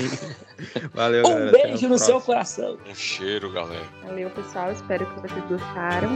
Valeu, 0.93 1.25
Um 1.25 1.29
galera. 1.29 1.51
Beijo 1.51 1.87
no 1.87 1.97
seu 1.97 2.19
próxima. 2.21 2.21
coração! 2.21 2.77
um 2.89 2.95
cheiro, 2.95 3.51
galera. 3.51 3.85
Valeu, 4.03 4.29
pessoal. 4.31 4.71
Espero 4.71 5.05
que 5.05 5.21
vocês 5.21 5.43
gostaram. 5.45 6.09